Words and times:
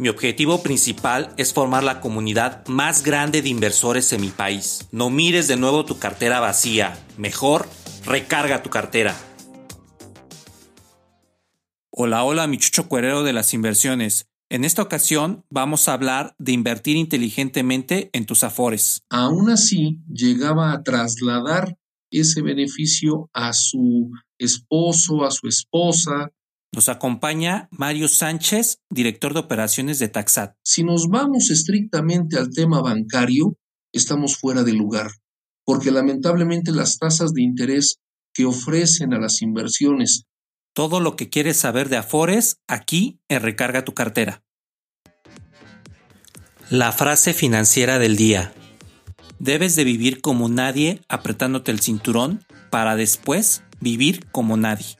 Mi 0.00 0.08
objetivo 0.08 0.62
principal 0.62 1.34
es 1.36 1.52
formar 1.52 1.84
la 1.84 2.00
comunidad 2.00 2.66
más 2.68 3.02
grande 3.02 3.42
de 3.42 3.50
inversores 3.50 4.10
en 4.14 4.22
mi 4.22 4.30
país. 4.30 4.88
No 4.92 5.10
mires 5.10 5.46
de 5.46 5.58
nuevo 5.58 5.84
tu 5.84 5.98
cartera 5.98 6.40
vacía. 6.40 6.98
Mejor, 7.18 7.68
recarga 8.06 8.62
tu 8.62 8.70
cartera. 8.70 9.14
Hola, 11.90 12.24
hola, 12.24 12.46
mi 12.46 12.56
chucho 12.56 12.88
cuerero 12.88 13.24
de 13.24 13.34
las 13.34 13.52
inversiones. 13.52 14.26
En 14.48 14.64
esta 14.64 14.80
ocasión 14.80 15.44
vamos 15.50 15.86
a 15.86 15.92
hablar 15.92 16.34
de 16.38 16.52
invertir 16.52 16.96
inteligentemente 16.96 18.08
en 18.14 18.24
tus 18.24 18.42
afores. 18.42 19.02
Aún 19.10 19.50
así, 19.50 19.98
llegaba 20.10 20.72
a 20.72 20.82
trasladar 20.82 21.76
ese 22.10 22.40
beneficio 22.40 23.28
a 23.34 23.52
su 23.52 24.10
esposo, 24.38 25.26
a 25.26 25.30
su 25.30 25.46
esposa. 25.46 26.30
Nos 26.72 26.88
acompaña 26.88 27.68
Mario 27.70 28.08
Sánchez, 28.08 28.78
director 28.90 29.34
de 29.34 29.40
operaciones 29.40 29.98
de 29.98 30.08
Taxat. 30.08 30.54
Si 30.64 30.84
nos 30.84 31.08
vamos 31.08 31.50
estrictamente 31.50 32.38
al 32.38 32.50
tema 32.50 32.80
bancario, 32.80 33.56
estamos 33.92 34.36
fuera 34.36 34.62
de 34.62 34.72
lugar, 34.72 35.10
porque 35.64 35.90
lamentablemente 35.90 36.70
las 36.70 36.98
tasas 36.98 37.32
de 37.32 37.42
interés 37.42 37.96
que 38.32 38.44
ofrecen 38.46 39.12
a 39.14 39.18
las 39.18 39.42
inversiones 39.42 40.26
todo 40.72 41.00
lo 41.00 41.16
que 41.16 41.28
quieres 41.28 41.56
saber 41.56 41.88
de 41.88 41.96
Afores 41.96 42.58
aquí 42.68 43.20
en 43.28 43.42
Recarga 43.42 43.84
tu 43.84 43.92
cartera. 43.92 44.42
La 46.68 46.92
frase 46.92 47.34
financiera 47.34 47.98
del 47.98 48.16
día. 48.16 48.52
Debes 49.38 49.74
de 49.74 49.84
vivir 49.84 50.20
como 50.20 50.48
nadie 50.48 51.00
apretándote 51.08 51.70
el 51.70 51.80
cinturón 51.80 52.44
para 52.70 52.94
después 52.94 53.62
vivir 53.80 54.26
como 54.30 54.56
nadie. 54.56 54.99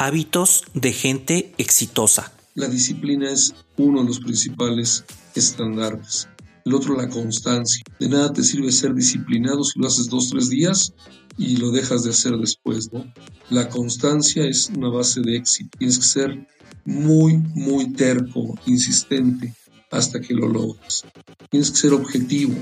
Hábitos 0.00 0.62
de 0.74 0.92
gente 0.92 1.52
exitosa. 1.58 2.32
La 2.54 2.68
disciplina 2.68 3.32
es 3.32 3.52
uno 3.76 4.02
de 4.02 4.06
los 4.06 4.20
principales 4.20 5.04
estándares. 5.34 6.28
El 6.64 6.74
otro, 6.74 6.96
la 6.96 7.08
constancia. 7.08 7.82
De 7.98 8.08
nada 8.08 8.32
te 8.32 8.44
sirve 8.44 8.70
ser 8.70 8.94
disciplinado 8.94 9.64
si 9.64 9.80
lo 9.80 9.88
haces 9.88 10.08
dos, 10.08 10.30
tres 10.30 10.50
días 10.50 10.92
y 11.36 11.56
lo 11.56 11.72
dejas 11.72 12.04
de 12.04 12.10
hacer 12.10 12.36
después, 12.36 12.92
¿no? 12.92 13.12
La 13.50 13.68
constancia 13.68 14.44
es 14.46 14.70
una 14.70 14.88
base 14.88 15.20
de 15.20 15.36
éxito. 15.36 15.76
Tienes 15.76 15.98
que 15.98 16.04
ser 16.04 16.46
muy, 16.84 17.36
muy 17.36 17.92
terco, 17.92 18.54
insistente 18.66 19.52
hasta 19.90 20.20
que 20.20 20.32
lo 20.32 20.46
logres. 20.46 21.04
Tienes 21.50 21.72
que 21.72 21.76
ser 21.76 21.92
objetivo. 21.92 22.54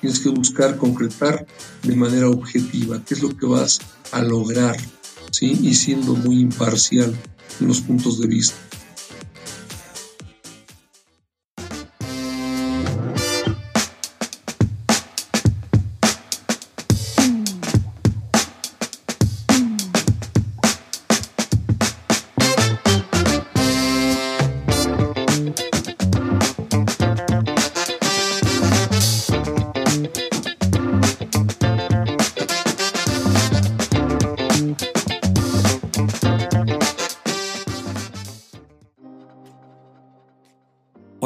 Tienes 0.00 0.18
que 0.18 0.28
buscar 0.28 0.76
concretar 0.76 1.46
de 1.84 1.94
manera 1.94 2.28
objetiva 2.28 3.00
qué 3.04 3.14
es 3.14 3.22
lo 3.22 3.36
que 3.36 3.46
vas 3.46 3.78
a 4.10 4.22
lograr, 4.22 4.76
¿sí? 5.34 5.58
Y 5.62 5.74
siendo 5.74 6.14
muy 6.14 6.40
imparcial 6.40 7.14
en 7.60 7.66
los 7.66 7.80
puntos 7.80 8.20
de 8.20 8.28
vista. 8.28 8.56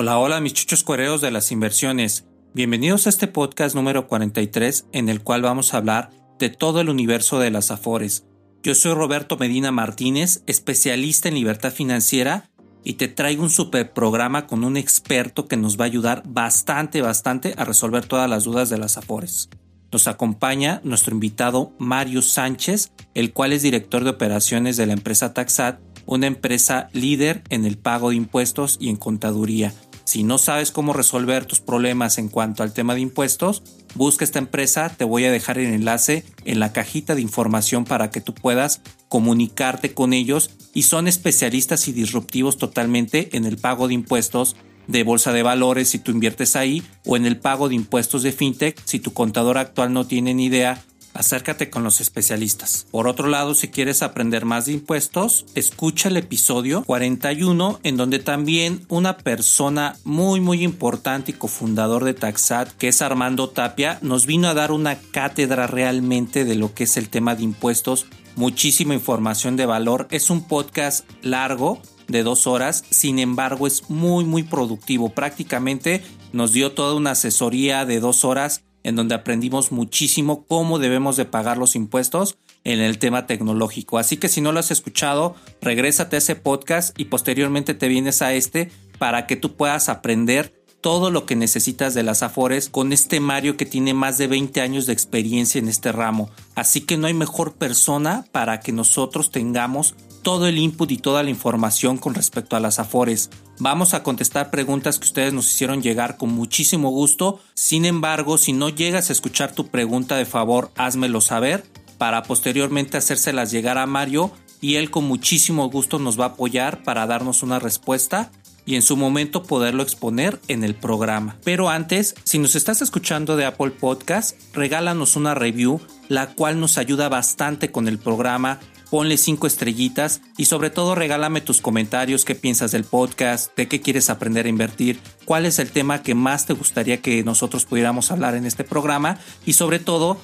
Hola, 0.08 0.20
hola 0.20 0.40
mis 0.40 0.54
chuchos 0.54 0.84
cuereos 0.84 1.20
de 1.20 1.30
las 1.30 1.52
inversiones. 1.52 2.24
Bienvenidos 2.54 3.06
a 3.06 3.10
este 3.10 3.26
podcast 3.26 3.74
número 3.74 4.08
43 4.08 4.86
en 4.92 5.10
el 5.10 5.20
cual 5.20 5.42
vamos 5.42 5.74
a 5.74 5.76
hablar 5.76 6.08
de 6.38 6.48
todo 6.48 6.80
el 6.80 6.88
universo 6.88 7.38
de 7.38 7.50
las 7.50 7.70
afores. 7.70 8.24
Yo 8.62 8.74
soy 8.74 8.94
Roberto 8.94 9.36
Medina 9.36 9.70
Martínez, 9.70 10.42
especialista 10.46 11.28
en 11.28 11.34
libertad 11.34 11.74
financiera 11.74 12.48
y 12.82 12.94
te 12.94 13.08
traigo 13.08 13.42
un 13.42 13.50
super 13.50 13.92
programa 13.92 14.46
con 14.46 14.64
un 14.64 14.78
experto 14.78 15.46
que 15.46 15.58
nos 15.58 15.78
va 15.78 15.84
a 15.84 15.88
ayudar 15.88 16.22
bastante, 16.24 17.02
bastante 17.02 17.52
a 17.58 17.66
resolver 17.66 18.06
todas 18.06 18.30
las 18.30 18.44
dudas 18.44 18.70
de 18.70 18.78
las 18.78 18.96
afores. 18.96 19.50
Nos 19.92 20.08
acompaña 20.08 20.80
nuestro 20.84 21.12
invitado 21.12 21.74
Mario 21.78 22.22
Sánchez, 22.22 22.92
el 23.12 23.34
cual 23.34 23.52
es 23.52 23.60
director 23.60 24.04
de 24.04 24.10
operaciones 24.10 24.78
de 24.78 24.86
la 24.86 24.94
empresa 24.94 25.34
Taxat, 25.34 25.80
una 26.06 26.26
empresa 26.26 26.88
líder 26.94 27.42
en 27.50 27.66
el 27.66 27.76
pago 27.76 28.08
de 28.08 28.16
impuestos 28.16 28.78
y 28.80 28.88
en 28.88 28.96
contaduría. 28.96 29.74
Si 30.08 30.22
no 30.22 30.38
sabes 30.38 30.70
cómo 30.70 30.94
resolver 30.94 31.44
tus 31.44 31.60
problemas 31.60 32.16
en 32.16 32.30
cuanto 32.30 32.62
al 32.62 32.72
tema 32.72 32.94
de 32.94 33.02
impuestos, 33.02 33.62
busca 33.94 34.24
esta 34.24 34.38
empresa, 34.38 34.88
te 34.88 35.04
voy 35.04 35.26
a 35.26 35.30
dejar 35.30 35.58
el 35.58 35.66
enlace 35.66 36.24
en 36.46 36.60
la 36.60 36.72
cajita 36.72 37.14
de 37.14 37.20
información 37.20 37.84
para 37.84 38.10
que 38.10 38.22
tú 38.22 38.32
puedas 38.32 38.80
comunicarte 39.10 39.92
con 39.92 40.14
ellos 40.14 40.48
y 40.72 40.84
son 40.84 41.08
especialistas 41.08 41.88
y 41.88 41.92
disruptivos 41.92 42.56
totalmente 42.56 43.36
en 43.36 43.44
el 43.44 43.58
pago 43.58 43.86
de 43.86 43.92
impuestos 43.92 44.56
de 44.86 45.02
bolsa 45.02 45.34
de 45.34 45.42
valores 45.42 45.90
si 45.90 45.98
tú 45.98 46.10
inviertes 46.10 46.56
ahí 46.56 46.82
o 47.04 47.18
en 47.18 47.26
el 47.26 47.36
pago 47.36 47.68
de 47.68 47.74
impuestos 47.74 48.22
de 48.22 48.32
fintech 48.32 48.80
si 48.86 49.00
tu 49.00 49.12
contador 49.12 49.58
actual 49.58 49.92
no 49.92 50.06
tiene 50.06 50.32
ni 50.32 50.46
idea 50.46 50.82
acércate 51.18 51.68
con 51.68 51.82
los 51.82 52.00
especialistas. 52.00 52.86
Por 52.92 53.08
otro 53.08 53.26
lado, 53.26 53.54
si 53.54 53.68
quieres 53.68 54.02
aprender 54.02 54.44
más 54.44 54.66
de 54.66 54.72
impuestos, 54.72 55.46
escucha 55.56 56.08
el 56.08 56.16
episodio 56.16 56.84
41 56.84 57.80
en 57.82 57.96
donde 57.96 58.20
también 58.20 58.86
una 58.88 59.16
persona 59.16 59.96
muy 60.04 60.40
muy 60.40 60.62
importante 60.62 61.32
y 61.32 61.34
cofundador 61.34 62.04
de 62.04 62.14
Taxat, 62.14 62.70
que 62.70 62.88
es 62.88 63.02
Armando 63.02 63.48
Tapia, 63.48 63.98
nos 64.00 64.26
vino 64.26 64.46
a 64.46 64.54
dar 64.54 64.70
una 64.70 64.96
cátedra 64.96 65.66
realmente 65.66 66.44
de 66.44 66.54
lo 66.54 66.72
que 66.72 66.84
es 66.84 66.96
el 66.96 67.08
tema 67.08 67.34
de 67.34 67.42
impuestos. 67.42 68.06
Muchísima 68.36 68.94
información 68.94 69.56
de 69.56 69.66
valor. 69.66 70.06
Es 70.12 70.30
un 70.30 70.46
podcast 70.46 71.04
largo 71.22 71.82
de 72.06 72.22
dos 72.22 72.46
horas, 72.46 72.84
sin 72.90 73.18
embargo 73.18 73.66
es 73.66 73.90
muy 73.90 74.24
muy 74.24 74.44
productivo. 74.44 75.10
Prácticamente 75.10 76.02
nos 76.32 76.52
dio 76.52 76.72
toda 76.72 76.94
una 76.94 77.10
asesoría 77.10 77.84
de 77.84 77.98
dos 77.98 78.24
horas 78.24 78.62
en 78.88 78.96
donde 78.96 79.14
aprendimos 79.14 79.70
muchísimo 79.70 80.44
cómo 80.46 80.78
debemos 80.78 81.16
de 81.16 81.24
pagar 81.24 81.58
los 81.58 81.76
impuestos 81.76 82.38
en 82.64 82.80
el 82.80 82.98
tema 82.98 83.26
tecnológico. 83.26 83.98
Así 83.98 84.16
que 84.16 84.28
si 84.28 84.40
no 84.40 84.52
lo 84.52 84.60
has 84.60 84.70
escuchado, 84.70 85.36
regrésate 85.60 86.16
a 86.16 86.18
ese 86.18 86.36
podcast 86.36 86.98
y 86.98 87.06
posteriormente 87.06 87.74
te 87.74 87.88
vienes 87.88 88.22
a 88.22 88.32
este 88.32 88.70
para 88.98 89.26
que 89.26 89.36
tú 89.36 89.54
puedas 89.54 89.88
aprender 89.88 90.54
todo 90.80 91.10
lo 91.10 91.26
que 91.26 91.36
necesitas 91.36 91.94
de 91.94 92.02
las 92.02 92.22
Afores 92.22 92.68
con 92.68 92.92
este 92.92 93.20
Mario 93.20 93.56
que 93.56 93.66
tiene 93.66 93.94
más 93.94 94.16
de 94.16 94.28
20 94.28 94.60
años 94.60 94.86
de 94.86 94.92
experiencia 94.92 95.58
en 95.58 95.68
este 95.68 95.92
ramo. 95.92 96.30
Así 96.54 96.82
que 96.82 96.96
no 96.96 97.06
hay 97.06 97.14
mejor 97.14 97.54
persona 97.54 98.24
para 98.32 98.60
que 98.60 98.72
nosotros 98.72 99.30
tengamos 99.30 99.94
todo 100.22 100.46
el 100.46 100.58
input 100.58 100.90
y 100.90 100.98
toda 100.98 101.22
la 101.22 101.30
información 101.30 101.98
con 101.98 102.14
respecto 102.14 102.56
a 102.56 102.60
las 102.60 102.78
Afores. 102.78 103.30
Vamos 103.58 103.94
a 103.94 104.02
contestar 104.02 104.50
preguntas 104.50 104.98
que 104.98 105.06
ustedes 105.06 105.32
nos 105.32 105.52
hicieron 105.52 105.82
llegar 105.82 106.16
con 106.16 106.32
muchísimo 106.32 106.90
gusto. 106.90 107.40
Sin 107.54 107.84
embargo, 107.84 108.38
si 108.38 108.52
no 108.52 108.68
llegas 108.68 109.10
a 109.10 109.12
escuchar 109.12 109.52
tu 109.52 109.68
pregunta 109.68 110.16
de 110.16 110.26
favor, 110.26 110.70
házmelo 110.76 111.20
saber 111.20 111.64
para 111.98 112.22
posteriormente 112.22 112.96
hacérselas 112.96 113.50
llegar 113.50 113.78
a 113.78 113.86
Mario 113.86 114.30
y 114.60 114.76
él 114.76 114.90
con 114.90 115.04
muchísimo 115.04 115.68
gusto 115.70 115.98
nos 115.98 116.18
va 116.18 116.24
a 116.24 116.28
apoyar 116.28 116.82
para 116.82 117.06
darnos 117.06 117.42
una 117.42 117.58
respuesta 117.58 118.30
y 118.68 118.76
en 118.76 118.82
su 118.82 118.98
momento 118.98 119.44
poderlo 119.44 119.82
exponer 119.82 120.40
en 120.46 120.62
el 120.62 120.74
programa. 120.74 121.36
Pero 121.42 121.70
antes, 121.70 122.14
si 122.24 122.38
nos 122.38 122.54
estás 122.54 122.82
escuchando 122.82 123.36
de 123.36 123.46
Apple 123.46 123.70
Podcast, 123.70 124.36
regálanos 124.52 125.16
una 125.16 125.34
review, 125.34 125.80
la 126.08 126.34
cual 126.34 126.60
nos 126.60 126.76
ayuda 126.76 127.08
bastante 127.08 127.72
con 127.72 127.88
el 127.88 127.98
programa 127.98 128.60
ponle 128.90 129.16
cinco 129.16 129.46
estrellitas 129.46 130.20
y 130.36 130.46
sobre 130.46 130.70
todo 130.70 130.94
regálame 130.94 131.40
tus 131.40 131.60
comentarios, 131.60 132.24
qué 132.24 132.34
piensas 132.34 132.70
del 132.72 132.84
podcast, 132.84 133.54
de 133.56 133.68
qué 133.68 133.80
quieres 133.80 134.10
aprender 134.10 134.46
a 134.46 134.50
invertir, 134.50 135.00
cuál 135.24 135.46
es 135.46 135.58
el 135.58 135.70
tema 135.70 136.02
que 136.02 136.14
más 136.14 136.46
te 136.46 136.52
gustaría 136.52 137.00
que 137.00 137.22
nosotros 137.24 137.64
pudiéramos 137.64 138.10
hablar 138.10 138.34
en 138.34 138.46
este 138.46 138.64
programa 138.64 139.18
y 139.44 139.54
sobre 139.54 139.78
todo 139.78 140.18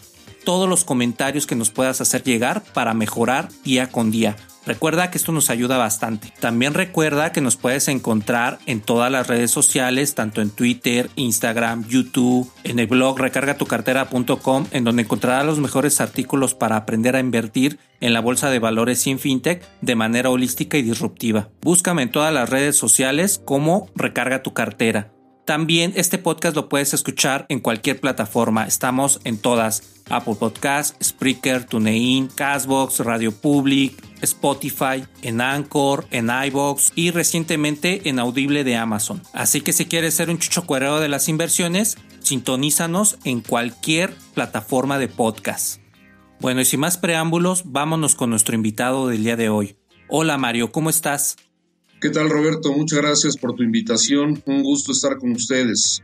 todos 0.44 0.68
los 0.68 0.84
comentarios 0.84 1.46
que 1.46 1.56
nos 1.56 1.70
puedas 1.70 2.00
hacer 2.00 2.22
llegar 2.22 2.62
para 2.74 2.94
mejorar 2.94 3.48
día 3.64 3.90
con 3.90 4.10
día. 4.10 4.36
Recuerda 4.66 5.10
que 5.10 5.18
esto 5.18 5.32
nos 5.32 5.50
ayuda 5.50 5.76
bastante. 5.76 6.32
También 6.40 6.74
recuerda 6.74 7.32
que 7.32 7.40
nos 7.40 7.56
puedes 7.56 7.88
encontrar 7.88 8.58
en 8.66 8.80
todas 8.80 9.10
las 9.10 9.26
redes 9.26 9.50
sociales, 9.50 10.14
tanto 10.14 10.40
en 10.40 10.50
Twitter, 10.50 11.10
Instagram, 11.16 11.86
YouTube, 11.86 12.50
en 12.64 12.78
el 12.78 12.86
blog 12.86 13.18
recargatucartera.com, 13.18 14.66
en 14.70 14.84
donde 14.84 15.02
encontrarás 15.02 15.44
los 15.44 15.58
mejores 15.58 16.00
artículos 16.00 16.54
para 16.54 16.76
aprender 16.76 17.16
a 17.16 17.20
invertir 17.20 17.78
en 18.00 18.12
la 18.12 18.20
bolsa 18.20 18.50
de 18.50 18.58
valores 18.58 19.06
en 19.06 19.18
fintech 19.18 19.62
de 19.80 19.96
manera 19.96 20.30
holística 20.30 20.76
y 20.78 20.82
disruptiva. 20.82 21.48
Búscame 21.62 22.02
en 22.02 22.10
todas 22.10 22.32
las 22.32 22.48
redes 22.48 22.76
sociales 22.76 23.40
como 23.44 23.90
Recarga 23.94 24.42
tu 24.42 24.54
cartera. 24.54 25.10
También 25.44 25.92
este 25.96 26.16
podcast 26.16 26.56
lo 26.56 26.70
puedes 26.70 26.94
escuchar 26.94 27.44
en 27.50 27.60
cualquier 27.60 28.00
plataforma. 28.00 28.66
Estamos 28.66 29.20
en 29.24 29.36
todas. 29.36 29.82
Apple 30.10 30.34
Podcast, 30.34 31.02
Spreaker, 31.02 31.64
TuneIn, 31.64 32.28
Castbox, 32.28 33.00
Radio 33.00 33.32
Public, 33.32 33.94
Spotify, 34.20 35.04
en 35.22 35.40
Anchor, 35.40 36.06
en 36.10 36.28
iBox 36.28 36.92
y 36.94 37.10
recientemente 37.10 38.08
en 38.08 38.18
Audible 38.18 38.64
de 38.64 38.76
Amazon. 38.76 39.22
Así 39.32 39.62
que 39.62 39.72
si 39.72 39.86
quieres 39.86 40.14
ser 40.14 40.28
un 40.28 40.38
chucho 40.38 40.66
cuerero 40.66 41.00
de 41.00 41.08
las 41.08 41.28
inversiones, 41.28 41.96
sintonízanos 42.20 43.18
en 43.24 43.40
cualquier 43.40 44.14
plataforma 44.34 44.98
de 44.98 45.08
podcast. 45.08 45.80
Bueno, 46.40 46.60
y 46.60 46.66
sin 46.66 46.80
más 46.80 46.98
preámbulos, 46.98 47.62
vámonos 47.64 48.14
con 48.14 48.28
nuestro 48.28 48.54
invitado 48.54 49.08
del 49.08 49.24
día 49.24 49.36
de 49.36 49.48
hoy. 49.48 49.76
Hola 50.08 50.36
Mario, 50.36 50.70
¿cómo 50.70 50.90
estás? 50.90 51.36
¿Qué 52.04 52.10
tal 52.10 52.28
Roberto? 52.28 52.70
Muchas 52.70 52.98
gracias 52.98 53.38
por 53.38 53.54
tu 53.54 53.62
invitación. 53.62 54.42
Un 54.44 54.62
gusto 54.62 54.92
estar 54.92 55.16
con 55.16 55.32
ustedes. 55.32 56.02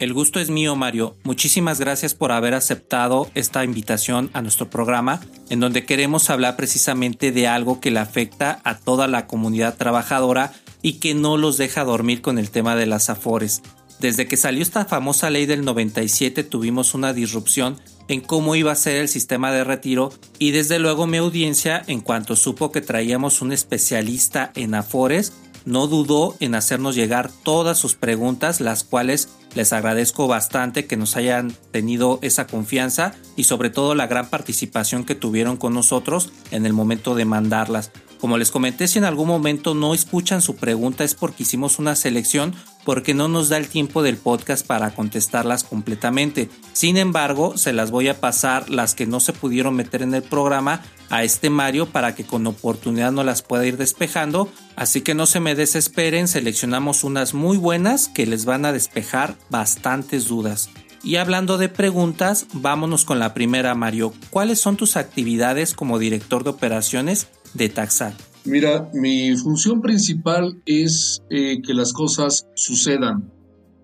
El 0.00 0.12
gusto 0.12 0.40
es 0.40 0.50
mío, 0.50 0.74
Mario. 0.74 1.14
Muchísimas 1.22 1.78
gracias 1.78 2.16
por 2.16 2.32
haber 2.32 2.52
aceptado 2.52 3.30
esta 3.36 3.62
invitación 3.62 4.28
a 4.32 4.42
nuestro 4.42 4.68
programa, 4.68 5.20
en 5.48 5.60
donde 5.60 5.86
queremos 5.86 6.30
hablar 6.30 6.56
precisamente 6.56 7.30
de 7.30 7.46
algo 7.46 7.80
que 7.80 7.92
le 7.92 8.00
afecta 8.00 8.60
a 8.64 8.76
toda 8.76 9.06
la 9.06 9.28
comunidad 9.28 9.76
trabajadora 9.76 10.52
y 10.82 10.94
que 10.94 11.14
no 11.14 11.36
los 11.36 11.58
deja 11.58 11.84
dormir 11.84 12.22
con 12.22 12.40
el 12.40 12.50
tema 12.50 12.74
de 12.74 12.86
las 12.86 13.08
afores. 13.08 13.62
Desde 14.00 14.26
que 14.26 14.36
salió 14.36 14.62
esta 14.62 14.86
famosa 14.86 15.30
ley 15.30 15.46
del 15.46 15.64
97 15.64 16.42
tuvimos 16.42 16.92
una 16.92 17.12
disrupción 17.12 17.76
en 18.08 18.20
cómo 18.20 18.54
iba 18.54 18.72
a 18.72 18.76
ser 18.76 18.96
el 18.96 19.08
sistema 19.08 19.52
de 19.52 19.64
retiro 19.64 20.12
y 20.38 20.50
desde 20.50 20.78
luego 20.78 21.06
mi 21.06 21.16
audiencia 21.16 21.82
en 21.86 22.00
cuanto 22.00 22.36
supo 22.36 22.72
que 22.72 22.80
traíamos 22.80 23.42
un 23.42 23.52
especialista 23.52 24.52
en 24.54 24.74
afores 24.74 25.32
no 25.64 25.88
dudó 25.88 26.36
en 26.38 26.54
hacernos 26.54 26.94
llegar 26.94 27.30
todas 27.42 27.76
sus 27.78 27.94
preguntas 27.94 28.60
las 28.60 28.84
cuales 28.84 29.28
les 29.54 29.72
agradezco 29.72 30.28
bastante 30.28 30.86
que 30.86 30.96
nos 30.96 31.16
hayan 31.16 31.52
tenido 31.72 32.18
esa 32.22 32.46
confianza 32.46 33.14
y 33.36 33.44
sobre 33.44 33.70
todo 33.70 33.94
la 33.94 34.06
gran 34.06 34.28
participación 34.28 35.04
que 35.04 35.14
tuvieron 35.14 35.56
con 35.56 35.74
nosotros 35.74 36.30
en 36.50 36.66
el 36.66 36.72
momento 36.72 37.14
de 37.14 37.24
mandarlas. 37.24 37.90
Como 38.26 38.38
les 38.38 38.50
comenté, 38.50 38.88
si 38.88 38.98
en 38.98 39.04
algún 39.04 39.28
momento 39.28 39.76
no 39.76 39.94
escuchan 39.94 40.42
su 40.42 40.56
pregunta 40.56 41.04
es 41.04 41.14
porque 41.14 41.44
hicimos 41.44 41.78
una 41.78 41.94
selección 41.94 42.56
porque 42.84 43.14
no 43.14 43.28
nos 43.28 43.50
da 43.50 43.56
el 43.56 43.68
tiempo 43.68 44.02
del 44.02 44.16
podcast 44.16 44.66
para 44.66 44.90
contestarlas 44.96 45.62
completamente. 45.62 46.48
Sin 46.72 46.96
embargo, 46.96 47.56
se 47.56 47.72
las 47.72 47.92
voy 47.92 48.08
a 48.08 48.18
pasar 48.18 48.68
las 48.68 48.96
que 48.96 49.06
no 49.06 49.20
se 49.20 49.32
pudieron 49.32 49.76
meter 49.76 50.02
en 50.02 50.12
el 50.12 50.24
programa 50.24 50.82
a 51.08 51.22
este 51.22 51.50
Mario 51.50 51.86
para 51.86 52.16
que 52.16 52.26
con 52.26 52.44
oportunidad 52.48 53.12
no 53.12 53.22
las 53.22 53.42
pueda 53.42 53.64
ir 53.64 53.76
despejando. 53.76 54.48
Así 54.74 55.02
que 55.02 55.14
no 55.14 55.26
se 55.26 55.38
me 55.38 55.54
desesperen, 55.54 56.26
seleccionamos 56.26 57.04
unas 57.04 57.32
muy 57.32 57.58
buenas 57.58 58.08
que 58.08 58.26
les 58.26 58.44
van 58.44 58.64
a 58.64 58.72
despejar 58.72 59.36
bastantes 59.50 60.26
dudas. 60.26 60.68
Y 61.06 61.16
hablando 61.18 61.58
de 61.58 61.68
preguntas, 61.68 62.48
vámonos 62.52 63.04
con 63.04 63.20
la 63.20 63.32
primera, 63.32 63.76
Mario. 63.76 64.12
¿Cuáles 64.30 64.58
son 64.58 64.76
tus 64.76 64.96
actividades 64.96 65.72
como 65.72 66.00
director 66.00 66.42
de 66.42 66.50
operaciones 66.50 67.28
de 67.56 67.68
Taxat? 67.68 68.14
Mira, 68.44 68.90
mi 68.94 69.36
función 69.36 69.80
principal 69.80 70.62
es 70.66 71.22
eh, 71.30 71.60
que 71.62 71.74
las 71.74 71.92
cosas 71.92 72.46
sucedan 72.54 73.32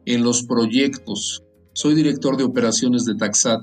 en 0.06 0.22
los 0.22 0.44
proyectos. 0.44 1.42
Soy 1.72 1.94
director 1.94 2.36
de 2.36 2.44
operaciones 2.44 3.04
de 3.04 3.16
Taxat. 3.16 3.62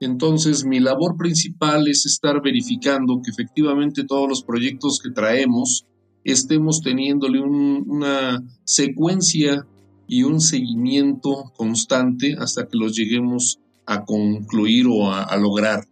Entonces, 0.00 0.64
mi 0.64 0.80
labor 0.80 1.16
principal 1.16 1.88
es 1.88 2.06
estar 2.06 2.42
verificando 2.42 3.20
que 3.22 3.30
efectivamente 3.30 4.04
todos 4.04 4.28
los 4.28 4.42
proyectos 4.42 5.00
que 5.02 5.10
traemos 5.10 5.86
estemos 6.24 6.80
teniéndole 6.80 7.40
una 7.40 8.42
secuencia 8.64 9.66
y 10.06 10.24
un 10.24 10.40
seguimiento 10.40 11.52
constante 11.56 12.36
hasta 12.38 12.66
que 12.66 12.76
los 12.76 12.94
lleguemos 12.94 13.58
a 13.86 14.04
concluir 14.04 14.86
o 14.88 15.12
a, 15.12 15.36
lograr. 15.36 15.84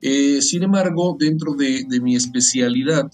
Eh, 0.00 0.40
sin 0.42 0.62
embargo, 0.62 1.16
dentro 1.18 1.54
de 1.54 2.00
mi 2.00 2.16
especialidad, 2.16 3.10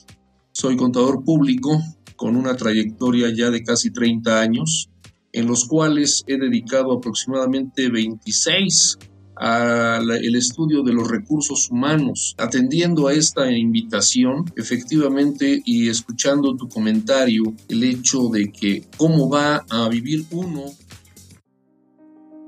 soy 0.52 0.76
contador 0.76 1.24
público 1.24 1.80
con 2.16 2.36
una 2.36 2.56
trayectoria 2.56 3.32
ya 3.34 3.50
de 3.50 3.64
casi 3.64 3.90
30 3.90 4.40
años, 4.40 4.90
en 5.32 5.46
los 5.46 5.64
cuales 5.66 6.24
he 6.26 6.36
dedicado 6.38 6.92
aproximadamente 6.92 7.88
26 7.88 8.98
al 9.34 10.36
estudio 10.36 10.82
de 10.82 10.92
los 10.92 11.08
recursos 11.08 11.68
humanos. 11.70 12.34
Atendiendo 12.38 13.08
a 13.08 13.14
esta 13.14 13.50
invitación, 13.50 14.44
efectivamente, 14.56 15.62
y 15.64 15.88
escuchando 15.88 16.54
tu 16.54 16.68
comentario, 16.68 17.42
el 17.68 17.82
hecho 17.82 18.28
de 18.28 18.52
que 18.52 18.84
cómo 18.96 19.28
va 19.28 19.64
a 19.68 19.88
vivir 19.88 20.26
uno 20.30 20.64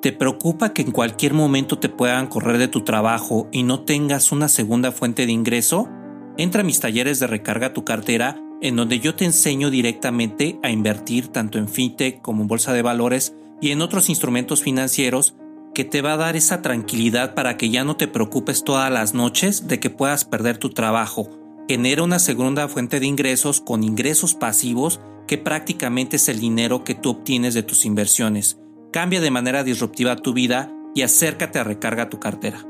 ¿Te 0.05 0.12
preocupa 0.12 0.75
que 0.75 0.83
en 0.83 0.91
cualquier 0.91 1.33
momento 1.33 1.79
te 1.79 1.89
puedan 1.89 2.27
correr 2.27 2.59
de 2.59 2.69
tu 2.69 2.83
trabajo 2.83 3.49
y 3.53 3.62
no 3.62 3.85
tengas 3.85 4.33
una 4.33 4.49
segunda 4.49 4.93
fuente 4.93 5.25
de 5.25 5.33
ingreso? 5.33 5.89
Entra 6.37 6.61
a 6.61 6.65
mis 6.65 6.79
talleres 6.79 7.21
de 7.21 7.27
recarga 7.27 7.73
tu 7.73 7.87
cartera 7.87 8.39
en 8.61 8.77
donde 8.77 9.01
yo 9.01 9.15
te 9.15 9.25
enseño 9.25 9.71
directamente 9.71 10.59
a 10.62 10.69
invertir 10.69 11.29
tanto 11.29 11.56
en 11.56 11.71
fintech 11.71 12.21
como 12.21 12.43
en 12.43 12.49
bolsa 12.49 12.75
de 12.75 12.83
valores 12.83 13.35
y 13.62 13.71
en 13.71 13.81
otros 13.81 14.11
instrumentos 14.11 14.61
financieros 14.61 15.37
que 15.75 15.85
te 15.85 16.03
va 16.03 16.12
a 16.12 16.19
dar 16.19 16.37
esa 16.37 16.61
tranquilidad 16.61 17.35
para 17.35 17.57
que 17.57 17.71
ya 17.71 17.83
no 17.83 17.97
te 17.97 18.07
preocupes 18.07 18.62
todas 18.62 18.93
las 18.93 19.15
noches 19.15 19.69
de 19.69 19.81
que 19.81 19.89
puedas 19.89 20.27
perder 20.27 20.59
tu 20.59 20.69
trabajo. 20.69 21.31
Genera 21.67 22.03
una 22.03 22.19
segunda 22.19 22.69
fuente 22.69 23.00
de 23.00 23.07
ingresos 23.07 23.62
con 23.62 23.83
ingresos 23.83 24.35
pasivos 24.35 25.00
que 25.27 25.39
prácticamente 25.39 26.17
es 26.17 26.29
el 26.29 26.41
dinero 26.41 26.85
que 26.85 26.95
tú 26.95 27.09
obtienes 27.09 27.55
de 27.55 27.62
tus 27.62 27.87
inversiones. 27.87 28.59
Cambia 28.94 29.20
de 29.20 29.32
manera 29.32 29.64
disruptiva 29.64 30.14
tu 30.14 30.32
vida 30.32 30.73
y 30.94 31.02
acércate 31.02 31.58
a 31.58 31.64
recarga 31.64 32.08
tu 32.08 32.20
cartera. 32.20 32.64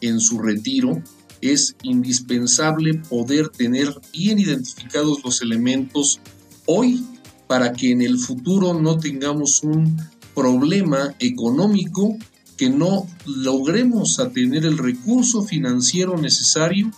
En 0.00 0.20
su 0.20 0.38
retiro, 0.38 1.02
es 1.40 1.74
indispensable 1.82 2.94
poder 3.10 3.48
tener 3.48 3.92
bien 4.12 4.38
identificados 4.38 5.24
los 5.24 5.42
elementos 5.42 6.20
hoy 6.66 7.04
para 7.48 7.72
que 7.72 7.90
en 7.90 8.02
el 8.02 8.18
futuro 8.18 8.72
no 8.72 9.00
tengamos 9.00 9.64
un 9.64 10.00
problema 10.32 11.16
económico 11.18 12.16
que 12.56 12.70
no 12.70 13.04
logremos 13.26 14.20
a 14.20 14.30
tener 14.30 14.64
el 14.64 14.78
recurso 14.78 15.42
financiero 15.42 16.16
necesario 16.16 16.92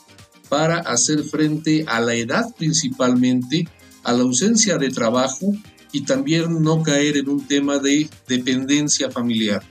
para 0.51 0.81
hacer 0.81 1.23
frente 1.23 1.83
a 1.89 1.99
la 2.01 2.15
edad 2.15 2.55
principalmente, 2.59 3.67
a 4.05 4.13
la 4.13 4.21
ausencia 4.21 4.77
de 4.77 4.91
trabajo 4.91 5.55
y 5.93 6.03
también 6.03 6.63
no 6.63 6.83
caer 6.83 7.17
en 7.17 7.29
un 7.29 7.47
tema 7.47 7.79
de 7.79 8.09
dependencia 8.29 9.11
familiar. 9.11 9.63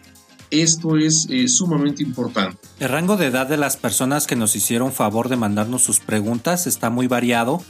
Esto 0.51 0.97
es 0.97 1.27
eh, 1.29 1.47
sumamente 1.47 2.01
importante. 2.01 2.57
El 2.79 2.89
rango 2.89 3.17
de 3.17 3.27
edad 3.27 3.47
de 3.47 3.57
las 3.57 3.77
personas 3.77 4.25
que 4.25 4.35
nos 4.35 4.55
hicieron 4.55 4.91
favor 4.91 5.29
de 5.29 5.35
mandarnos 5.35 5.83
sus 5.83 5.99
preguntas 5.99 6.65
está 6.65 6.89
muy 6.89 7.07
variado, 7.07 7.61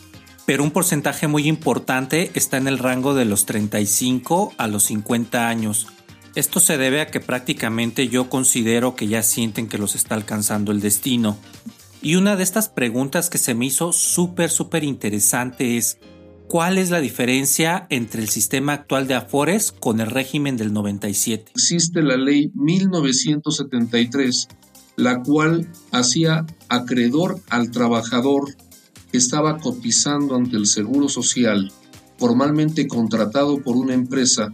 pero 0.46 0.63
un 0.63 0.72
porcentaje 0.72 1.27
muy 1.27 1.48
importante 1.48 2.32
está 2.36 2.58
en 2.58 2.68
el 2.68 2.77
rango 2.77 3.13
de 3.13 3.25
los 3.25 3.46
35 3.46 4.53
a 4.58 4.68
los 4.68 4.84
50 4.84 5.48
años. 5.50 5.88
Esto 6.36 6.60
se 6.60 6.77
debe 6.77 7.01
a 7.01 7.08
que 7.08 7.20
prácticamente 7.20 8.08
yo 8.08 8.29
considero 8.29 8.96
que 8.96 9.08
ya 9.08 9.24
sienten 9.24 9.68
que 9.68 9.77
los 9.77 9.96
está 9.96 10.15
alcanzando 10.15 10.72
el 10.72 10.79
destino. 10.79 11.38
Y 12.01 12.15
una 12.15 12.38
de 12.38 12.44
estas 12.44 12.70
preguntas 12.70 13.29
que 13.29 13.38
se 13.38 13.56
me 13.56 13.65
hizo 13.65 13.91
súper, 13.91 14.50
súper 14.50 14.86
interesante 14.86 15.75
es, 15.75 15.98
¿Cuál 16.50 16.79
es 16.79 16.89
la 16.89 17.00
diferencia 17.00 17.86
entre 17.91 18.24
el 18.24 18.27
sistema 18.27 18.74
actual 18.74 19.08
de 19.08 19.13
Afores 19.13 19.72
con 19.72 20.00
el 20.00 20.08
régimen 20.08 20.58
del 20.58 20.74
97? 20.74 21.51
Existe 21.51 22.01
la 22.01 22.18
ley 22.18 22.51
1973, 22.56 24.48
la 24.96 25.22
cual 25.22 25.72
hacía 25.91 26.48
acreedor 26.68 27.39
al 27.51 27.70
trabajador 27.70 28.56
que 29.12 29.20
estaba 29.20 29.60
cotizando 29.60 30.36
ante 30.36 30.58
el 30.58 30.65
Seguro 30.65 31.08
Social, 31.08 31.72
formalmente 32.18 32.88
contratado 32.88 33.62
por 33.62 33.77
una 33.77 33.94
empresa, 33.94 34.51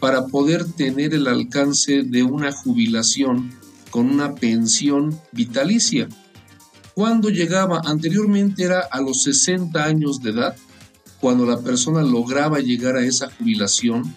para 0.00 0.26
poder 0.26 0.70
tener 0.72 1.14
el 1.14 1.26
alcance 1.28 2.02
de 2.02 2.24
una 2.24 2.52
jubilación 2.52 3.52
con 3.90 4.10
una 4.10 4.34
pensión 4.34 5.18
vitalicia. 5.32 6.10
Cuando 6.92 7.30
llegaba 7.30 7.80
anteriormente 7.86 8.64
era 8.64 8.80
a 8.80 9.00
los 9.00 9.22
60 9.22 9.82
años 9.82 10.20
de 10.20 10.32
edad 10.32 10.54
cuando 11.20 11.44
la 11.46 11.60
persona 11.60 12.02
lograba 12.02 12.60
llegar 12.60 12.96
a 12.96 13.04
esa 13.04 13.30
jubilación, 13.30 14.14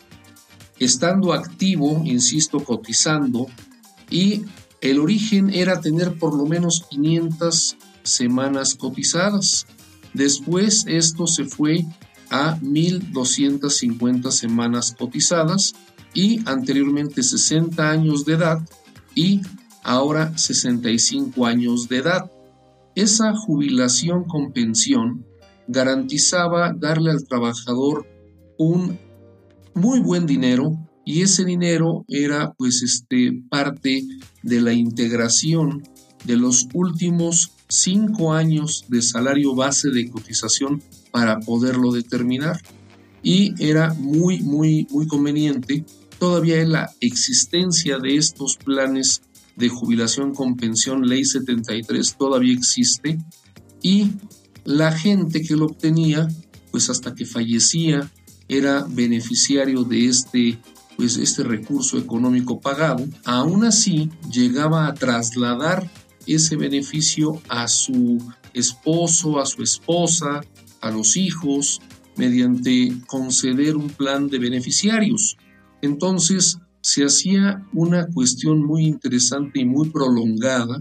estando 0.79 1.33
activo, 1.33 2.01
insisto, 2.05 2.63
cotizando, 2.63 3.47
y 4.09 4.43
el 4.81 4.99
origen 4.99 5.49
era 5.51 5.79
tener 5.79 6.17
por 6.17 6.35
lo 6.35 6.45
menos 6.45 6.85
500 6.89 7.77
semanas 8.03 8.75
cotizadas. 8.75 9.67
Después 10.13 10.85
esto 10.87 11.27
se 11.27 11.45
fue 11.45 11.85
a 12.29 12.57
1.250 12.59 14.31
semanas 14.31 14.95
cotizadas 14.97 15.73
y 16.13 16.41
anteriormente 16.47 17.23
60 17.23 17.89
años 17.89 18.25
de 18.25 18.33
edad 18.33 18.59
y 19.15 19.41
ahora 19.83 20.37
65 20.37 21.45
años 21.45 21.87
de 21.87 21.97
edad. 21.97 22.31
Esa 22.95 23.35
jubilación 23.35 24.25
con 24.25 24.51
pensión 24.51 25.25
garantizaba 25.71 26.73
darle 26.77 27.11
al 27.11 27.25
trabajador 27.25 28.05
un 28.57 28.99
muy 29.73 29.99
buen 30.01 30.25
dinero 30.25 30.77
y 31.05 31.21
ese 31.21 31.45
dinero 31.45 32.05
era 32.07 32.53
pues 32.57 32.83
este 32.83 33.41
parte 33.49 34.03
de 34.43 34.61
la 34.61 34.73
integración 34.73 35.83
de 36.25 36.37
los 36.37 36.67
últimos 36.73 37.53
cinco 37.67 38.33
años 38.33 38.85
de 38.89 39.01
salario 39.01 39.55
base 39.55 39.89
de 39.89 40.09
cotización 40.09 40.83
para 41.11 41.39
poderlo 41.39 41.91
determinar. 41.91 42.61
Y 43.23 43.53
era 43.63 43.93
muy 43.93 44.41
muy 44.41 44.87
muy 44.91 45.07
conveniente 45.07 45.85
todavía 46.19 46.63
la 46.65 46.91
existencia 46.99 47.97
de 47.97 48.17
estos 48.17 48.57
planes 48.57 49.21
de 49.55 49.69
jubilación 49.69 50.33
con 50.33 50.55
pensión 50.55 51.07
ley 51.07 51.25
73 51.25 52.15
todavía 52.17 52.53
existe 52.53 53.17
y 53.81 54.11
la 54.63 54.91
gente 54.91 55.41
que 55.41 55.55
lo 55.55 55.65
obtenía 55.65 56.27
pues 56.71 56.89
hasta 56.89 57.13
que 57.13 57.25
fallecía 57.25 58.09
era 58.47 58.85
beneficiario 58.89 59.83
de 59.83 60.07
este 60.07 60.59
pues 60.97 61.17
este 61.17 61.43
recurso 61.43 61.97
económico 61.97 62.59
pagado, 62.59 63.07
aún 63.25 63.63
así 63.63 64.09
llegaba 64.31 64.87
a 64.87 64.93
trasladar 64.93 65.89
ese 66.27 66.55
beneficio 66.57 67.41
a 67.49 67.67
su 67.67 68.19
esposo, 68.53 69.39
a 69.39 69.45
su 69.45 69.63
esposa, 69.63 70.41
a 70.79 70.91
los 70.91 71.17
hijos, 71.17 71.81
mediante 72.17 72.93
conceder 73.07 73.77
un 73.77 73.89
plan 73.89 74.27
de 74.27 74.37
beneficiarios. 74.37 75.37
Entonces 75.81 76.59
se 76.81 77.03
hacía 77.03 77.65
una 77.73 78.07
cuestión 78.07 78.63
muy 78.63 78.85
interesante 78.85 79.61
y 79.61 79.65
muy 79.65 79.89
prolongada 79.89 80.79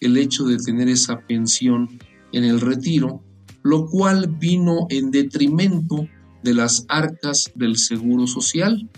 el 0.00 0.16
hecho 0.16 0.44
de 0.44 0.56
tener 0.56 0.88
esa 0.88 1.20
pensión 1.20 2.00
en 2.32 2.44
el 2.44 2.60
retiro, 2.60 3.22
lo 3.62 3.86
cual 3.86 4.28
vino 4.28 4.86
en 4.88 5.10
detrimento 5.10 6.06
de 6.42 6.54
las 6.54 6.84
arcas 6.88 7.50
del 7.54 7.76
Seguro 7.76 8.26
Social, 8.26 8.88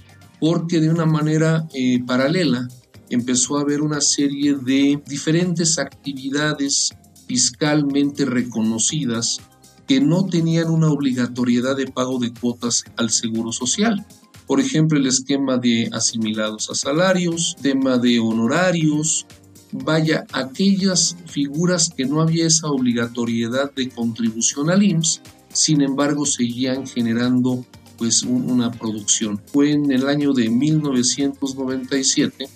porque 0.41 0.81
de 0.81 0.91
una 0.91 1.07
manera 1.07 1.67
eh, 1.75 2.03
paralela 2.05 2.69
empezó 3.11 3.59
a 3.59 3.63
haber 3.63 3.83
una 3.83 4.01
serie 4.01 4.55
de 4.55 5.03
diferentes 5.07 5.79
actividades 5.79 6.91
fiscalmente 7.27 8.25
reconocidas 8.25 9.39
que 9.87 10.01
no 10.01 10.27
tenían 10.27 10.71
una 10.71 10.91
obligatoriedad 10.91 11.77
de 11.77 11.87
pago 11.87 12.19
de 12.19 12.33
cuotas 12.33 12.85
al 12.97 13.11
Seguro 13.11 13.53
Social. 13.53 14.07
Por 14.47 14.61
ejemplo, 14.61 14.99
el 14.99 15.07
esquema 15.07 15.59
de 15.59 15.89
asimilados 15.93 16.71
a 16.71 16.75
salarios, 16.75 17.57
tema 17.61 17.99
de 17.99 18.19
honorarios, 18.19 19.27
vaya, 19.73 20.25
aquellas 20.33 21.17
figuras 21.27 21.91
que 21.97 22.05
no 22.05 22.21
había 22.21 22.47
esa 22.47 22.69
obligatoriedad 22.69 23.73
de 23.75 23.89
contribución 23.89 24.71
al 24.71 24.83
IMSS, 24.83 25.23
sin 25.53 25.81
embargo 25.83 26.25
seguían 26.27 26.87
generando 26.87 27.65
pues 27.97 28.23
una 28.23 28.71
producción. 28.71 29.41
Fue 29.47 29.73
en 29.73 29.91
el 29.93 30.09
año 30.09 30.33
de 30.33 30.49
1997 30.51 32.49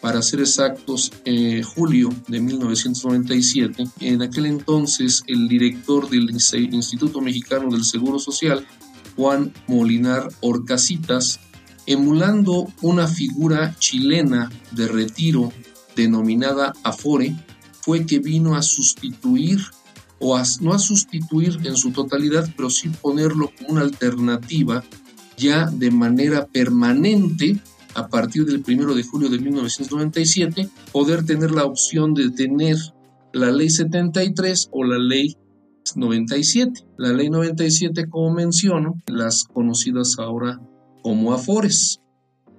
para 0.00 0.22
ser 0.22 0.40
exactos, 0.40 1.12
eh, 1.24 1.62
julio 1.62 2.10
de 2.28 2.40
1997, 2.40 3.88
en 4.00 4.22
aquel 4.22 4.46
entonces 4.46 5.22
el 5.26 5.48
director 5.48 6.08
del 6.08 6.30
Instituto 6.30 7.20
Mexicano 7.20 7.70
del 7.70 7.84
Seguro 7.84 8.18
Social, 8.18 8.66
Juan 9.16 9.52
Molinar 9.66 10.28
Orcasitas, 10.40 11.40
emulando 11.86 12.68
una 12.82 13.08
figura 13.08 13.74
chilena 13.78 14.50
de 14.72 14.88
retiro 14.88 15.52
denominada 15.96 16.72
Afore, 16.84 17.34
fue 17.80 18.06
que 18.06 18.20
vino 18.20 18.54
a 18.54 18.62
sustituir 18.62 19.60
o 20.18 20.40
no 20.60 20.72
a 20.72 20.78
sustituir 20.78 21.58
en 21.64 21.76
su 21.76 21.90
totalidad, 21.90 22.48
pero 22.56 22.70
sí 22.70 22.88
ponerlo 22.88 23.50
como 23.58 23.70
una 23.70 23.82
alternativa 23.82 24.84
ya 25.36 25.66
de 25.66 25.90
manera 25.90 26.46
permanente 26.46 27.60
a 27.94 28.08
partir 28.08 28.44
del 28.44 28.62
1 28.66 28.94
de 28.94 29.02
julio 29.02 29.28
de 29.28 29.38
1997, 29.38 30.68
poder 30.92 31.24
tener 31.24 31.50
la 31.50 31.64
opción 31.64 32.14
de 32.14 32.30
tener 32.30 32.76
la 33.32 33.50
ley 33.50 33.70
73 33.70 34.68
o 34.72 34.84
la 34.84 34.98
ley 34.98 35.36
97. 35.94 36.86
La 36.96 37.12
ley 37.12 37.30
97, 37.30 38.08
como 38.08 38.32
menciono, 38.32 38.94
las 39.06 39.44
conocidas 39.44 40.16
ahora 40.18 40.60
como 41.02 41.32
AFORES. 41.32 42.00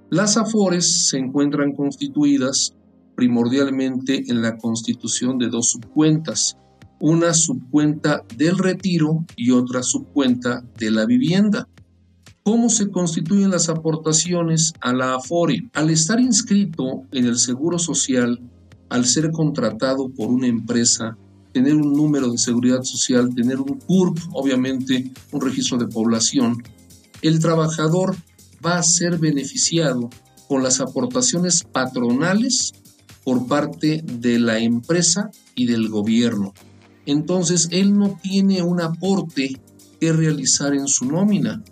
Las 0.10 0.38
AFORES 0.38 1.10
se 1.10 1.18
encuentran 1.18 1.74
constituidas 1.74 2.77
primordialmente 3.18 4.26
en 4.28 4.44
la 4.44 4.58
constitución 4.58 5.40
de 5.40 5.48
dos 5.48 5.72
subcuentas, 5.72 6.56
una 7.00 7.34
subcuenta 7.34 8.24
del 8.38 8.60
retiro 8.60 9.26
y 9.36 9.50
otra 9.50 9.82
subcuenta 9.82 10.64
de 10.78 10.92
la 10.92 11.08
vivienda. 11.08 11.68
¿Cómo 12.44 12.70
se 12.70 12.92
constituyen 12.92 13.50
las 13.50 13.70
aportaciones 13.70 14.72
a 14.82 14.94
la 14.94 15.16
AFORE? 15.16 15.68
Al 15.74 15.90
estar 15.90 16.20
inscrito 16.20 17.06
en 17.12 17.26
el 17.26 17.40
Seguro 17.40 17.80
Social, 17.80 18.40
al 18.90 19.06
ser 19.06 19.32
contratado 19.32 20.10
por 20.10 20.30
una 20.30 20.46
empresa, 20.46 21.18
tener 21.54 21.76
un 21.76 21.94
número 21.94 22.32
de 22.32 22.38
seguridad 22.38 22.84
social, 22.84 23.34
tener 23.34 23.60
un 23.60 23.80
CURP, 23.80 24.20
obviamente 24.34 25.12
un 25.32 25.42
registro 25.42 25.80
de 25.80 25.88
población, 25.88 26.62
el 27.24 27.40
trabajador 27.40 28.16
va 28.64 28.78
a 28.78 28.84
ser 28.84 29.18
beneficiado 29.18 30.08
con 30.48 30.62
las 30.62 30.80
aportaciones 30.80 31.64
patronales 31.64 32.74
por 33.28 33.46
parte 33.46 34.02
de 34.06 34.40
la 34.40 34.58
empresa 34.58 35.32
y 35.54 35.66
del 35.66 35.90
gobierno 35.90 36.54
entonces 37.08 37.70
él 37.72 37.98
no 37.98 38.20
tiene 38.22 38.62
un 38.62 38.82
aporte 38.82 39.60
que 40.00 40.14
realizar 40.14 40.76
en 40.76 40.88
su 40.88 41.06
nómina. 41.06 41.64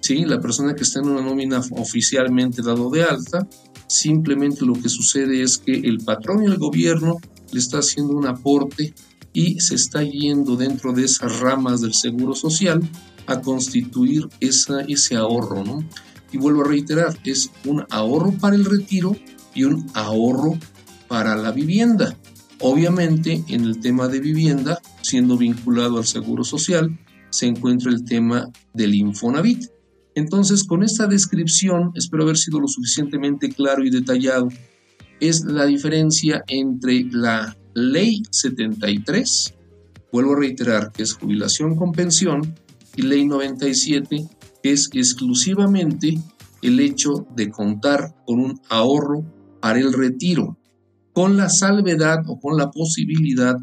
¿sí? 0.00 0.26
La 0.26 0.40
persona 0.40 0.74
que 0.74 0.82
está 0.82 1.00
en 1.00 1.08
una 1.08 1.22
nómina 1.22 1.60
oficialmente 1.72 2.62
dado 2.62 2.90
de 2.90 3.02
alta, 3.02 3.48
simplemente 3.88 4.64
lo 4.64 4.74
que 4.74 4.90
sucede 4.90 5.42
es 5.42 5.58
que 5.58 5.72
el 5.72 5.98
patrón 5.98 6.44
y 6.44 6.46
el 6.46 6.58
gobierno 6.58 7.16
le 7.50 7.58
está 7.58 7.78
haciendo 7.78 8.12
un 8.12 8.26
aporte 8.26 8.94
y 9.32 9.58
se 9.58 9.74
está 9.74 10.02
yendo 10.02 10.54
dentro 10.54 10.92
de 10.92 11.04
esas 11.04 11.40
ramas 11.40 11.80
del 11.80 11.94
seguro 11.94 12.34
social 12.34 12.86
a 13.26 13.40
constituir 13.40 14.28
esa, 14.38 14.82
ese 14.82 15.16
ahorro. 15.16 15.64
¿no? 15.64 15.82
Y 16.30 16.36
vuelvo 16.36 16.62
a 16.62 16.68
reiterar, 16.68 17.18
es 17.24 17.50
un 17.64 17.84
ahorro 17.88 18.32
para 18.32 18.54
el 18.54 18.66
retiro 18.66 19.16
y 19.54 19.64
un 19.64 19.86
ahorro 19.94 20.58
para 21.08 21.36
la 21.36 21.52
vivienda. 21.52 22.16
Obviamente, 22.60 23.44
en 23.48 23.64
el 23.64 23.80
tema 23.80 24.08
de 24.08 24.20
vivienda, 24.20 24.80
siendo 25.02 25.36
vinculado 25.36 25.98
al 25.98 26.06
Seguro 26.06 26.44
Social, 26.44 26.98
se 27.30 27.46
encuentra 27.46 27.90
el 27.90 28.04
tema 28.04 28.48
del 28.72 28.94
Infonavit. 28.94 29.66
Entonces, 30.14 30.64
con 30.64 30.82
esta 30.82 31.06
descripción, 31.06 31.90
espero 31.94 32.22
haber 32.22 32.36
sido 32.36 32.60
lo 32.60 32.68
suficientemente 32.68 33.48
claro 33.50 33.84
y 33.84 33.90
detallado, 33.90 34.48
es 35.20 35.44
la 35.44 35.66
diferencia 35.66 36.44
entre 36.46 37.04
la 37.10 37.56
Ley 37.74 38.22
73, 38.30 39.54
vuelvo 40.12 40.34
a 40.34 40.40
reiterar 40.40 40.92
que 40.92 41.02
es 41.02 41.14
jubilación 41.14 41.74
con 41.76 41.92
pensión, 41.92 42.54
y 42.96 43.02
Ley 43.02 43.26
97, 43.26 44.28
que 44.62 44.70
es 44.70 44.88
exclusivamente 44.92 46.18
el 46.62 46.78
hecho 46.78 47.26
de 47.34 47.50
contar 47.50 48.14
con 48.24 48.38
un 48.38 48.60
ahorro 48.68 49.24
para 49.60 49.80
el 49.80 49.92
retiro 49.92 50.56
con 51.14 51.36
la 51.38 51.48
salvedad 51.48 52.24
o 52.26 52.38
con 52.38 52.58
la 52.58 52.70
posibilidad 52.70 53.56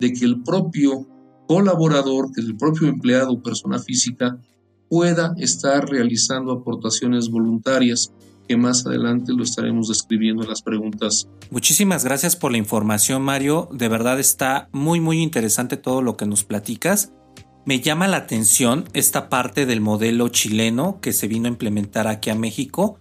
de 0.00 0.12
que 0.12 0.24
el 0.24 0.42
propio 0.42 1.06
colaborador, 1.46 2.32
que 2.32 2.40
el 2.40 2.56
propio 2.56 2.88
empleado 2.88 3.32
o 3.32 3.42
persona 3.42 3.78
física 3.78 4.38
pueda 4.88 5.34
estar 5.38 5.88
realizando 5.88 6.52
aportaciones 6.52 7.28
voluntarias 7.28 8.12
que 8.48 8.56
más 8.56 8.86
adelante 8.86 9.32
lo 9.32 9.42
estaremos 9.42 9.88
describiendo 9.88 10.42
en 10.42 10.48
las 10.48 10.62
preguntas. 10.62 11.28
Muchísimas 11.50 12.04
gracias 12.04 12.36
por 12.36 12.52
la 12.52 12.58
información, 12.58 13.22
Mario. 13.22 13.68
De 13.72 13.88
verdad 13.88 14.18
está 14.18 14.68
muy, 14.72 15.00
muy 15.00 15.22
interesante 15.22 15.76
todo 15.76 16.02
lo 16.02 16.16
que 16.16 16.26
nos 16.26 16.44
platicas. 16.44 17.12
Me 17.66 17.80
llama 17.80 18.08
la 18.08 18.18
atención 18.18 18.84
esta 18.92 19.30
parte 19.30 19.64
del 19.64 19.80
modelo 19.80 20.28
chileno 20.28 21.00
que 21.00 21.14
se 21.14 21.28
vino 21.28 21.46
a 21.46 21.50
implementar 21.52 22.06
aquí 22.06 22.28
a 22.28 22.34
México 22.34 22.98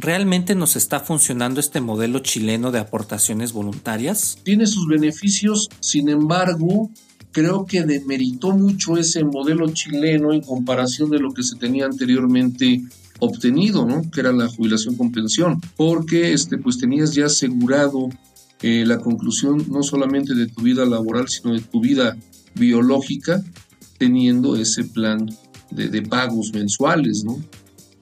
¿Realmente 0.00 0.54
nos 0.54 0.76
está 0.76 1.00
funcionando 1.00 1.58
este 1.58 1.80
modelo 1.80 2.20
chileno 2.20 2.70
de 2.70 2.78
aportaciones 2.78 3.52
voluntarias? 3.52 4.38
Tiene 4.44 4.68
sus 4.68 4.86
beneficios, 4.86 5.68
sin 5.80 6.08
embargo, 6.08 6.88
creo 7.32 7.66
que 7.66 7.82
demeritó 7.82 8.52
mucho 8.52 8.96
ese 8.96 9.24
modelo 9.24 9.68
chileno 9.72 10.32
en 10.32 10.42
comparación 10.42 11.10
de 11.10 11.18
lo 11.18 11.34
que 11.34 11.42
se 11.42 11.56
tenía 11.56 11.86
anteriormente 11.86 12.80
obtenido, 13.18 13.86
¿no? 13.86 14.08
Que 14.08 14.20
era 14.20 14.30
la 14.30 14.48
jubilación 14.48 14.96
con 14.96 15.10
pensión, 15.10 15.60
porque 15.76 16.32
este, 16.32 16.58
pues 16.58 16.78
tenías 16.78 17.12
ya 17.12 17.26
asegurado 17.26 18.08
eh, 18.62 18.84
la 18.86 19.00
conclusión 19.00 19.66
no 19.68 19.82
solamente 19.82 20.32
de 20.34 20.46
tu 20.46 20.62
vida 20.62 20.86
laboral, 20.86 21.28
sino 21.28 21.54
de 21.54 21.60
tu 21.60 21.80
vida 21.80 22.16
biológica, 22.54 23.42
teniendo 23.98 24.54
ese 24.54 24.84
plan 24.84 25.28
de, 25.72 25.88
de 25.88 26.02
pagos 26.02 26.52
mensuales, 26.52 27.24
¿no? 27.24 27.36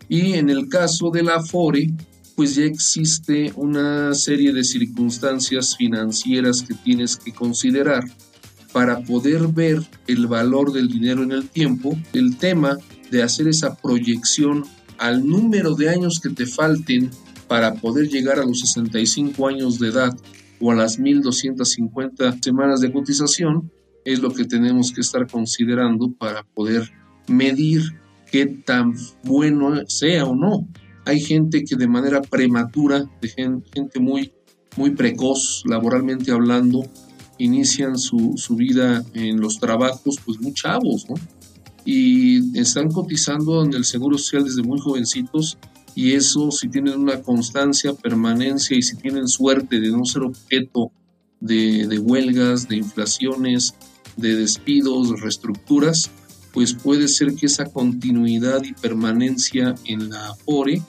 Y 0.09 0.35
en 0.35 0.51
el 0.51 0.69
caso 0.69 1.11
de 1.11 1.23
la 1.23 1.43
FORE, 1.43 1.93
pues 2.37 2.55
ya 2.55 2.65
existe 2.65 3.53
una 3.57 4.15
serie 4.15 4.53
de 4.53 4.63
circunstancias 4.63 5.77
financieras 5.77 6.63
que 6.63 6.75
tienes 6.75 7.17
que 7.17 7.33
considerar 7.33 8.05
para 8.73 9.01
poder 9.01 9.49
ver 9.49 9.83
el 10.07 10.27
valor 10.27 10.73
del 10.73 10.89
dinero 10.89 11.23
en 11.23 11.33
el 11.33 11.49
tiempo, 11.49 11.97
el 12.13 12.37
tema 12.37 12.77
de 13.11 13.23
hacer 13.23 13.49
esa 13.49 13.75
proyección 13.75 14.65
al 14.99 15.27
número 15.27 15.75
de 15.75 15.89
años 15.89 16.21
que 16.23 16.29
te 16.29 16.47
falten 16.47 17.11
para 17.49 17.75
poder 17.75 18.09
llegar 18.09 18.39
a 18.39 18.45
los 18.45 18.61
65 18.61 19.49
años 19.49 19.79
de 19.79 19.89
edad 19.89 20.15
o 20.61 20.73
a 20.73 20.75
las 20.75 20.99
1250 20.99 22.39
semanas 22.43 22.81
de 22.81 22.93
cotización, 22.93 23.71
es 24.05 24.21
lo 24.21 24.31
que 24.33 24.45
tenemos 24.45 24.93
que 24.93 25.01
estar 25.01 25.27
considerando 25.27 26.13
para 26.13 26.45
poder 26.45 26.91
medir 27.29 27.83
qué 28.31 28.47
tan 28.47 28.95
bueno 29.25 29.87
sea 29.89 30.25
o 30.25 30.35
no. 30.35 30.69
Hay 31.05 31.21
gente 31.21 31.65
que 31.65 31.77
de 31.77 31.87
manera 31.87 32.21
prematura, 32.21 33.09
gente 33.23 34.01
muy, 34.01 34.33
muy 34.77 34.91
precoz, 34.91 35.63
laboralmente 35.67 36.33
hablando, 36.33 36.85
inician 37.39 37.99
su, 37.99 38.35
su 38.37 38.57
vida 38.57 39.05
en 39.15 39.41
los 39.41 39.59
trabajos, 39.59 40.19
pues 40.25 40.41
muy 40.41 40.53
chavos, 40.53 41.07
¿no? 41.09 41.15
Y 41.85 42.59
están 42.59 42.91
cotizando 42.91 43.65
en 43.65 43.73
el 43.75 43.85
Seguro 43.85 44.19
Social 44.19 44.45
desde 44.45 44.63
muy 44.63 44.81
jovencitos 44.81 45.57
y 45.95 46.13
eso 46.13 46.51
si 46.51 46.69
tienen 46.69 46.99
una 46.99 47.23
constancia, 47.23 47.95
permanencia 47.95 48.77
y 48.77 48.83
si 48.83 48.97
tienen 48.97 49.29
suerte 49.29 49.81
de 49.81 49.91
no 49.91 50.05
ser 50.05 50.23
objeto 50.23 50.91
de, 51.39 51.87
de 51.87 51.99
huelgas, 51.99 52.69
de 52.69 52.77
inflaciones, 52.77 53.75
de 54.17 54.35
despidos, 54.35 55.11
de 55.11 55.17
reestructuras, 55.17 56.11
pues 56.57 56.73
puede 56.73 57.07
ser 57.07 57.35
que 57.35 57.45
esa 57.45 57.67
continuidad 57.67 58.65
y 58.65 58.73
permanencia 58.73 59.75
en 59.85 60.09
la 60.09 60.35
ORE 60.47 60.81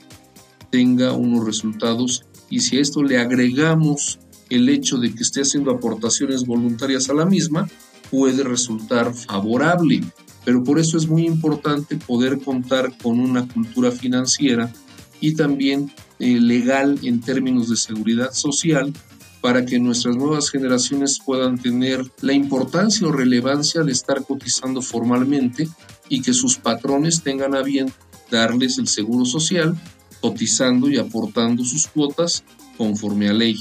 tenga 0.69 1.11
unos 1.11 1.45
resultados 1.45 2.23
y 2.49 2.61
si 2.61 2.77
a 2.77 2.81
esto 2.81 3.03
le 3.03 3.17
agregamos 3.17 4.17
el 4.49 4.69
hecho 4.69 4.97
de 4.97 5.13
que 5.13 5.23
esté 5.23 5.41
haciendo 5.41 5.71
aportaciones 5.71 6.45
voluntarias 6.45 7.09
a 7.09 7.13
la 7.13 7.25
misma, 7.25 7.67
puede 8.09 8.45
resultar 8.45 9.13
favorable. 9.13 10.05
Pero 10.45 10.63
por 10.63 10.79
eso 10.79 10.95
es 10.95 11.05
muy 11.05 11.25
importante 11.25 11.97
poder 11.97 12.39
contar 12.39 12.97
con 13.03 13.19
una 13.19 13.45
cultura 13.45 13.91
financiera 13.91 14.71
y 15.19 15.35
también 15.35 15.91
eh, 16.19 16.39
legal 16.39 16.97
en 17.03 17.19
términos 17.19 17.69
de 17.69 17.75
seguridad 17.75 18.31
social 18.31 18.93
para 19.41 19.65
que 19.65 19.79
nuestras 19.79 20.15
nuevas 20.15 20.49
generaciones 20.49 21.19
puedan 21.23 21.57
tener 21.57 22.03
la 22.21 22.33
importancia 22.33 23.07
o 23.07 23.11
relevancia 23.11 23.83
de 23.83 23.91
estar 23.91 24.23
cotizando 24.25 24.81
formalmente 24.81 25.67
y 26.09 26.21
que 26.21 26.33
sus 26.33 26.57
patrones 26.57 27.21
tengan 27.21 27.55
a 27.55 27.61
bien 27.61 27.91
darles 28.31 28.77
el 28.77 28.87
seguro 28.87 29.25
social, 29.25 29.75
cotizando 30.21 30.89
y 30.89 30.97
aportando 30.97 31.63
sus 31.63 31.87
cuotas 31.87 32.43
conforme 32.77 33.29
a 33.29 33.33
ley. 33.33 33.57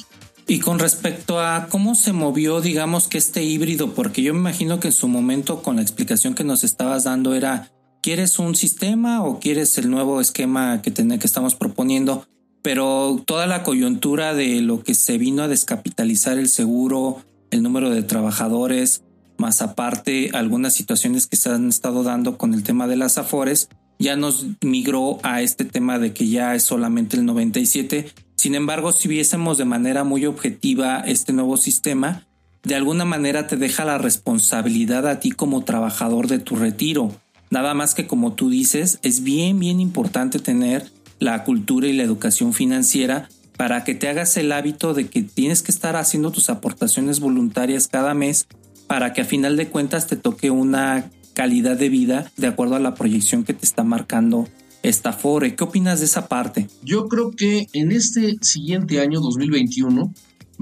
Y 0.49 0.61
con 0.61 0.79
respecto 0.79 1.41
a 1.41 1.67
cómo 1.69 1.97
se 1.97 2.13
movió, 2.13 2.61
digamos 2.61 3.09
que 3.09 3.19
este 3.19 3.43
híbrido, 3.43 3.95
porque 3.95 4.23
yo 4.23 4.33
me 4.33 4.41
imagino 4.41 4.79
que 4.79 4.89
en 4.89 4.93
su 4.93 5.09
momento 5.09 5.63
con 5.63 5.77
la 5.77 5.83
explicación 5.83 6.35
que 6.35 6.45
nos 6.45 6.63
estabas 6.63 7.05
dando 7.05 7.35
era, 7.35 7.73
¿quieres 8.01 8.39
un 8.39 8.55
sistema 8.55 9.25
o 9.25 9.41
quieres 9.41 9.77
el 9.79 9.91
nuevo 9.91 10.21
esquema 10.21 10.83
que, 10.83 10.93
que 10.93 11.27
estamos 11.27 11.57
proponiendo? 11.57 12.27
Pero 12.67 13.23
toda 13.25 13.47
la 13.47 13.63
coyuntura 13.63 14.35
de 14.35 14.61
lo 14.61 14.83
que 14.83 14.97
se 14.97 15.19
vino 15.19 15.45
a 15.45 15.47
descapitalizar 15.47 16.37
el 16.37 16.49
seguro, 16.49 17.23
el 17.53 17.63
número 17.63 17.91
de 17.91 18.03
trabajadores, 18.03 19.05
más 19.39 19.63
aparte 19.63 20.31
algunas 20.33 20.75
situaciones 20.75 21.29
que 21.29 21.37
se 21.37 21.49
han 21.49 21.69
estado 21.69 22.03
dando 22.03 22.37
con 22.37 22.55
el 22.55 22.65
tema 22.65 22.89
de 22.89 22.97
las 22.97 23.19
afores, 23.19 23.69
ya 24.01 24.17
nos 24.17 24.47
migró 24.65 25.21
a 25.23 25.43
este 25.43 25.65
tema 25.65 26.01
de 26.01 26.13
que 26.13 26.27
ya 26.27 26.57
es 26.57 26.65
solamente 26.65 27.17
el 27.17 27.25
97. 27.25 28.11
Sin 28.35 28.57
embargo, 28.57 28.91
si 28.91 29.07
viésemos 29.07 29.59
de 29.59 29.65
manera 29.65 30.03
muy 30.03 30.27
objetiva 30.27 30.99
este 31.07 31.33
nuevo 31.33 31.57
sistema, 31.59 32.27
de 32.65 32.75
alguna 32.75 33.05
manera 33.05 33.47
te 33.47 33.57
deja 33.57 33.85
la 33.85 33.99
responsabilidad 33.99 35.07
a 35.07 35.21
ti 35.21 35.31
como 35.31 35.63
trabajador 35.63 36.27
de 36.27 36.41
tu 36.41 36.57
retiro. 36.57 37.13
Nada 37.49 37.75
más 37.75 37.95
que 37.95 38.09
como 38.09 38.33
tú 38.33 38.51
dices, 38.51 38.99
es 39.05 39.23
bien, 39.23 39.61
bien 39.61 39.79
importante 39.79 40.41
tener 40.41 40.96
la 41.19 41.45
cultura 41.45 41.87
y 41.87 41.93
la 41.93 42.03
educación 42.03 42.53
financiera 42.53 43.29
para 43.57 43.85
que 43.85 43.95
te 43.95 44.09
hagas 44.09 44.37
el 44.37 44.53
hábito 44.53 44.95
de 44.95 45.09
que 45.09 45.23
tienes 45.23 45.63
que 45.63 45.73
estar 45.73 45.97
haciendo 45.97 46.31
tus 46.31 46.51
aportaciones 46.51 47.21
voluntarias 47.21 47.89
cada 47.89 48.15
mes 48.15 48.47
para 48.87 49.13
que 49.13 49.23
a 49.23 49.25
final 49.25 49.57
de 49.57 49.69
cuentas 49.69 50.07
te 50.07 50.17
toque 50.17 50.51
una 50.51 51.11
calidad 51.35 51.77
de 51.77 51.89
vida 51.89 52.31
de 52.37 52.47
acuerdo 52.47 52.77
a 52.77 52.81
la 52.81 52.95
proyección 52.95 53.45
que 53.45 53.55
te 53.55 53.65
está 53.65 53.83
marcando 53.83 54.49
esta 54.83 55.13
FORE. 55.13 55.57
¿Qué 55.57 55.65
opinas 55.65 56.01
de 56.01 56.07
esa 56.07 56.29
parte? 56.29 56.69
Yo 56.83 57.09
creo 57.09 57.33
que 57.33 57.67
en 57.73 57.93
este 57.93 58.37
siguiente 58.43 59.01
año 59.01 59.21
2021 59.21 60.13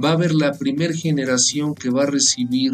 va 0.02 0.10
a 0.10 0.12
haber 0.12 0.34
la 0.34 0.52
primera 0.52 0.94
generación 0.94 1.74
que 1.74 1.90
va 1.90 2.04
a 2.04 2.06
recibir 2.06 2.72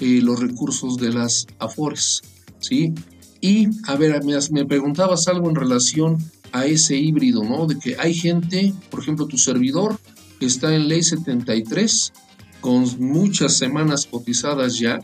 eh, 0.00 0.20
los 0.22 0.40
recursos 0.40 0.96
de 0.96 1.12
las 1.12 1.46
AFORES, 1.58 2.22
¿sí? 2.58 2.94
Y, 3.40 3.68
a 3.86 3.96
ver, 3.96 4.22
me, 4.24 4.34
me 4.50 4.66
preguntabas 4.66 5.28
algo 5.28 5.48
en 5.48 5.56
relación 5.56 6.18
a 6.52 6.66
ese 6.66 6.96
híbrido, 6.96 7.44
¿no? 7.44 7.66
De 7.66 7.78
que 7.78 7.96
hay 7.98 8.14
gente, 8.14 8.72
por 8.90 9.00
ejemplo, 9.00 9.26
tu 9.26 9.38
servidor 9.38 9.98
está 10.40 10.74
en 10.74 10.88
ley 10.88 11.02
73 11.02 12.12
con 12.60 12.84
muchas 12.98 13.56
semanas 13.56 14.06
cotizadas 14.06 14.78
ya, 14.78 15.00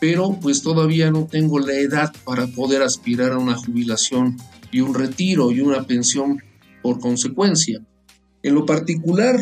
pero 0.00 0.38
pues 0.40 0.62
todavía 0.62 1.10
no 1.10 1.26
tengo 1.26 1.58
la 1.58 1.74
edad 1.74 2.12
para 2.24 2.46
poder 2.46 2.82
aspirar 2.82 3.32
a 3.32 3.38
una 3.38 3.56
jubilación 3.56 4.36
y 4.70 4.80
un 4.80 4.94
retiro 4.94 5.50
y 5.52 5.60
una 5.60 5.86
pensión 5.86 6.42
por 6.82 7.00
consecuencia. 7.00 7.80
En 8.42 8.54
lo 8.54 8.64
particular, 8.64 9.38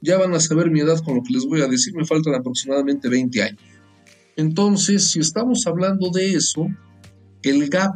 ya 0.00 0.18
van 0.18 0.34
a 0.34 0.40
saber 0.40 0.70
mi 0.70 0.80
edad 0.80 1.02
con 1.04 1.16
lo 1.16 1.22
que 1.22 1.34
les 1.34 1.44
voy 1.44 1.60
a 1.60 1.66
decir, 1.66 1.94
me 1.94 2.06
faltan 2.06 2.34
aproximadamente 2.34 3.08
20 3.08 3.42
años. 3.42 3.60
Entonces, 4.36 5.10
si 5.10 5.20
estamos 5.20 5.66
hablando 5.66 6.10
de 6.10 6.32
eso, 6.32 6.66
el 7.42 7.68
gap 7.68 7.94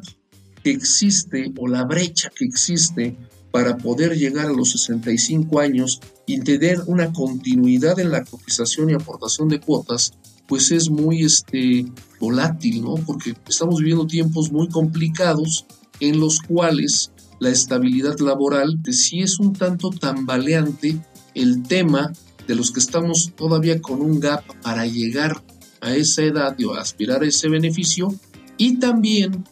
que 0.65 0.71
existe 0.71 1.53
o 1.59 1.69
la 1.69 1.85
brecha 1.85 2.31
que 2.35 2.47
existe 2.47 3.17
para 3.53 3.77
poder 3.77 4.17
llegar 4.17 4.47
a 4.47 4.53
los 4.53 4.73
65 4.73 5.61
años 5.61 6.01
y 6.27 6.41
tener 6.41 6.81
una 6.87 7.13
continuidad 7.13 8.01
en 8.01 8.11
la 8.11 8.25
cotización 8.25 8.91
y 8.91 8.95
aportación 8.95 9.49
de 9.49 9.61
cuotas, 9.61 10.15
pues 10.49 10.73
es 10.73 10.91
muy 10.91 11.23
este, 11.23 11.87
volátil, 12.19 12.83
¿no? 12.83 12.95
Porque 12.95 13.35
estamos 13.47 13.79
viviendo 13.79 14.07
tiempos 14.07 14.51
muy 14.51 14.69
complicados 14.69 15.67
en 16.01 16.19
los 16.19 16.41
cuales 16.41 17.13
la 17.39 17.51
estabilidad 17.51 18.19
laboral 18.19 18.83
de 18.83 18.93
sí 18.93 19.21
es 19.21 19.39
un 19.39 19.53
tanto 19.53 19.91
tambaleante 19.91 20.99
el 21.35 21.63
tema 21.63 22.13
de 22.49 22.55
los 22.55 22.73
que 22.73 22.81
estamos 22.81 23.33
todavía 23.37 23.81
con 23.81 24.01
un 24.01 24.19
gap 24.19 24.43
para 24.63 24.87
llegar 24.87 25.43
a 25.81 25.95
esa 25.95 26.23
edad 26.23 26.57
o 26.65 26.75
aspirar 26.75 27.23
a 27.23 27.27
ese 27.27 27.49
beneficio 27.49 28.15
y 28.57 28.79
también 28.79 29.45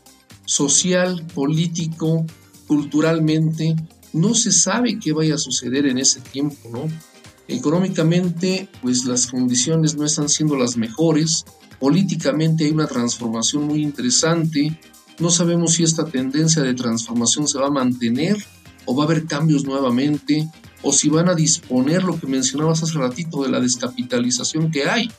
social, 0.44 1.26
político, 1.34 2.24
culturalmente, 2.66 3.76
no 4.12 4.34
se 4.34 4.52
sabe 4.52 4.98
qué 4.98 5.12
vaya 5.12 5.34
a 5.34 5.38
suceder 5.38 5.86
en 5.86 5.98
ese 5.98 6.20
tiempo, 6.20 6.68
¿no? 6.70 6.88
Económicamente, 7.48 8.68
pues 8.80 9.04
las 9.04 9.26
condiciones 9.26 9.96
no 9.96 10.04
están 10.04 10.28
siendo 10.28 10.56
las 10.56 10.76
mejores, 10.76 11.44
políticamente 11.78 12.64
hay 12.64 12.70
una 12.70 12.86
transformación 12.86 13.64
muy 13.64 13.82
interesante, 13.82 14.78
no 15.18 15.30
sabemos 15.30 15.74
si 15.74 15.82
esta 15.82 16.04
tendencia 16.04 16.62
de 16.62 16.74
transformación 16.74 17.48
se 17.48 17.58
va 17.58 17.66
a 17.66 17.70
mantener 17.70 18.36
o 18.86 18.96
va 18.96 19.04
a 19.04 19.06
haber 19.06 19.26
cambios 19.26 19.64
nuevamente, 19.64 20.48
o 20.82 20.92
si 20.92 21.08
van 21.08 21.28
a 21.28 21.34
disponer 21.34 22.02
lo 22.02 22.18
que 22.18 22.26
mencionabas 22.26 22.82
hace 22.82 22.98
ratito 22.98 23.42
de 23.42 23.50
la 23.50 23.60
descapitalización 23.60 24.70
que 24.70 24.84
hay. 24.84 25.10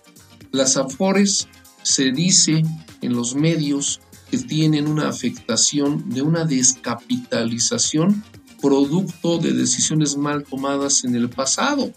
Las 0.52 0.76
AFORES 0.78 1.48
se 1.82 2.12
dice 2.12 2.64
en 3.02 3.14
los 3.14 3.36
medios 3.36 4.02
que 4.34 4.40
tienen 4.40 4.88
una 4.88 5.10
afectación 5.10 6.10
de 6.10 6.24
una 6.24 6.44
descapitalización 6.44 8.24
producto 8.60 9.38
de 9.38 9.54
decisiones 9.54 10.18
mal 10.18 10.44
tomadas 10.44 11.04
en 11.04 11.16
el 11.16 11.30
pasado. 11.30 11.92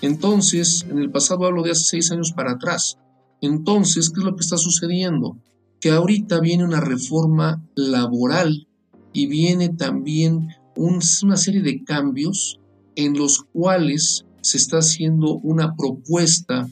Entonces, 0.00 0.86
en 0.88 0.96
el 0.96 1.10
pasado 1.10 1.44
hablo 1.44 1.62
de 1.62 1.72
hace 1.72 1.84
seis 1.84 2.10
años 2.10 2.32
para 2.32 2.52
atrás. 2.52 2.96
Entonces, 3.42 4.08
¿qué 4.08 4.20
es 4.20 4.24
lo 4.24 4.34
que 4.34 4.40
está 4.40 4.56
sucediendo? 4.56 5.36
Que 5.78 5.90
ahorita 5.90 6.40
viene 6.40 6.64
una 6.64 6.80
reforma 6.80 7.62
laboral 7.74 8.66
y 9.12 9.26
viene 9.26 9.68
también 9.68 10.48
una 10.76 11.36
serie 11.36 11.60
de 11.60 11.84
cambios 11.84 12.60
en 12.96 13.12
los 13.12 13.42
cuales 13.52 14.24
se 14.40 14.56
está 14.56 14.78
haciendo 14.78 15.34
una 15.34 15.76
propuesta 15.76 16.66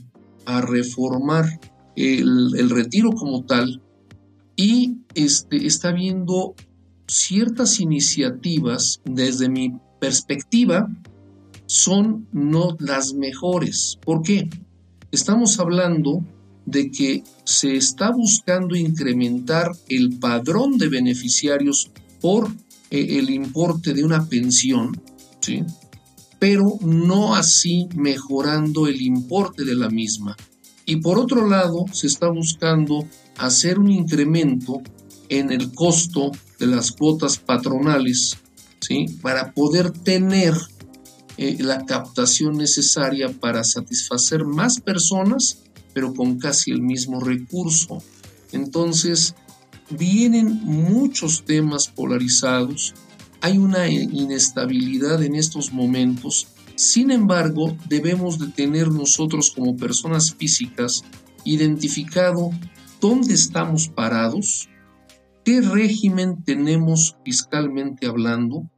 a 0.47 0.63
reformar 0.63 1.61
el, 1.97 2.55
el 2.57 2.71
retiro 2.71 3.11
como 3.11 3.45
tal 3.45 3.83
y 4.57 4.99
este, 5.15 5.67
está 5.67 5.93
viendo 5.93 6.55
ciertas 7.07 7.81
iniciativas 7.81 9.01
desde 9.05 9.49
mi 9.49 9.73
perspectiva 10.01 10.89
son 11.67 12.27
no 12.33 12.77
las 12.79 13.15
mejores. 13.15 13.99
¿Por 14.05 14.23
qué? 14.23 14.49
Estamos 15.11 15.59
hablando 15.59 16.25
de 16.67 16.91
que 16.91 17.25
se 17.45 17.77
está 17.77 18.11
buscando 18.11 18.77
incrementar 18.77 19.73
el 19.89 20.19
padrón 20.19 20.79
de 20.79 20.89
beneficiarios 20.89 21.91
por 22.21 22.49
eh, 22.91 23.19
el 23.19 23.31
importe 23.31 23.95
de 23.95 24.05
una 24.05 24.27
pensión, 24.27 25.01
¿sí? 25.41 25.65
pero 26.39 26.79
no 26.83 27.35
así 27.35 27.89
mejorando 27.95 28.87
el 28.87 29.01
importe 29.01 29.65
de 29.65 29.75
la 29.75 29.89
misma. 29.89 30.37
Y 30.85 30.97
por 30.97 31.19
otro 31.19 31.49
lado, 31.49 31.85
se 31.93 32.09
está 32.09 32.29
buscando 32.29 33.07
hacer 33.39 33.79
un 33.79 33.91
incremento 33.91 34.83
en 35.29 35.51
el 35.51 35.73
costo 35.73 36.31
de 36.59 36.67
las 36.67 36.93
cuotas 36.93 37.39
patronales, 37.39 38.39
¿sí? 38.81 39.07
para 39.23 39.53
poder 39.53 39.91
tener 39.91 40.55
eh, 41.39 41.57
la 41.61 41.85
captación 41.87 42.57
necesaria 42.57 43.29
para 43.31 43.65
satisfacer 43.65 44.45
más 44.45 44.81
personas, 44.81 45.63
pero 45.95 46.15
con 46.15 46.39
casi 46.39 46.71
el 46.71 46.83
mismo 46.83 47.21
recurso. 47.21 48.03
Entonces, 48.53 49.35
vienen 49.91 50.63
muchos 50.65 51.45
temas 51.45 51.89
polarizados, 51.89 52.95
hay 53.41 53.59
una 53.59 53.89
inestabilidad 53.89 55.23
en 55.23 55.35
estos 55.35 55.73
momentos, 55.73 56.47
sin 56.75 57.11
embargo, 57.11 57.77
debemos 57.89 58.39
de 58.39 58.49
tener 58.49 58.91
nosotros 58.91 59.51
como 59.51 59.77
personas 59.77 60.35
físicas 60.35 61.05
identificado 61.45 62.51
dónde 63.03 63.35
estamos 63.35 63.89
parados, 63.89 64.69
qué 65.45 65.61
régimen 65.61 66.45
tenemos 66.45 67.17
fiscalmente 67.25 68.07
hablando 68.07 68.71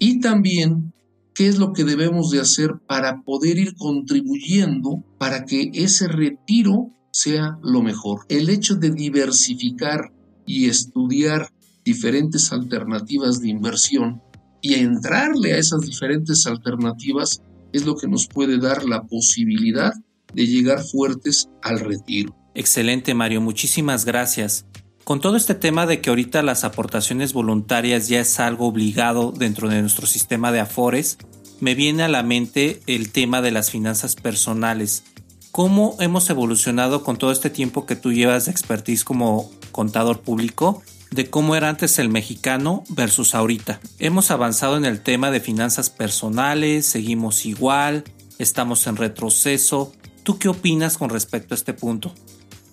y 0.00 0.18
también 0.18 0.92
qué 1.34 1.46
es 1.46 1.56
lo 1.56 1.72
que 1.72 1.84
debemos 1.84 2.32
de 2.32 2.40
hacer 2.40 2.80
para 2.88 3.22
poder 3.22 3.58
ir 3.58 3.76
contribuyendo 3.76 5.04
para 5.18 5.44
que 5.44 5.70
ese 5.72 6.08
retiro 6.08 6.90
sea 7.12 7.58
lo 7.62 7.80
mejor. 7.80 8.26
El 8.28 8.50
hecho 8.50 8.74
de 8.74 8.90
diversificar 8.90 10.12
y 10.44 10.68
estudiar 10.68 11.52
diferentes 11.84 12.52
alternativas 12.52 13.40
de 13.40 13.50
inversión 13.50 14.20
y 14.62 14.74
entrarle 14.74 15.52
a 15.52 15.58
esas 15.58 15.82
diferentes 15.82 16.44
alternativas 16.46 17.40
es 17.72 17.86
lo 17.86 17.94
que 17.94 18.08
nos 18.08 18.26
puede 18.26 18.58
dar 18.58 18.84
la 18.84 19.04
posibilidad 19.04 19.92
de 20.34 20.46
llegar 20.46 20.82
fuertes 20.82 21.48
al 21.62 21.78
retiro. 21.78 22.39
Excelente 22.54 23.14
Mario, 23.14 23.40
muchísimas 23.40 24.04
gracias. 24.04 24.64
Con 25.04 25.20
todo 25.20 25.36
este 25.36 25.54
tema 25.54 25.86
de 25.86 26.00
que 26.00 26.10
ahorita 26.10 26.42
las 26.42 26.64
aportaciones 26.64 27.32
voluntarias 27.32 28.08
ya 28.08 28.20
es 28.20 28.38
algo 28.38 28.66
obligado 28.66 29.32
dentro 29.32 29.68
de 29.68 29.80
nuestro 29.80 30.06
sistema 30.06 30.52
de 30.52 30.60
afores, 30.60 31.18
me 31.60 31.74
viene 31.74 32.02
a 32.02 32.08
la 32.08 32.22
mente 32.22 32.80
el 32.86 33.10
tema 33.10 33.42
de 33.42 33.50
las 33.50 33.70
finanzas 33.70 34.16
personales. 34.16 35.04
¿Cómo 35.50 35.96
hemos 36.00 36.30
evolucionado 36.30 37.02
con 37.02 37.16
todo 37.16 37.32
este 37.32 37.50
tiempo 37.50 37.86
que 37.86 37.96
tú 37.96 38.12
llevas 38.12 38.46
de 38.46 38.52
expertise 38.52 39.04
como 39.04 39.50
contador 39.72 40.20
público 40.20 40.82
de 41.10 41.28
cómo 41.28 41.56
era 41.56 41.68
antes 41.68 41.98
el 41.98 42.08
mexicano 42.08 42.84
versus 42.88 43.34
ahorita. 43.34 43.80
Hemos 43.98 44.30
avanzado 44.30 44.76
en 44.76 44.84
el 44.84 45.00
tema 45.00 45.30
de 45.30 45.40
finanzas 45.40 45.90
personales, 45.90 46.86
seguimos 46.86 47.46
igual, 47.46 48.04
estamos 48.38 48.86
en 48.86 48.96
retroceso. 48.96 49.92
¿Tú 50.22 50.38
qué 50.38 50.48
opinas 50.48 50.98
con 50.98 51.10
respecto 51.10 51.54
a 51.54 51.56
este 51.56 51.74
punto? 51.74 52.14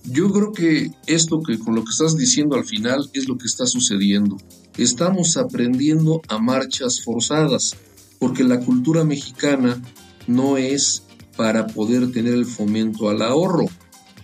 Yo 0.10 0.32
creo 0.32 0.54
que 0.54 0.92
esto 1.06 1.42
que 1.42 1.60
con 1.60 1.76
lo 1.76 1.84
que 1.84 1.92
estás 1.92 2.16
diciendo 2.16 2.56
al 2.56 2.64
final 2.64 3.10
es 3.14 3.28
lo 3.28 3.38
que 3.38 3.46
está 3.46 3.68
sucediendo. 3.68 4.38
Estamos 4.78 5.36
aprendiendo 5.36 6.22
a 6.30 6.40
marchas 6.40 7.02
forzadas, 7.02 7.76
porque 8.18 8.46
la 8.46 8.62
cultura 8.62 9.04
mexicana 9.04 9.82
no 10.26 10.58
es 10.58 11.04
para 11.36 11.68
poder 11.68 12.12
tener 12.12 12.34
el 12.34 12.46
fomento 12.46 13.10
al 13.10 13.22
ahorro. 13.22 13.66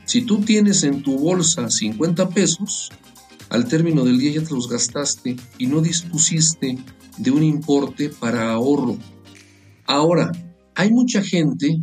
Si 0.06 0.22
tú 0.22 0.40
tienes 0.40 0.84
en 0.84 1.04
tu 1.04 1.20
bolsa 1.20 1.70
50 1.70 2.30
pesos, 2.30 2.90
al 3.50 3.68
término 3.68 4.06
del 4.06 4.20
día 4.20 4.32
ya 4.32 4.44
te 4.44 4.54
los 4.54 4.70
gastaste 4.70 5.36
y 5.58 5.68
no 5.68 5.82
dispusiste 5.82 6.78
de 7.18 7.32
un 7.32 7.44
importe 7.44 8.08
para 8.08 8.52
ahorro. 8.52 8.98
Ahora, 9.86 10.32
hay 10.76 10.92
mucha 10.92 11.22
gente 11.22 11.82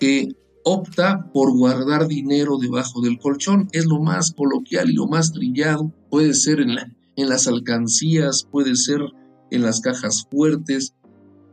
que 0.00 0.28
opta 0.64 1.30
por 1.32 1.56
guardar 1.56 2.08
dinero 2.08 2.58
debajo 2.58 3.00
del 3.00 3.18
colchón. 3.18 3.68
Es 3.72 3.86
lo 3.86 4.00
más 4.00 4.32
coloquial 4.32 4.90
y 4.90 4.94
lo 4.94 5.06
más 5.06 5.32
trillado. 5.32 5.92
Puede 6.10 6.34
ser 6.34 6.60
en, 6.60 6.74
las 7.28 7.46
alcancías, 7.46 8.48
puede 8.50 8.74
ser 8.74 9.00
en 9.50 9.62
las 9.62 9.80
cajas 9.80 10.26
fuertes. 10.30 10.94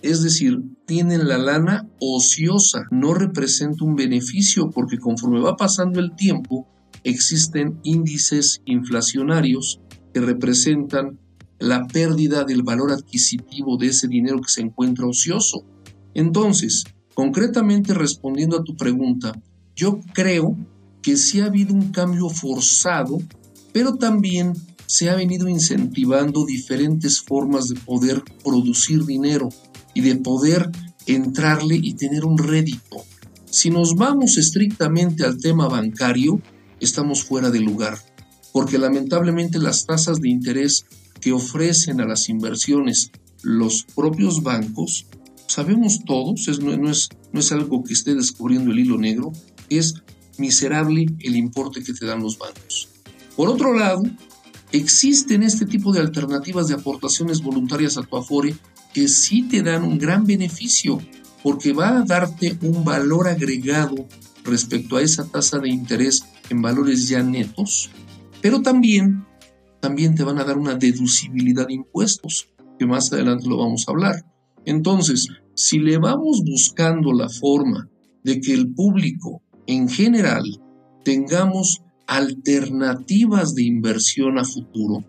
Es 0.02 0.24
decir, 0.24 0.64
tienen 0.88 1.28
la 1.28 1.38
lana 1.38 1.88
ociosa, 2.00 2.86
no 2.90 3.14
representa 3.14 3.86
un 3.86 3.96
beneficio 3.96 4.72
porque 4.72 4.98
conforme 4.98 5.40
va 5.40 5.56
pasando 5.56 6.00
el 6.00 6.16
tiempo, 6.16 6.68
existen 7.04 7.80
índices 7.84 8.62
inflacionarios 8.66 9.80
que 10.14 10.22
representan 10.22 11.20
la 11.60 11.86
pérdida 11.86 12.44
del 12.44 12.64
valor 12.64 12.92
adquisitivo 12.92 13.78
de 13.78 13.88
ese 13.88 14.08
dinero 14.08 14.42
que 14.42 14.50
se 14.50 14.62
encuentra 14.62 15.06
ocioso. 15.06 15.64
Entonces, 16.16 16.84
concretamente 17.14 17.94
respondiendo 17.94 18.58
a 18.58 18.64
tu 18.64 18.76
pregunta, 18.76 19.40
yo 19.76 20.00
creo 20.14 20.58
que 21.02 21.18
sí 21.18 21.42
ha 21.42 21.46
habido 21.46 21.74
un 21.74 21.92
cambio 21.92 22.30
forzado, 22.30 23.20
pero 23.74 23.96
también 23.96 24.54
se 24.86 25.10
ha 25.10 25.16
venido 25.16 25.48
incentivando 25.48 26.46
diferentes 26.46 27.22
formas 27.22 27.70
de 27.70 27.80
poder 27.80 28.24
producir 28.44 29.06
dinero 29.06 29.50
y 29.94 30.02
de 30.02 30.16
poder 30.18 30.70
entrarle 31.08 31.80
y 31.82 31.94
tener 31.94 32.26
un 32.26 32.38
rédito. 32.38 33.04
Si 33.50 33.70
nos 33.70 33.96
vamos 33.96 34.38
estrictamente 34.38 35.24
al 35.24 35.38
tema 35.38 35.68
bancario, 35.68 36.42
estamos 36.80 37.24
fuera 37.24 37.50
de 37.50 37.60
lugar, 37.60 37.98
porque 38.54 38.78
lamentablemente 38.78 39.60
las 39.60 39.86
tasas 39.86 40.20
de 40.22 40.30
interés 40.30 40.86
que 41.20 41.32
ofrecen 41.32 42.02
a 42.02 42.06
las 42.06 42.30
inversiones 42.30 43.12
los 43.44 43.84
propios 43.96 44.44
bancos, 44.44 45.08
sabemos 45.52 46.04
todos, 46.06 46.48
no, 46.60 46.90
es, 46.90 47.10
no 47.32 47.40
es 47.40 47.52
algo 47.52 47.84
que 47.84 47.94
esté 47.94 48.16
descubriendo 48.16 48.72
el 48.72 48.80
hilo 48.80 48.98
negro, 48.98 49.32
es 49.70 49.96
miserable 50.38 51.06
el 51.20 51.36
importe 51.36 51.84
que 51.84 51.94
te 51.94 52.06
dan 52.06 52.22
los 52.22 52.38
bancos. 52.38 52.90
Por 53.36 53.50
otro 53.50 53.74
lado, 53.74 54.04
existen 54.72 55.44
este 55.44 55.66
tipo 55.66 55.92
de 55.92 56.00
alternativas 56.00 56.68
de 56.68 56.76
aportaciones 56.76 57.42
voluntarias 57.42 57.98
a 57.98 58.04
tu 58.04 58.18
Afore 58.18 58.56
que 58.94 59.08
sí 59.08 59.44
te 59.44 59.62
dan 59.62 59.84
un 59.84 59.98
gran 59.98 60.26
beneficio, 60.26 61.00
porque 61.44 61.74
va 61.74 61.98
a 61.98 62.04
darte 62.04 62.58
un 62.62 62.84
valor 62.84 63.28
agregado 63.28 64.08
respecto 64.44 64.98
a 64.98 65.02
esa 65.02 65.28
tasa 65.30 65.60
de 65.60 65.70
interés 65.70 66.24
en 66.50 66.62
valores 66.62 67.08
ya 67.08 67.24
netos, 67.24 67.90
pero 68.42 68.62
también, 68.62 69.26
también 69.80 70.16
te 70.16 70.24
van 70.24 70.40
a 70.40 70.44
dar 70.44 70.58
una 70.58 70.76
deducibilidad 70.76 71.68
de 71.68 71.76
impuestos, 71.76 72.50
que 72.78 72.86
más 72.86 73.12
adelante 73.14 73.48
lo 73.48 73.58
vamos 73.58 73.86
a 73.88 73.92
hablar. 73.92 74.26
Entonces, 74.66 75.28
si 75.56 75.80
le 75.80 75.98
vamos 75.98 76.44
buscando 76.46 77.12
la 77.14 77.30
forma 77.30 77.90
de 78.24 78.40
que 78.40 78.54
el 78.54 78.74
público 78.74 79.42
en 79.68 79.90
general 79.90 80.44
tengamos 81.04 81.82
alternativas 82.08 83.56
de 83.56 83.64
inversión 83.64 84.38
a 84.38 84.44
futuro, 84.44 85.04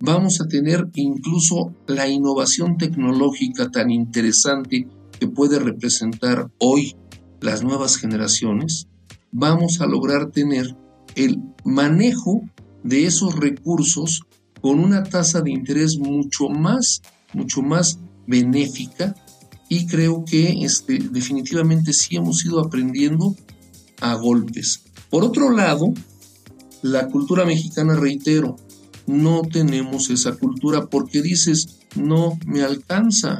vamos 0.00 0.40
a 0.40 0.48
tener 0.48 0.88
incluso 0.94 1.74
la 1.86 2.08
innovación 2.08 2.76
tecnológica 2.76 3.70
tan 3.70 3.90
interesante 3.90 4.88
que 5.18 5.28
puede 5.28 5.58
representar 5.58 6.50
hoy 6.58 6.96
las 7.40 7.62
nuevas 7.62 7.96
generaciones, 7.96 8.88
vamos 9.30 9.80
a 9.80 9.86
lograr 9.86 10.30
tener 10.30 10.76
el 11.14 11.40
manejo 11.64 12.42
de 12.82 13.06
esos 13.06 13.36
recursos 13.36 14.22
con 14.60 14.78
una 14.78 15.02
tasa 15.02 15.40
de 15.40 15.50
interés 15.50 15.98
mucho 15.98 16.48
más, 16.48 17.02
mucho 17.32 17.62
más 17.62 17.98
benéfica 18.26 19.14
y 19.72 19.86
creo 19.86 20.22
que 20.26 20.66
este, 20.66 20.98
definitivamente 20.98 21.94
sí 21.94 22.16
hemos 22.16 22.44
ido 22.44 22.60
aprendiendo 22.60 23.34
a 24.02 24.16
golpes. 24.16 24.82
Por 25.08 25.24
otro 25.24 25.50
lado, 25.50 25.94
la 26.82 27.08
cultura 27.08 27.46
mexicana, 27.46 27.96
reitero, 27.96 28.56
no 29.06 29.40
tenemos 29.40 30.10
esa 30.10 30.32
cultura 30.32 30.90
porque 30.90 31.22
dices, 31.22 31.78
no 31.96 32.38
me 32.44 32.60
alcanza. 32.60 33.38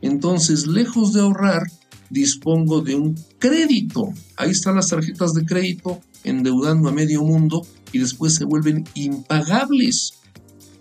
Entonces, 0.00 0.66
lejos 0.66 1.12
de 1.12 1.20
ahorrar, 1.20 1.64
dispongo 2.08 2.80
de 2.80 2.94
un 2.94 3.14
crédito. 3.38 4.14
Ahí 4.38 4.52
están 4.52 4.76
las 4.76 4.88
tarjetas 4.88 5.34
de 5.34 5.44
crédito 5.44 6.00
endeudando 6.24 6.88
a 6.88 6.92
medio 6.92 7.22
mundo 7.22 7.66
y 7.92 7.98
después 7.98 8.34
se 8.34 8.46
vuelven 8.46 8.84
impagables. 8.94 10.14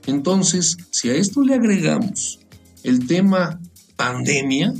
Entonces, 0.07 0.77
si 0.91 1.09
a 1.09 1.15
esto 1.15 1.41
le 1.41 1.55
agregamos 1.55 2.39
el 2.83 3.07
tema 3.07 3.59
pandemia, 3.95 4.73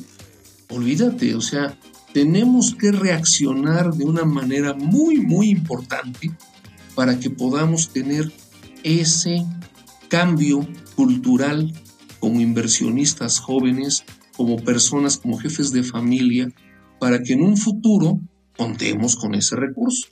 olvídate, 0.70 1.36
o 1.36 1.42
sea, 1.42 1.78
tenemos 2.14 2.76
que 2.76 2.92
reaccionar 2.92 3.94
de 3.94 4.06
una 4.06 4.26
manera 4.26 4.74
muy, 4.74 5.18
muy 5.18 5.50
importante 5.50 6.32
para 6.96 7.20
que 7.20 7.30
podamos 7.30 7.90
tener 7.90 8.32
ese 8.84 9.46
cambio 10.08 10.68
cultural 10.96 11.74
como 12.20 12.40
inversionistas 12.40 13.40
jóvenes 13.40 14.06
como 14.36 14.58
personas, 14.58 15.18
como 15.18 15.38
jefes 15.38 15.72
de 15.72 15.84
familia, 15.84 16.50
para 17.00 17.22
que 17.22 17.34
en 17.34 17.42
un 17.42 17.58
futuro 17.58 18.20
contemos 18.58 19.16
con 19.16 19.36
ese 19.36 19.56
recurso. 19.56 20.08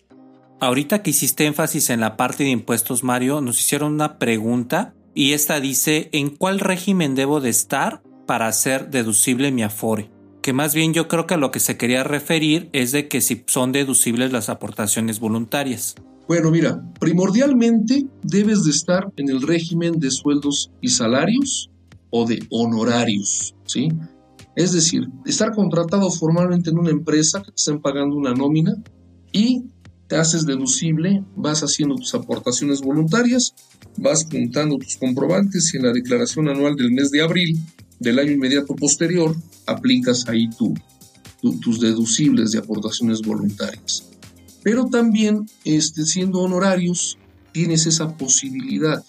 Ahorita 0.59 1.03
que 1.03 1.09
hiciste 1.09 1.45
énfasis 1.45 1.89
en 1.89 1.99
la 1.99 2.15
parte 2.15 2.43
de 2.43 2.49
impuestos, 2.49 3.03
Mario, 3.03 3.41
nos 3.41 3.59
hicieron 3.59 3.93
una 3.93 4.17
pregunta 4.17 4.93
y 5.13 5.33
esta 5.33 5.59
dice, 5.59 6.09
¿en 6.13 6.29
cuál 6.29 6.59
régimen 6.59 7.15
debo 7.15 7.41
de 7.41 7.49
estar 7.49 8.01
para 8.25 8.47
hacer 8.47 8.89
deducible 8.89 9.51
mi 9.51 9.63
afore? 9.63 10.09
Que 10.41 10.53
más 10.53 10.75
bien 10.75 10.93
yo 10.93 11.07
creo 11.07 11.25
que 11.25 11.36
a 11.36 11.38
lo 11.38 11.51
que 11.51 11.59
se 11.59 11.77
quería 11.77 12.03
referir 12.03 12.69
es 12.73 12.91
de 12.91 13.07
que 13.07 13.21
si 13.21 13.43
son 13.47 13.71
deducibles 13.71 14.31
las 14.31 14.49
aportaciones 14.49 15.19
voluntarias. 15.19 15.95
Bueno, 16.27 16.51
mira, 16.51 16.81
primordialmente 16.99 18.05
debes 18.21 18.63
de 18.63 18.71
estar 18.71 19.12
en 19.17 19.29
el 19.29 19.41
régimen 19.41 19.99
de 19.99 20.09
sueldos 20.09 20.71
y 20.81 20.89
salarios 20.89 21.69
o 22.09 22.25
de 22.25 22.45
honorarios, 22.49 23.55
¿sí? 23.65 23.89
Es 24.55 24.71
decir, 24.71 25.09
estar 25.25 25.53
contratado 25.53 26.09
formalmente 26.12 26.69
en 26.69 26.77
una 26.77 26.91
empresa 26.91 27.39
que 27.39 27.51
te 27.51 27.55
estén 27.57 27.81
pagando 27.81 28.15
una 28.15 28.33
nómina 28.33 28.75
y 29.31 29.63
te 30.07 30.15
haces 30.15 30.45
deducible, 30.45 31.23
vas 31.36 31.62
haciendo 31.62 31.95
tus 31.95 32.13
aportaciones 32.13 32.81
voluntarias, 32.81 33.55
vas 33.97 34.27
juntando 34.29 34.77
tus 34.77 34.95
comprobantes 34.97 35.73
y 35.73 35.77
en 35.77 35.83
la 35.83 35.91
declaración 35.91 36.49
anual 36.49 36.75
del 36.75 36.91
mes 36.91 37.09
de 37.09 37.21
abril 37.21 37.59
del 38.03 38.19
año 38.19 38.31
inmediato 38.31 38.75
posterior 38.75 39.35
aplicas 39.65 40.27
ahí 40.27 40.49
tus 40.49 41.79
deducibles 41.79 42.51
de 42.51 42.59
aportaciones 42.59 43.21
voluntarias. 43.21 44.09
Pero 44.61 44.85
también, 44.85 45.45
este, 45.65 46.05
siendo 46.05 46.39
honorarios, 46.39 47.17
tienes 47.51 47.85
esa 47.85 48.15
posibilidad. 48.17 49.03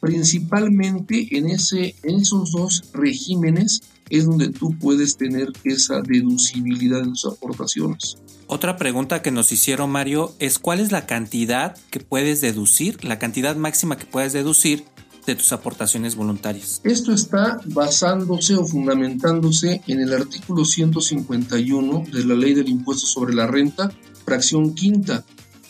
Principalmente 0.00 1.28
en, 1.36 1.48
ese, 1.48 1.94
en 2.02 2.20
esos 2.20 2.52
dos 2.52 2.84
regímenes 2.92 3.80
es 4.10 4.26
donde 4.26 4.50
tú 4.50 4.78
puedes 4.78 5.16
tener 5.16 5.48
esa 5.64 6.00
deducibilidad 6.02 7.00
de 7.02 7.08
tus 7.08 7.24
aportaciones. 7.26 8.18
Otra 8.46 8.76
pregunta 8.76 9.22
que 9.22 9.30
nos 9.30 9.50
hicieron, 9.52 9.90
Mario, 9.90 10.34
es 10.38 10.58
cuál 10.58 10.80
es 10.80 10.92
la 10.92 11.06
cantidad 11.06 11.76
que 11.90 12.00
puedes 12.00 12.42
deducir, 12.42 13.02
la 13.02 13.18
cantidad 13.18 13.56
máxima 13.56 13.96
que 13.96 14.04
puedes 14.04 14.34
deducir 14.34 14.84
de 15.26 15.34
tus 15.34 15.52
aportaciones 15.52 16.16
voluntarias. 16.16 16.80
Esto 16.84 17.12
está 17.12 17.58
basándose 17.66 18.56
o 18.56 18.64
fundamentándose 18.64 19.82
en 19.86 20.00
el 20.00 20.12
artículo 20.12 20.64
151 20.64 22.04
de 22.12 22.24
la 22.24 22.34
Ley 22.34 22.54
del 22.54 22.68
Impuesto 22.68 23.06
sobre 23.06 23.34
la 23.34 23.46
Renta, 23.46 23.90
fracción 24.24 24.74
quinta, 24.74 25.24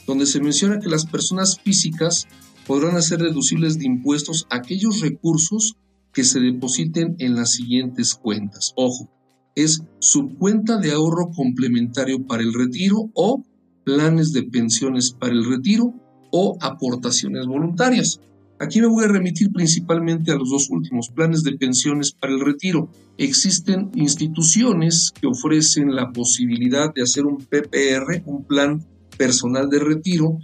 donde 0.07 0.27
se 0.27 0.41
menciona 0.41 0.81
que 0.81 0.89
las 0.89 1.07
personas 1.07 1.59
físicas 1.61 2.27
podrán 2.67 2.97
hacer 2.97 3.21
deducibles 3.21 3.79
de 3.79 3.87
impuestos 3.87 4.47
aquellos 4.51 5.01
recursos 5.01 5.77
que 6.13 6.25
se 6.25 6.41
depositen 6.41 7.17
en 7.19 7.35
las 7.35 7.53
siguientes 7.53 8.15
cuentas. 8.15 8.73
Ojo, 8.77 9.11
es 9.55 9.83
su 9.99 10.35
cuenta 10.37 10.79
de 10.79 10.93
ahorro 10.93 11.31
complementario 11.31 12.27
para 12.27 12.43
el 12.43 12.53
retiro 12.53 13.11
o 13.15 13.43
planes 13.85 14.33
de 14.33 14.45
pensiones 14.45 15.13
para 15.13 15.33
el 15.33 15.45
retiro 15.45 15.93
o 16.31 16.57
aportaciones 16.61 17.47
voluntarias. 17.47 18.21
Aquí 18.65 18.81
me 18.81 18.87
voy 18.87 19.05
a 19.05 19.09
remitir 19.09 19.53
principalmente 19.53 20.33
a 20.33 20.37
los 20.37 20.49
dos 20.49 20.71
últimos, 20.71 21.11
planes 21.11 21.43
de 21.43 21.53
pensiones 21.53 22.13
para 22.13 22.33
el 22.33 22.41
retiro. 22.41 22.89
Existen 23.19 23.91
instituciones 23.95 25.13
que 25.21 25.27
ofrecen 25.27 25.95
la 25.95 26.11
posibilidad 26.13 26.91
de 26.95 27.03
hacer 27.03 27.27
un 27.27 27.37
PPR, 27.37 28.23
un 28.25 28.45
plan 28.45 28.83
personal 29.19 29.69
de 29.69 29.81
retiro, 29.81 30.39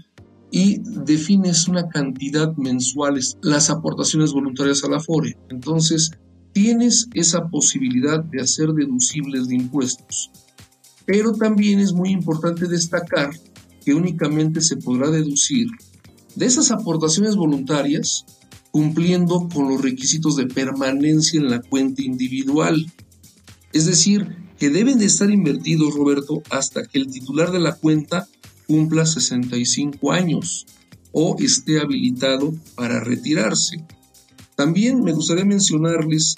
y 0.50 0.82
defines 1.06 1.66
una 1.66 1.88
cantidad 1.88 2.54
mensuales, 2.58 3.38
las 3.40 3.70
aportaciones 3.70 4.32
voluntarias 4.32 4.84
a 4.84 4.90
la 4.90 5.00
FORE. 5.00 5.38
Entonces, 5.48 6.10
tienes 6.52 7.08
esa 7.14 7.48
posibilidad 7.48 8.22
de 8.22 8.42
hacer 8.42 8.68
deducibles 8.74 9.48
de 9.48 9.54
impuestos. 9.54 10.30
Pero 11.06 11.32
también 11.32 11.78
es 11.78 11.94
muy 11.94 12.10
importante 12.10 12.68
destacar 12.68 13.30
que 13.82 13.94
únicamente 13.94 14.60
se 14.60 14.76
podrá 14.76 15.10
deducir 15.10 15.68
de 16.34 16.46
esas 16.46 16.70
aportaciones 16.70 17.36
voluntarias 17.36 18.24
cumpliendo 18.70 19.48
con 19.52 19.68
los 19.68 19.82
requisitos 19.82 20.36
de 20.36 20.46
permanencia 20.46 21.40
en 21.40 21.50
la 21.50 21.60
cuenta 21.60 22.02
individual. 22.02 22.86
Es 23.72 23.86
decir, 23.86 24.36
que 24.58 24.70
deben 24.70 24.98
de 24.98 25.06
estar 25.06 25.30
invertidos, 25.30 25.94
Roberto, 25.94 26.42
hasta 26.50 26.84
que 26.84 26.98
el 26.98 27.10
titular 27.10 27.50
de 27.50 27.60
la 27.60 27.74
cuenta 27.74 28.28
cumpla 28.66 29.06
65 29.06 30.12
años 30.12 30.66
o 31.12 31.36
esté 31.40 31.80
habilitado 31.80 32.54
para 32.76 33.00
retirarse. 33.00 33.84
También 34.54 35.02
me 35.02 35.12
gustaría 35.12 35.44
mencionarles 35.44 36.36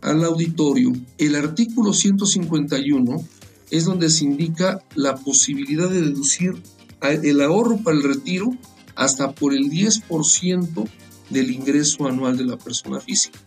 al 0.00 0.24
auditorio 0.24 0.92
el 1.18 1.34
artículo 1.34 1.92
151 1.92 3.24
es 3.70 3.84
donde 3.84 4.10
se 4.10 4.24
indica 4.24 4.82
la 4.94 5.16
posibilidad 5.16 5.90
de 5.90 6.02
deducir 6.02 6.54
el 7.02 7.40
ahorro 7.40 7.78
para 7.78 7.96
el 7.96 8.02
retiro 8.02 8.56
hasta 8.98 9.32
por 9.32 9.54
el 9.54 9.70
10% 9.70 10.88
del 11.30 11.50
ingreso 11.52 12.08
anual 12.08 12.36
de 12.36 12.44
la 12.44 12.58
persona 12.58 12.98
física. 12.98 13.38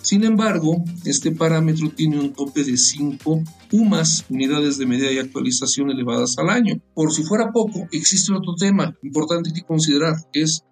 Sin 0.00 0.24
embargo, 0.24 0.82
este 1.04 1.30
parámetro 1.30 1.90
tiene 1.90 2.18
un 2.18 2.32
tope 2.32 2.64
de 2.64 2.78
5 2.78 3.42
UMAS, 3.72 4.24
unidades 4.30 4.78
de 4.78 4.86
medida 4.86 5.12
y 5.12 5.18
actualización 5.18 5.90
elevadas 5.90 6.38
al 6.38 6.48
año. 6.48 6.80
Por 6.94 7.12
si 7.12 7.22
fuera 7.22 7.52
poco, 7.52 7.86
existe 7.92 8.32
otro 8.32 8.54
tema 8.58 8.96
importante 9.02 9.52
que 9.52 9.62
considerar, 9.62 10.14
es 10.32 10.64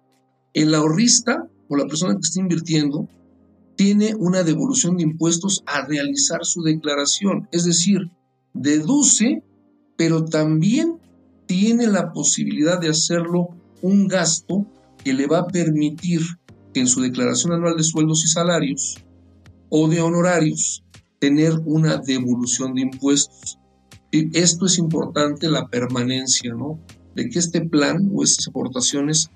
el 0.53 0.73
ahorrista 0.73 1.47
o 1.69 1.75
la 1.75 1.85
persona 1.85 2.15
que 2.15 2.21
está 2.23 2.39
invirtiendo 2.39 3.07
tiene 3.75 4.15
una 4.15 4.41
devolución 4.41 4.97
de 4.97 5.03
impuestos 5.03 5.61
a 5.67 5.85
realizar 5.85 6.39
su 6.43 6.63
declaración, 6.63 7.47
es 7.51 7.65
decir, 7.65 8.09
deduce, 8.55 9.43
pero 9.95 10.25
también 10.25 10.97
tiene 11.45 11.85
la 11.85 12.11
posibilidad 12.13 12.81
de 12.81 12.89
hacerlo 12.89 13.49
un 13.81 14.07
gasto 14.07 14.65
que 15.03 15.13
le 15.13 15.27
va 15.27 15.39
a 15.39 15.47
permitir 15.47 16.21
que 16.73 16.79
en 16.79 16.87
su 16.87 17.01
declaración 17.01 17.53
anual 17.53 17.75
de 17.77 17.83
sueldos 17.83 18.23
y 18.25 18.27
salarios 18.27 18.97
o 19.69 19.87
de 19.87 20.01
honorarios 20.01 20.83
tener 21.19 21.53
una 21.65 21.97
devolución 21.97 22.73
de 22.73 22.81
impuestos. 22.81 23.57
Y 24.11 24.37
esto 24.37 24.65
es 24.65 24.77
importante, 24.77 25.49
la 25.49 25.67
permanencia, 25.67 26.53
¿no? 26.53 26.79
De 27.15 27.29
que 27.29 27.39
este 27.39 27.61
plan 27.61 28.09
o 28.13 28.23
estas 28.23 28.47
aportaciones 28.47 29.29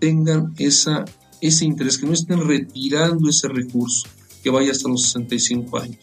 tengan 0.00 0.54
esa, 0.58 1.04
ese 1.40 1.64
interés, 1.64 1.98
que 1.98 2.06
no 2.06 2.12
estén 2.12 2.46
retirando 2.46 3.28
ese 3.28 3.48
recurso, 3.48 4.08
que 4.42 4.50
vaya 4.50 4.72
hasta 4.72 4.88
los 4.88 5.04
65 5.04 5.78
años. 5.78 5.98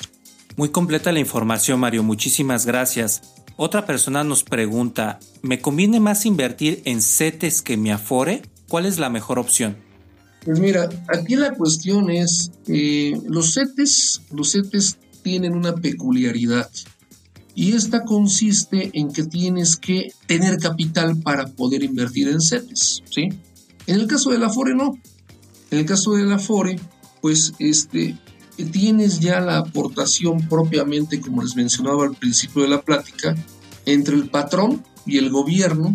Muy 0.58 0.69
completa 0.69 1.12
la 1.12 1.19
información, 1.19 1.79
Mario. 1.79 2.03
Muchísimas 2.03 2.65
gracias. 2.65 3.35
Otra 3.57 3.85
persona 3.85 4.23
nos 4.25 4.43
pregunta, 4.43 5.19
¿me 5.41 5.61
conviene 5.61 6.01
más 6.01 6.25
invertir 6.25 6.81
en 6.83 7.01
CETES 7.01 7.61
que 7.61 7.77
mi 7.77 7.89
Afore? 7.89 8.41
¿Cuál 8.67 8.85
es 8.85 8.99
la 8.99 9.09
mejor 9.09 9.39
opción? 9.39 9.77
Pues 10.43 10.59
mira, 10.59 10.89
aquí 11.07 11.35
la 11.35 11.53
cuestión 11.53 12.09
es, 12.09 12.51
eh, 12.67 13.13
los 13.27 13.53
CETES, 13.53 14.23
los 14.31 14.51
CETES 14.51 14.97
tienen 15.23 15.55
una 15.55 15.73
peculiaridad 15.75 16.69
y 17.55 17.73
esta 17.73 18.03
consiste 18.03 18.91
en 18.93 19.13
que 19.13 19.23
tienes 19.23 19.77
que 19.77 20.11
tener 20.27 20.59
capital 20.59 21.17
para 21.21 21.47
poder 21.47 21.83
invertir 21.83 22.27
en 22.27 22.41
CETES, 22.41 23.03
¿sí? 23.09 23.29
En 23.87 23.99
el 23.99 24.07
caso 24.07 24.31
de 24.31 24.37
la 24.37 24.47
Afore 24.47 24.75
no. 24.75 24.99
En 25.71 25.79
el 25.79 25.85
caso 25.85 26.13
de 26.13 26.25
la 26.25 26.35
Afore, 26.35 26.77
pues 27.21 27.53
este, 27.59 28.17
tienes 28.63 29.19
ya 29.19 29.41
la 29.41 29.57
aportación 29.57 30.47
propiamente, 30.47 31.19
como 31.19 31.41
les 31.41 31.55
mencionaba 31.55 32.05
al 32.05 32.15
principio 32.15 32.61
de 32.61 32.69
la 32.69 32.81
plática, 32.81 33.35
entre 33.85 34.15
el 34.15 34.29
patrón 34.29 34.83
y 35.05 35.17
el 35.17 35.29
gobierno 35.29 35.93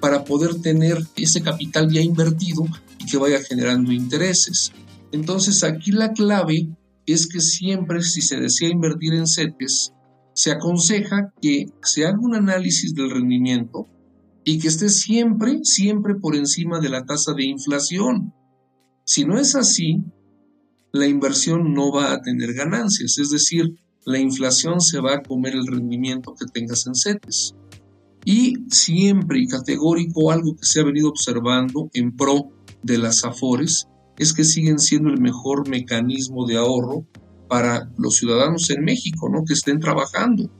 para 0.00 0.24
poder 0.24 0.60
tener 0.60 0.98
ese 1.16 1.42
capital 1.42 1.90
ya 1.90 2.00
invertido 2.00 2.64
y 2.98 3.06
que 3.06 3.16
vaya 3.16 3.40
generando 3.40 3.92
intereses. 3.92 4.72
Entonces 5.12 5.64
aquí 5.64 5.92
la 5.92 6.12
clave 6.12 6.68
es 7.06 7.26
que 7.26 7.40
siempre 7.40 8.02
si 8.02 8.20
se 8.20 8.36
desea 8.36 8.68
invertir 8.68 9.14
en 9.14 9.26
CETES, 9.26 9.92
se 10.34 10.50
aconseja 10.50 11.32
que 11.40 11.66
se 11.82 12.06
haga 12.06 12.18
un 12.18 12.34
análisis 12.34 12.94
del 12.94 13.10
rendimiento 13.10 13.86
y 14.44 14.58
que 14.58 14.68
esté 14.68 14.88
siempre, 14.88 15.60
siempre 15.62 16.14
por 16.14 16.34
encima 16.34 16.80
de 16.80 16.88
la 16.88 17.04
tasa 17.04 17.32
de 17.34 17.44
inflación. 17.44 18.34
Si 19.04 19.24
no 19.24 19.38
es 19.38 19.54
así, 19.54 20.02
la 20.92 21.06
inversión 21.06 21.72
no 21.72 21.90
va 21.90 22.12
a 22.12 22.20
tener 22.20 22.52
ganancias, 22.52 23.18
es 23.18 23.30
decir, 23.30 23.74
la 24.04 24.18
inflación 24.18 24.80
se 24.80 25.00
va 25.00 25.14
a 25.14 25.22
comer 25.22 25.54
el 25.54 25.66
rendimiento 25.66 26.34
que 26.38 26.46
tengas 26.46 26.86
en 26.86 26.94
CETES. 26.94 27.54
Y 28.24 28.56
siempre 28.68 29.40
y 29.40 29.46
categórico 29.46 30.30
algo 30.30 30.54
que 30.54 30.66
se 30.66 30.80
ha 30.80 30.84
venido 30.84 31.08
observando 31.08 31.88
en 31.94 32.14
pro 32.14 32.50
de 32.82 32.98
las 32.98 33.24
AFORES 33.24 33.88
es 34.18 34.32
que 34.32 34.44
siguen 34.44 34.78
siendo 34.78 35.08
el 35.08 35.20
mejor 35.20 35.68
mecanismo 35.68 36.46
de 36.46 36.56
ahorro 36.56 37.06
para 37.48 37.90
los 37.96 38.16
ciudadanos 38.16 38.70
en 38.70 38.84
México, 38.84 39.28
¿no? 39.28 39.44
Que 39.44 39.54
estén 39.54 39.80
trabajando. 39.80 40.50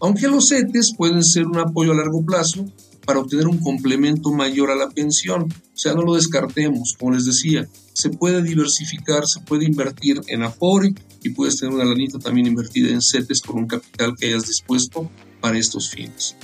Aunque 0.00 0.28
los 0.28 0.48
CETES 0.48 0.94
pueden 0.96 1.22
ser 1.22 1.46
un 1.46 1.58
apoyo 1.58 1.92
a 1.92 1.96
largo 1.96 2.24
plazo 2.24 2.66
para 3.06 3.20
obtener 3.20 3.46
un 3.46 3.58
complemento 3.58 4.30
mayor 4.32 4.70
a 4.70 4.76
la 4.76 4.90
pensión. 4.90 5.44
O 5.44 5.78
sea, 5.78 5.94
no 5.94 6.02
lo 6.02 6.14
descartemos, 6.16 6.96
como 6.98 7.12
les 7.12 7.24
decía, 7.24 7.66
se 7.92 8.10
puede 8.10 8.42
diversificar, 8.42 9.26
se 9.26 9.40
puede 9.40 9.64
invertir 9.64 10.20
en 10.26 10.42
Afore 10.42 10.92
y 11.22 11.30
puedes 11.30 11.58
tener 11.58 11.74
una 11.74 11.84
lanita 11.84 12.18
también 12.18 12.46
invertida 12.46 12.90
en 12.90 13.00
CETES 13.00 13.40
con 13.40 13.58
un 13.58 13.66
capital 13.66 14.14
que 14.16 14.26
hayas 14.26 14.46
dispuesto 14.46 15.10
para 15.40 15.58
estos 15.58 15.88
fines. 15.88 16.36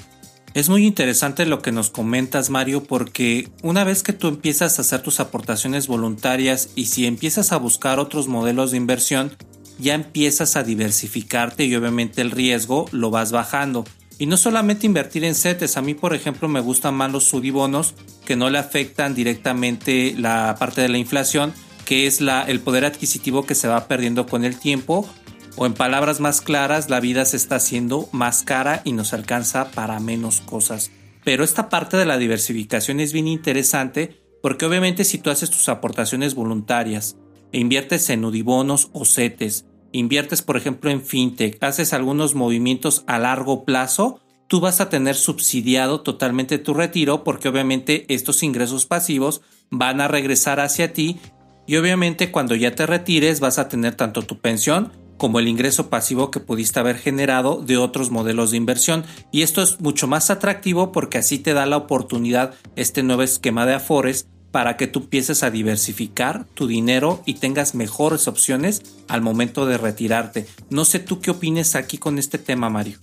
Es 0.55 0.69
muy 0.69 0.87
interesante 0.87 1.47
lo 1.47 1.63
que 1.63 1.73
nos 1.73 1.91
comentas, 1.91 2.51
Mario, 2.51 2.85
porque 2.85 3.49
una 3.63 3.85
vez 3.85 4.03
que 4.03 4.13
tú 4.13 4.29
empiezas 4.29 4.79
a 4.79 4.83
hacer 4.83 5.03
tus 5.03 5.19
aportaciones 5.19 5.87
voluntarias 5.87 6.69
y 6.75 6.87
si 6.87 7.07
empiezas 7.07 7.53
a 7.53 7.57
buscar 7.57 7.99
otros 7.99 8.29
modelos 8.29 8.71
de 8.71 8.77
inversión, 8.77 9.33
ya 9.79 9.95
empiezas 9.95 10.57
a 10.57 10.63
diversificarte 10.63 11.65
y 11.65 11.75
obviamente 11.75 12.21
el 12.21 12.31
riesgo 12.31 12.87
lo 12.93 13.11
vas 13.11 13.33
bajando. 13.33 13.85
Y 14.23 14.27
no 14.27 14.37
solamente 14.37 14.87
invertir 14.87 15.25
en 15.25 15.35
CETES, 15.35 15.77
a 15.77 15.83
mí 15.83 15.95
por 15.95 16.15
ejemplo 16.15 16.47
me 16.47 16.61
gustan 16.61 16.95
más 16.95 17.11
los 17.11 17.25
sudibonos 17.25 17.97
que 18.25 18.37
no 18.37 18.51
le 18.51 18.59
afectan 18.59 19.17
directamente 19.17 20.15
la 20.17 20.55
parte 20.61 20.81
de 20.81 20.89
la 20.89 20.99
inflación, 20.99 21.53
que 21.85 22.07
es 22.07 22.21
la, 22.21 22.45
el 22.45 22.61
poder 22.61 22.85
adquisitivo 22.85 23.47
que 23.47 23.57
se 23.57 23.67
va 23.67 23.89
perdiendo 23.89 24.27
con 24.27 24.45
el 24.45 24.61
tiempo 24.61 25.11
o 25.57 25.67
en 25.67 25.75
palabras 25.75 26.21
más 26.21 26.41
claras, 26.41 26.89
la 26.89 27.01
vida 27.01 27.25
se 27.25 27.37
está 27.37 27.57
haciendo 27.57 28.09
más 28.13 28.45
cara 28.45 28.81
y 28.85 28.93
nos 28.93 29.13
alcanza 29.13 29.73
para 29.73 29.99
menos 29.99 30.41
cosas. 30.41 30.93
Pero 31.25 31.43
esta 31.43 31.69
parte 31.69 31.97
de 31.97 32.07
la 32.07 32.17
diversificación 32.17 33.01
es 33.01 33.13
bien 33.13 33.27
interesante 33.27 34.23
porque 34.41 34.67
obviamente 34.67 35.03
si 35.03 35.19
tú 35.19 35.31
haces 35.31 35.51
tus 35.51 35.69
aportaciones 35.69 36.37
voluntarias 36.37 37.17
e 37.51 37.59
inviertes 37.59 38.09
en 38.09 38.25
udibonos 38.25 38.89
o 38.93 39.05
CETES, 39.05 39.65
inviertes 39.93 40.43
por 40.43 40.57
ejemplo 40.57 40.91
en 40.91 41.03
fintech, 41.03 41.63
haces 41.63 41.93
algunos 41.93 42.35
movimientos 42.35 43.05
a 43.07 43.19
largo 43.19 43.65
plazo, 43.65 44.21
tú 44.49 44.61
vas 44.61 44.81
a 44.81 44.89
tener 44.89 45.15
subsidiado 45.15 46.01
totalmente 46.01 46.59
tu 46.59 46.75
retiro 46.75 47.25
porque 47.25 47.49
obviamente 47.49 48.05
estos 48.09 48.43
ingresos 48.43 48.87
pasivos 48.87 49.43
van 49.71 50.01
a 50.01 50.09
regresar 50.09 50.61
hacia 50.61 50.93
ti 50.93 51.19
y 51.67 51.77
obviamente 51.77 52.31
cuando 52.31 52.55
ya 52.55 52.75
te 52.75 52.87
retires 52.87 53.41
vas 53.41 53.59
a 53.59 53.69
tener 53.69 53.95
tanto 53.95 54.23
tu 54.23 54.39
pensión 54.41 54.93
como 55.17 55.39
el 55.39 55.47
ingreso 55.47 55.89
pasivo 55.89 56.33
que 56.33 56.41
pudiste 56.41 56.81
haber 56.81 56.99
generado 56.99 57.63
de 57.63 57.77
otros 57.77 58.11
modelos 58.11 58.51
de 58.51 58.57
inversión. 58.57 59.05
Y 59.31 59.43
esto 59.43 59.63
es 59.63 59.81
mucho 59.81 60.09
más 60.09 60.31
atractivo 60.31 60.91
porque 60.91 61.19
así 61.19 61.39
te 61.39 61.55
da 61.55 61.65
la 61.65 61.77
oportunidad 61.77 62.55
este 62.75 63.05
nuevo 63.05 63.23
esquema 63.23 63.65
de 63.65 63.75
Afores 63.75 64.27
para 64.53 64.77
que 64.77 64.87
tú 64.87 65.01
empieces 65.01 65.43
a 65.43 65.51
diversificar 65.51 66.47
tu 66.55 66.67
dinero 66.67 67.23
y 67.27 67.35
tengas 67.35 67.75
mejores 67.75 68.29
opciones 68.29 68.83
al 69.09 69.23
momento 69.23 69.67
de 69.67 69.79
retirarte. 69.79 70.47
No 70.71 70.85
sé 70.85 71.01
tú 71.01 71.21
qué 71.21 71.31
opines 71.31 71.75
aquí 71.75 71.99
con 71.99 72.19
este 72.19 72.39
tema, 72.39 72.69
Mario. 72.69 72.99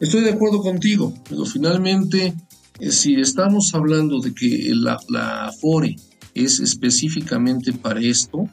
Estoy 0.00 0.22
de 0.22 0.32
acuerdo 0.32 0.60
contigo, 0.60 1.14
pero 1.28 1.46
finalmente, 1.46 2.34
eh, 2.80 2.90
si 2.90 3.14
estamos 3.14 3.72
hablando 3.74 4.20
de 4.20 4.34
que 4.34 4.72
la, 4.74 4.98
la 5.08 5.46
Afore 5.46 5.96
es 6.34 6.58
específicamente 6.58 7.72
para 7.72 8.00
esto, 8.00 8.48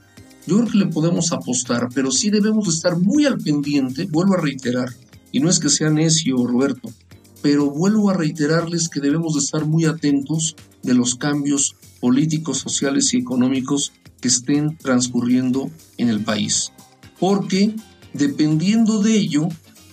yo 0.45 0.57
creo 0.57 0.69
que 0.71 0.77
le 0.77 0.86
podemos 0.86 1.31
apostar, 1.31 1.89
pero 1.93 2.12
sí 2.12 2.29
debemos 2.29 2.67
estar 2.67 2.97
muy 2.97 3.25
al 3.25 3.39
pendiente, 3.39 4.05
vuelvo 4.05 4.36
a 4.36 4.41
reiterar, 4.41 4.89
y 5.31 5.39
no 5.39 5.49
es 5.49 5.60
que 5.60 5.69
sea 5.69 5.89
necio, 5.89 6.38
Roberto, 6.45 6.91
pero 7.41 7.71
vuelvo 7.71 8.12
a 8.12 8.13
reiterarles 8.13 8.89
que 8.89 8.99
debemos 8.99 9.34
de 9.34 9.39
estar 9.39 9.65
muy 9.65 9.86
atentos 9.86 10.55
de 10.84 10.93
los 10.93 11.15
cambios 11.15 11.75
políticos, 12.01 12.57
sociales 12.57 13.13
y 13.13 13.17
económicos 13.19 13.93
que 14.19 14.27
estén 14.27 14.77
transcurriendo 14.77 15.71
en 15.97 16.09
el 16.09 16.21
país. 16.21 16.73
Porque 17.19 17.73
dependiendo 18.13 19.01
de 19.01 19.15
ello, 19.15 19.47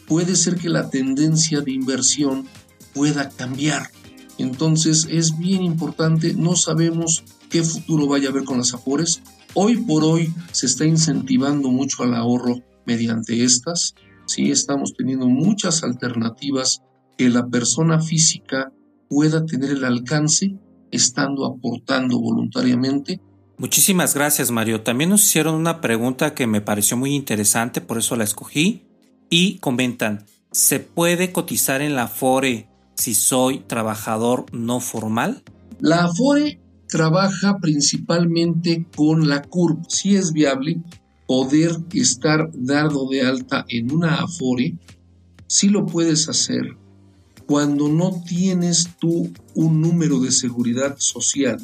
puede 0.08 0.34
ser 0.34 0.56
que 0.56 0.68
la 0.68 0.90
tendencia 0.90 1.60
de 1.60 1.70
inversión 1.70 2.46
pueda 2.94 3.28
cambiar. 3.28 3.90
Entonces 4.38 5.06
es 5.08 5.38
bien 5.38 5.62
importante, 5.62 6.34
no 6.34 6.56
sabemos 6.56 7.22
qué 7.48 7.62
futuro 7.62 8.08
vaya 8.08 8.28
a 8.28 8.30
haber 8.32 8.44
con 8.44 8.58
las 8.58 8.74
Afores, 8.74 9.22
Hoy 9.54 9.76
por 9.76 10.04
hoy 10.04 10.32
se 10.52 10.66
está 10.66 10.84
incentivando 10.84 11.70
mucho 11.70 12.02
al 12.02 12.14
ahorro 12.14 12.62
mediante 12.86 13.42
estas. 13.42 13.94
Sí, 14.26 14.50
estamos 14.50 14.92
teniendo 14.96 15.26
muchas 15.26 15.82
alternativas 15.82 16.82
que 17.16 17.28
la 17.30 17.48
persona 17.48 18.00
física 18.00 18.72
pueda 19.08 19.46
tener 19.46 19.70
el 19.70 19.84
alcance 19.84 20.54
estando 20.90 21.46
aportando 21.46 22.18
voluntariamente. 22.18 23.20
Muchísimas 23.58 24.14
gracias 24.14 24.50
Mario. 24.50 24.82
También 24.82 25.10
nos 25.10 25.24
hicieron 25.24 25.54
una 25.54 25.80
pregunta 25.80 26.34
que 26.34 26.46
me 26.46 26.60
pareció 26.60 26.96
muy 26.96 27.14
interesante, 27.14 27.80
por 27.80 27.98
eso 27.98 28.16
la 28.16 28.24
escogí. 28.24 28.84
Y 29.30 29.58
comentan, 29.58 30.24
¿se 30.52 30.80
puede 30.80 31.32
cotizar 31.32 31.82
en 31.82 31.94
la 31.94 32.08
FORE 32.08 32.68
si 32.94 33.14
soy 33.14 33.60
trabajador 33.60 34.46
no 34.52 34.80
formal? 34.80 35.42
La 35.80 36.04
AFORE 36.04 36.60
trabaja 36.88 37.58
principalmente 37.60 38.86
con 38.96 39.28
la 39.28 39.42
CURP. 39.42 39.84
Si 39.88 40.16
es 40.16 40.32
viable 40.32 40.80
poder 41.26 41.72
estar 41.92 42.50
dado 42.54 43.08
de 43.08 43.22
alta 43.22 43.64
en 43.68 43.92
una 43.92 44.22
Afore, 44.22 44.74
si 45.46 45.68
lo 45.68 45.86
puedes 45.86 46.28
hacer 46.28 46.76
cuando 47.48 47.88
no 47.88 48.22
tienes 48.26 48.90
tú 49.00 49.32
un 49.54 49.80
número 49.80 50.20
de 50.20 50.30
seguridad 50.32 50.96
social. 50.98 51.58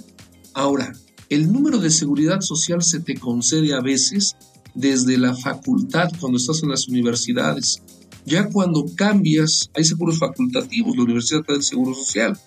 Ahora, 0.54 0.94
el 1.28 1.52
número 1.52 1.78
de 1.78 1.90
seguridad 1.90 2.40
social 2.40 2.82
se 2.82 3.00
te 3.00 3.16
concede 3.16 3.74
a 3.74 3.82
veces 3.82 4.34
desde 4.74 5.18
la 5.18 5.36
facultad 5.36 6.08
cuando 6.18 6.38
estás 6.38 6.62
en 6.62 6.70
las 6.70 6.88
universidades. 6.88 7.82
Ya 8.24 8.48
cuando 8.48 8.86
cambias, 8.96 9.68
hay 9.74 9.84
seguros 9.84 10.18
facultativos, 10.18 10.96
la 10.96 11.02
universidad 11.02 11.42
tiene 11.42 11.62
seguro 11.62 11.92
social, 11.94 12.38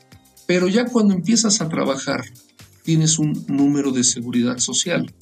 pero 0.48 0.68
ya 0.68 0.86
cuando 0.86 1.14
empiezas 1.14 1.62
a 1.62 1.70
trabajar 1.70 2.26
tienes 2.84 3.20
un 3.20 3.46
número 3.48 3.92
de 3.92 4.04
seguridad 4.04 4.58
social. 4.58 5.14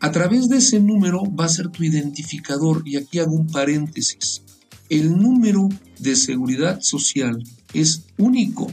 A 0.00 0.12
través 0.12 0.50
de 0.50 0.58
ese 0.58 0.78
número 0.78 1.22
va 1.34 1.46
a 1.46 1.48
ser 1.48 1.68
tu 1.68 1.84
identificador 1.84 2.82
y 2.84 2.96
aquí 2.96 3.18
hago 3.18 3.32
un 3.32 3.46
paréntesis. 3.46 4.42
El 4.90 5.16
número 5.16 5.70
de 5.98 6.16
seguridad 6.16 6.80
social 6.80 7.42
es 7.72 8.04
único 8.18 8.70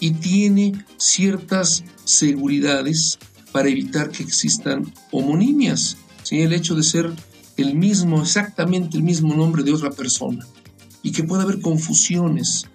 y 0.00 0.12
tiene 0.12 0.84
ciertas 0.96 1.84
seguridades 2.04 3.18
para 3.52 3.68
evitar 3.68 4.10
que 4.10 4.22
existan 4.22 4.92
homonimias. 5.10 5.96
¿sí? 6.22 6.40
El 6.40 6.52
hecho 6.52 6.74
de 6.74 6.82
ser 6.82 7.12
el 7.56 7.74
mismo, 7.74 8.22
exactamente 8.22 8.96
el 8.96 9.02
mismo 9.02 9.34
nombre 9.34 9.62
de 9.62 9.72
otra 9.72 9.90
persona 9.90 10.46
y 11.02 11.12
que 11.12 11.24
pueda 11.24 11.42
haber 11.42 11.60
confusiones 11.60 12.66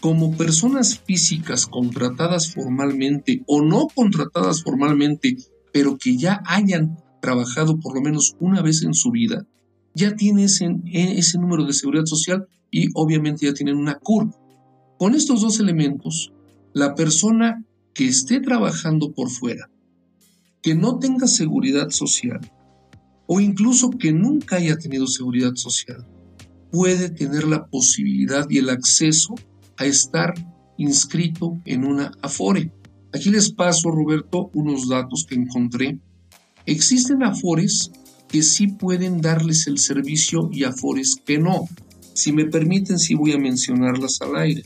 como 0.00 0.36
personas 0.36 0.98
físicas 0.98 1.66
contratadas 1.66 2.52
formalmente 2.52 3.44
o 3.46 3.62
no 3.62 3.86
contratadas 3.94 4.62
formalmente, 4.62 5.36
pero 5.72 5.96
que 5.96 6.16
ya 6.16 6.42
hayan 6.46 6.98
trabajado 7.20 7.78
por 7.78 7.94
lo 7.94 8.00
menos 8.02 8.34
una 8.40 8.62
vez 8.62 8.82
en 8.82 8.94
su 8.94 9.12
vida, 9.12 9.46
ya 9.94 10.16
tienen 10.16 10.46
ese, 10.46 11.38
número 11.38 11.64
de 11.64 11.72
seguridad 11.72 12.04
social 12.06 12.48
y 12.72 12.88
obviamente 12.94 13.46
ya 13.46 13.54
tienen 13.54 13.76
una 13.76 13.94
curva. 13.94 14.36
Con 14.98 15.14
estos 15.14 15.42
dos 15.42 15.60
elementos, 15.60 16.32
la 16.72 16.96
persona 16.96 17.64
que 17.94 18.08
esté 18.08 18.40
trabajando 18.40 19.12
por 19.12 19.30
fuera, 19.30 19.70
que 20.62 20.74
no 20.74 20.98
tenga 20.98 21.28
seguridad 21.28 21.90
social 21.90 22.40
o 23.26 23.40
incluso 23.40 23.90
que 23.90 24.12
nunca 24.12 24.56
haya 24.56 24.76
tenido 24.76 25.06
seguridad 25.06 25.54
social, 25.54 26.06
puede 26.70 27.10
tener 27.10 27.44
la 27.44 27.66
posibilidad 27.66 28.48
y 28.48 28.58
el 28.58 28.70
acceso 28.70 29.34
a 29.76 29.84
estar 29.84 30.34
inscrito 30.78 31.60
en 31.66 31.84
una 31.84 32.12
Afore. 32.22 32.72
Aquí 33.12 33.30
les 33.30 33.52
paso, 33.52 33.90
Roberto, 33.90 34.50
unos 34.54 34.88
datos 34.88 35.26
que 35.28 35.34
encontré. 35.34 35.98
Existen 36.64 37.22
Afores 37.22 37.90
que 38.28 38.42
sí 38.42 38.68
pueden 38.68 39.20
darles 39.20 39.66
el 39.66 39.78
servicio 39.78 40.48
y 40.50 40.64
Afores 40.64 41.16
que 41.16 41.38
no. 41.38 41.68
Si 42.14 42.32
me 42.32 42.46
permiten, 42.46 42.98
sí 42.98 43.14
voy 43.14 43.32
a 43.32 43.38
mencionarlas 43.38 44.20
al 44.20 44.36
aire. 44.36 44.64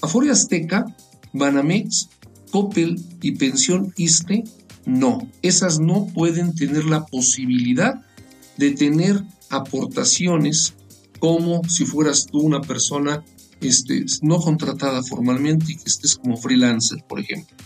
Afore 0.00 0.30
Azteca, 0.30 0.84
Banamex, 1.32 2.08
Coppel 2.50 3.00
y 3.20 3.32
Pensión 3.32 3.92
ISTE, 3.96 4.44
no. 4.84 5.28
Esas 5.42 5.78
no 5.78 6.06
pueden 6.06 6.54
tener 6.54 6.84
la 6.84 7.06
posibilidad 7.06 8.02
de 8.56 8.72
tener 8.72 9.22
aportaciones 9.48 10.74
como 11.18 11.62
si 11.68 11.84
fueras 11.84 12.26
tú 12.26 12.40
una 12.40 12.60
persona 12.60 13.24
este, 13.60 14.04
no 14.22 14.40
contratada 14.40 15.02
formalmente 15.02 15.72
y 15.72 15.76
que 15.76 15.84
estés 15.86 16.16
como 16.16 16.36
freelancer, 16.36 17.04
por 17.08 17.20
ejemplo. 17.20 17.56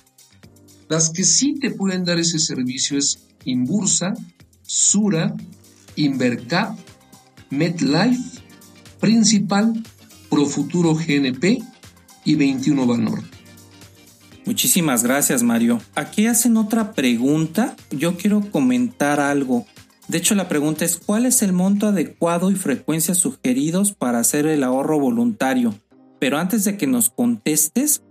Las 0.88 1.10
que 1.10 1.24
sí 1.24 1.54
te 1.54 1.70
pueden 1.70 2.04
dar 2.04 2.18
ese 2.18 2.38
servicio 2.38 2.98
es 2.98 3.26
Inbursa, 3.44 4.14
Sura, 4.62 5.34
Invercap, 5.96 6.78
MetLife, 7.50 8.35
Principal, 9.00 9.82
Profuturo 10.30 10.94
GNP 10.94 11.62
y 12.24 12.34
21 12.34 12.86
Banorte. 12.86 13.36
Muchísimas 14.44 15.02
gracias, 15.02 15.42
Mario. 15.42 15.80
Aquí 15.94 16.26
hacen 16.26 16.56
otra 16.56 16.92
pregunta. 16.92 17.74
Yo 17.90 18.16
quiero 18.16 18.42
comentar 18.50 19.18
algo. 19.18 19.66
De 20.08 20.18
hecho, 20.18 20.36
la 20.36 20.48
pregunta 20.48 20.84
es, 20.84 20.98
¿cuál 20.98 21.26
es 21.26 21.42
el 21.42 21.52
monto 21.52 21.88
adecuado 21.88 22.50
y 22.52 22.54
frecuencia 22.54 23.14
sugeridos 23.14 23.92
para 23.92 24.20
hacer 24.20 24.46
el 24.46 24.62
ahorro 24.62 25.00
voluntario? 25.00 25.74
Pero 26.20 26.38
antes 26.38 26.64
de 26.64 26.76
que 26.76 26.86
nos 26.86 27.10
contestes, 27.10 28.02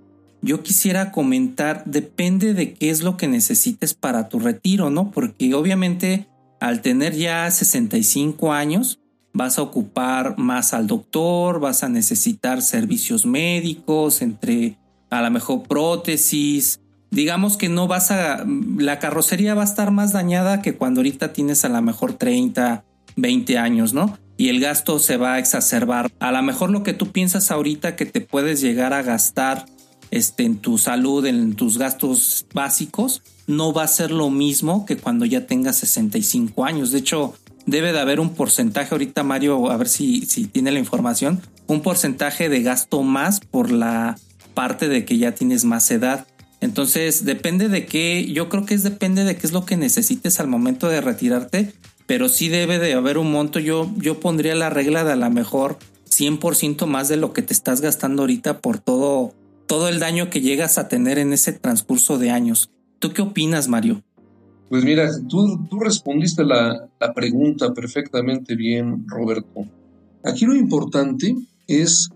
yo 0.42 0.62
quisiera 0.62 1.12
comentar, 1.12 1.84
depende 1.86 2.54
de 2.54 2.74
qué 2.74 2.90
es 2.90 3.02
lo 3.02 3.16
que 3.16 3.30
necesites 3.30 3.94
para 3.94 4.28
tu 4.28 4.40
retiro, 4.40 4.90
¿no? 4.90 5.12
Porque 5.12 5.54
obviamente 5.54 6.28
al 6.60 6.82
tener 6.82 7.16
ya 7.16 7.50
65 7.50 8.52
años, 8.52 9.00
vas 9.36 9.60
a 9.60 9.62
ocupar 9.62 10.38
más 10.38 10.74
al 10.74 10.88
doctor, 10.88 11.60
vas 11.60 11.84
a 11.84 11.90
necesitar 11.90 12.62
servicios 12.62 13.26
médicos, 13.26 14.22
entre 14.22 14.78
a 15.10 15.22
lo 15.22 15.30
mejor 15.30 15.64
prótesis. 15.64 16.80
Digamos 17.12 17.58
que 17.58 17.68
no 17.68 17.88
vas 17.88 18.12
a, 18.12 18.46
la 18.78 18.98
carrocería 18.98 19.54
va 19.54 19.62
a 19.62 19.66
estar 19.66 19.92
más 19.92 20.14
dañada 20.14 20.62
que 20.62 20.76
cuando 20.76 21.02
ahorita 21.02 21.34
tienes 21.34 21.66
a 21.66 21.70
lo 21.70 21.82
mejor 21.82 22.14
30, 22.14 22.86
20 23.18 23.58
años, 23.58 23.94
¿no? 23.94 24.18
Y 24.38 24.48
el 24.50 24.62
gasto 24.62 25.00
se 25.00 25.18
va 25.18 25.34
a 25.34 25.40
exacerbar. 25.40 26.10
A 26.20 26.32
lo 26.32 26.42
mejor 26.42 26.72
lo 26.72 26.84
que 26.84 26.94
tú 26.94 27.12
piensas 27.12 27.52
ahorita 27.52 27.98
que 27.98 28.06
te 28.06 28.22
puedes 28.22 28.62
llegar 28.62 28.94
a 28.94 29.02
gastar 29.02 29.66
este, 30.12 30.44
en 30.44 30.58
tu 30.58 30.78
salud, 30.78 31.26
en 31.26 31.56
tus 31.56 31.78
gastos 31.78 32.46
básicos, 32.54 33.22
no 33.48 33.74
va 33.74 33.84
a 33.84 33.88
ser 33.88 34.12
lo 34.12 34.30
mismo 34.30 34.86
que 34.86 34.96
cuando 34.96 35.26
ya 35.26 35.46
tengas 35.46 35.78
65 35.78 36.64
años. 36.64 36.92
De 36.92 37.00
hecho, 37.00 37.36
debe 37.66 37.94
de 37.94 38.00
haber 38.00 38.20
un 38.20 38.34
porcentaje, 38.34 38.94
ahorita 38.94 39.24
Mario, 39.24 39.72
a 39.72 39.78
ver 39.78 39.88
si, 39.88 40.26
si 40.26 40.46
tiene 40.46 40.72
la 40.72 40.80
información, 40.80 41.42
un 41.68 41.82
porcentaje 41.82 42.50
de 42.50 42.62
gasto 42.62 43.04
más 43.04 43.40
por 43.40 43.72
la 43.72 44.18
parte 44.54 44.88
de 44.88 45.06
que 45.06 45.18
ya 45.18 45.34
tienes 45.34 45.66
más 45.66 45.90
edad. 45.92 46.28
Entonces, 46.62 47.26
depende 47.26 47.70
de 47.70 47.86
qué, 47.86 48.26
yo 48.32 48.50
creo 48.50 48.66
que 48.66 48.74
es 48.74 48.84
depende 48.84 49.24
de 49.24 49.36
qué 49.36 49.46
es 49.46 49.54
lo 49.54 49.66
que 49.66 49.78
necesites 49.78 50.40
al 50.40 50.48
momento 50.48 50.88
de 50.88 51.02
retirarte, 51.02 51.74
pero 52.08 52.30
sí 52.30 52.50
debe 52.50 52.80
de 52.80 52.94
haber 52.94 53.18
un 53.18 53.32
monto. 53.32 53.60
Yo, 53.60 53.92
yo 53.98 54.20
pondría 54.20 54.56
la 54.56 54.70
regla 54.70 55.04
de 55.04 55.12
a 55.12 55.16
lo 55.16 55.30
mejor 55.30 55.78
100% 56.10 56.86
más 56.86 57.08
de 57.08 57.18
lo 57.18 57.34
que 57.34 57.42
te 57.42 57.54
estás 57.54 57.82
gastando 57.82 58.24
ahorita 58.24 58.60
por 58.60 58.80
todo, 58.80 59.34
todo 59.68 59.90
el 59.90 60.00
daño 60.00 60.30
que 60.30 60.42
llegas 60.42 60.78
a 60.78 60.88
tener 60.88 61.18
en 61.18 61.34
ese 61.34 61.52
transcurso 61.52 62.18
de 62.18 62.32
años. 62.32 62.70
¿Tú 63.00 63.12
qué 63.12 63.22
opinas, 63.22 63.68
Mario? 63.68 64.02
Pues 64.70 64.84
mira, 64.84 65.10
tú, 65.28 65.66
tú 65.70 65.80
respondiste 65.80 66.44
la, 66.44 66.88
la 67.00 67.14
pregunta 67.14 67.74
perfectamente 67.74 68.56
bien, 68.56 69.06
Roberto. 69.08 69.66
Aquí 70.24 70.46
lo 70.46 70.56
importante 70.56 71.36
es 71.68 72.10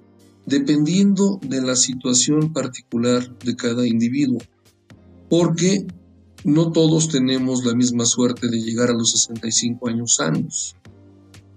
dependiendo 0.45 1.39
de 1.43 1.61
la 1.61 1.75
situación 1.75 2.51
particular 2.53 3.37
de 3.39 3.55
cada 3.55 3.87
individuo, 3.87 4.39
porque 5.29 5.85
no 6.43 6.71
todos 6.71 7.09
tenemos 7.09 7.65
la 7.65 7.75
misma 7.75 8.05
suerte 8.05 8.47
de 8.47 8.59
llegar 8.61 8.89
a 8.89 8.93
los 8.93 9.11
65 9.11 9.87
años 9.89 10.15
sanos. 10.15 10.75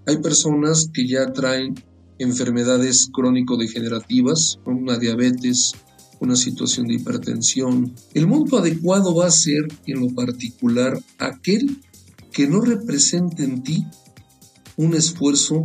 Hay 0.05 0.17
personas 0.17 0.89
que 0.93 1.07
ya 1.07 1.31
traen 1.31 1.75
enfermedades 2.19 3.09
crónico-degenerativas, 3.11 4.59
una 4.65 4.97
diabetes, 4.99 5.73
una 6.23 6.35
situación 6.35 6.87
de 6.87 6.95
hipertensión. 6.95 7.93
El 8.13 8.27
monto 8.27 8.57
adecuado 8.57 9.13
va 9.15 9.27
a 9.27 9.31
ser, 9.31 9.67
en 9.85 9.99
lo 9.99 10.09
particular, 10.09 10.99
aquel 11.19 11.79
que 12.31 12.47
no 12.47 12.61
represente 12.61 13.43
en 13.43 13.61
ti 13.61 13.85
un 14.77 14.95
esfuerzo 14.95 15.61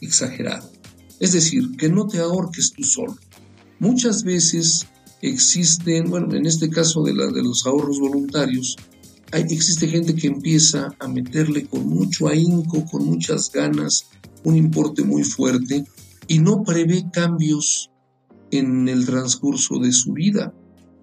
exagerado. 0.00 0.70
Es 1.20 1.32
decir, 1.32 1.76
que 1.76 1.88
no 1.88 2.06
te 2.06 2.18
ahorques 2.18 2.72
tú 2.72 2.82
solo. 2.82 3.16
Muchas 3.78 4.24
veces 4.24 4.86
existen, 5.22 6.10
bueno, 6.10 6.34
en 6.34 6.46
este 6.46 6.68
caso 6.70 7.02
de, 7.02 7.14
la, 7.14 7.26
de 7.26 7.42
los 7.42 7.66
ahorros 7.66 8.00
voluntarios, 8.00 8.76
hay, 9.30 9.42
existe 9.42 9.88
gente 9.88 10.14
que 10.14 10.26
empieza 10.26 10.88
a 10.98 11.08
meterle 11.08 11.66
con 11.66 11.86
mucho 11.86 12.28
ahínco, 12.28 12.84
con 12.86 13.04
muchas 13.04 13.50
ganas, 13.52 14.06
un 14.42 14.56
importe 14.56 15.02
muy 15.02 15.24
fuerte 15.24 15.84
y 16.28 16.38
no 16.38 16.62
prevé 16.62 17.06
cambios 17.12 17.90
en 18.58 18.88
el 18.88 19.06
transcurso 19.06 19.78
de 19.78 19.92
su 19.92 20.12
vida. 20.12 20.54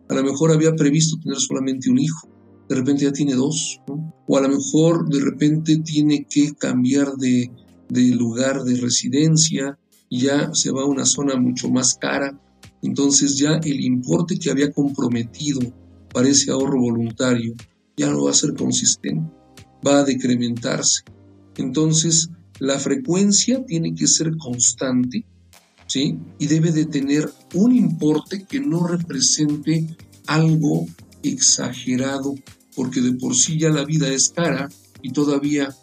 A 0.10 0.14
lo 0.14 0.24
mejor 0.24 0.52
había 0.52 0.76
previsto 0.76 1.18
tener 1.20 1.38
solamente 1.38 1.90
un 1.90 2.00
hijo, 2.00 2.28
de 2.68 2.76
repente 2.76 3.04
ya 3.04 3.12
tiene 3.12 3.34
dos, 3.34 3.82
o 4.28 4.38
a 4.38 4.42
lo 4.42 4.50
mejor 4.50 5.08
de 5.10 5.20
repente 5.20 5.78
tiene 5.80 6.26
que 6.30 6.54
cambiar 6.54 7.14
de, 7.18 7.52
de 7.90 8.16
lugar 8.16 8.64
de 8.64 8.80
residencia 8.80 9.78
y 10.10 10.22
ya 10.22 10.54
se 10.54 10.72
va 10.72 10.84
a 10.84 10.86
una 10.86 11.06
zona 11.06 11.36
mucho 11.36 11.70
más 11.70 11.96
cara, 11.96 12.40
entonces 12.82 13.38
ya 13.38 13.60
el 13.64 13.82
importe 13.82 14.38
que 14.38 14.52
había 14.52 14.72
comprometido 14.72 15.60
para 16.14 16.30
ese 16.30 16.52
ahorro 16.52 16.80
voluntario 16.80 17.54
ya 17.96 18.10
no 18.10 18.24
va 18.24 18.32
a 18.32 18.36
ser 18.36 18.54
consistente, 18.54 19.32
va 19.86 20.00
a 20.00 20.04
decrementarse. 20.04 21.04
Entonces 21.58 22.30
la 22.60 22.80
frecuencia 22.80 23.66
tiene 23.66 23.94
que 23.94 24.08
ser 24.08 24.38
constante 24.38 25.26
y 25.96 26.48
debe 26.48 26.72
de 26.72 26.86
tener 26.86 27.30
un 27.54 27.76
importe 27.76 28.46
que 28.46 28.60
no 28.60 28.88
represente 28.88 29.88
algo 30.28 30.86
exagerado, 31.24 32.36
porque 32.76 33.02
de 33.02 33.14
por 33.14 33.36
sí 33.36 33.60
ya 33.60 33.70
la 33.70 33.84
vida 33.84 34.10
es 34.10 34.30
cara 34.30 34.70
y 35.02 35.12
todavía 35.12 35.76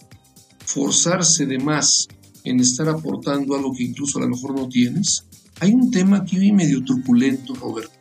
forzarse 0.64 1.46
de 1.46 1.58
más 1.58 2.08
en 2.44 2.60
estar 2.60 2.88
aportando 2.88 3.54
algo 3.54 3.72
que 3.72 3.84
incluso 3.84 4.18
a 4.18 4.22
lo 4.22 4.28
mejor 4.28 4.54
no 4.54 4.68
tienes. 4.68 5.24
Hay 5.60 5.72
un 5.72 5.90
tema 5.90 6.18
aquí 6.18 6.52
medio 6.52 6.84
truculento, 6.84 7.54
Roberto. 7.54 7.92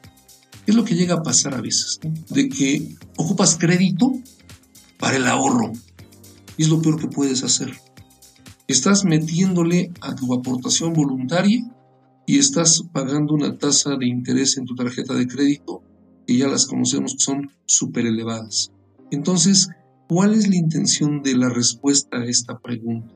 Es 0.66 0.76
lo 0.76 0.84
que 0.84 0.96
llega 0.96 1.16
a 1.16 1.24
pasar 1.24 1.56
a 1.56 1.62
veces, 1.62 2.00
de 2.30 2.50
que 2.50 2.96
ocupas 3.18 3.58
crédito 3.58 4.12
para 5.00 5.18
el 5.18 5.28
ahorro. 5.28 5.72
Y 6.58 6.64
es 6.64 6.70
lo 6.70 6.82
peor 6.82 7.00
que 7.00 7.08
puedes 7.08 7.44
hacer. 7.44 7.72
Estás 8.68 9.06
metiéndole 9.06 9.92
a 10.02 10.14
tu 10.14 10.34
aportación 10.34 10.94
voluntaria 10.94 11.66
y 12.30 12.38
estás 12.38 12.84
pagando 12.92 13.34
una 13.34 13.58
tasa 13.58 13.96
de 13.96 14.06
interés 14.06 14.58
en 14.58 14.66
tu 14.66 14.76
tarjeta 14.76 15.14
de 15.14 15.28
crédito 15.28 15.82
que 16.28 16.38
ya 16.38 16.50
las 16.50 16.66
conocemos 16.66 17.14
que 17.14 17.20
son 17.20 17.50
súper 17.66 18.06
elevadas. 18.06 18.70
Entonces, 19.12 19.70
¿cuál 20.10 20.34
es 20.34 20.50
la 20.50 20.58
intención 20.58 21.24
de 21.24 21.38
la 21.38 21.48
respuesta 21.48 22.18
a 22.18 22.26
esta 22.26 22.60
pregunta? 22.60 23.14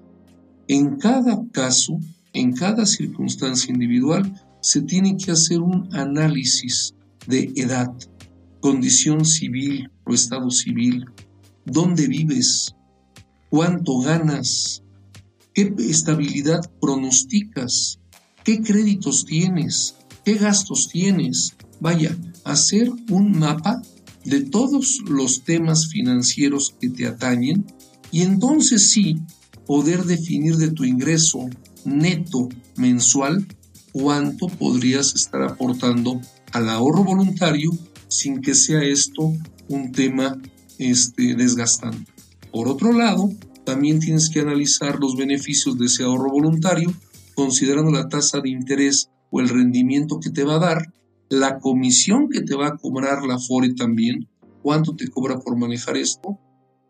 En 0.70 0.95
cada 0.95 1.45
caso, 1.51 1.99
en 2.32 2.53
cada 2.53 2.86
circunstancia 2.86 3.74
individual, 3.74 4.34
se 4.62 4.82
tiene 4.82 5.18
que 5.18 5.32
hacer 5.32 5.59
un 5.59 5.93
análisis 5.93 6.95
de 7.28 7.51
edad, 7.57 7.93
condición 8.62 9.26
civil 9.26 9.91
o 10.05 10.14
estado 10.14 10.49
civil, 10.51 11.03
dónde 11.66 12.07
vives, 12.07 12.74
cuánto 13.49 13.99
ganas, 13.99 14.84
qué 15.53 15.74
estabilidad 15.80 16.62
pronosticas, 16.80 17.99
qué 18.44 18.62
créditos 18.62 19.26
tienes, 19.26 19.96
qué 20.24 20.36
gastos 20.36 20.89
tienes. 20.92 21.56
Vaya, 21.80 22.16
hacer 22.44 22.92
un 23.10 23.39
mapa 23.39 23.82
de 24.26 24.42
todos 24.42 25.00
los 25.08 25.44
temas 25.44 25.88
financieros 25.88 26.76
que 26.80 26.89
te 26.89 27.08
atañen 27.08 27.66
y 28.12 28.22
entonces 28.22 28.92
sí 28.92 29.18
poder 29.66 30.04
definir 30.04 30.58
de 30.58 30.72
tu 30.72 30.84
ingreso 30.84 31.50
neto 31.86 32.50
mensual 32.76 33.48
cuánto 33.92 34.48
podrías 34.48 35.16
estar 35.16 35.42
aportando 35.44 36.22
al 36.52 36.70
ahorro 36.70 37.04
voluntario 37.04 37.72
sin 38.08 38.42
que 38.42 38.54
sea 38.54 38.84
esto 38.84 39.34
un 39.70 39.92
tema 39.92 40.38
este, 40.78 41.36
desgastante. 41.36 42.12
Por 42.52 42.68
otro 42.68 42.92
lado, 42.92 43.32
también 43.64 44.00
tienes 44.00 44.30
que 44.30 44.42
analizar 44.42 45.00
los 45.00 45.16
beneficios 45.16 45.78
de 45.78 45.86
ese 45.86 46.04
ahorro 46.04 46.30
voluntario 46.32 46.94
considerando 47.36 47.92
la 47.92 48.08
tasa 48.08 48.40
de 48.42 48.50
interés 48.50 49.10
o 49.30 49.40
el 49.40 49.50
rendimiento 49.50 50.20
que 50.20 50.30
te 50.30 50.44
va 50.44 50.56
a 50.56 50.60
dar, 50.60 50.94
la 51.30 51.60
comisión 51.60 52.30
que 52.30 52.42
te 52.42 52.56
va 52.56 52.68
a 52.68 52.78
cobrar 52.78 53.24
la 53.24 53.40
FORE 53.40 53.74
también, 53.74 54.28
cuánto 54.62 54.96
te 54.96 55.08
cobra 55.08 55.40
por 55.40 55.58
manejar 55.58 55.98
esto. 55.98 56.38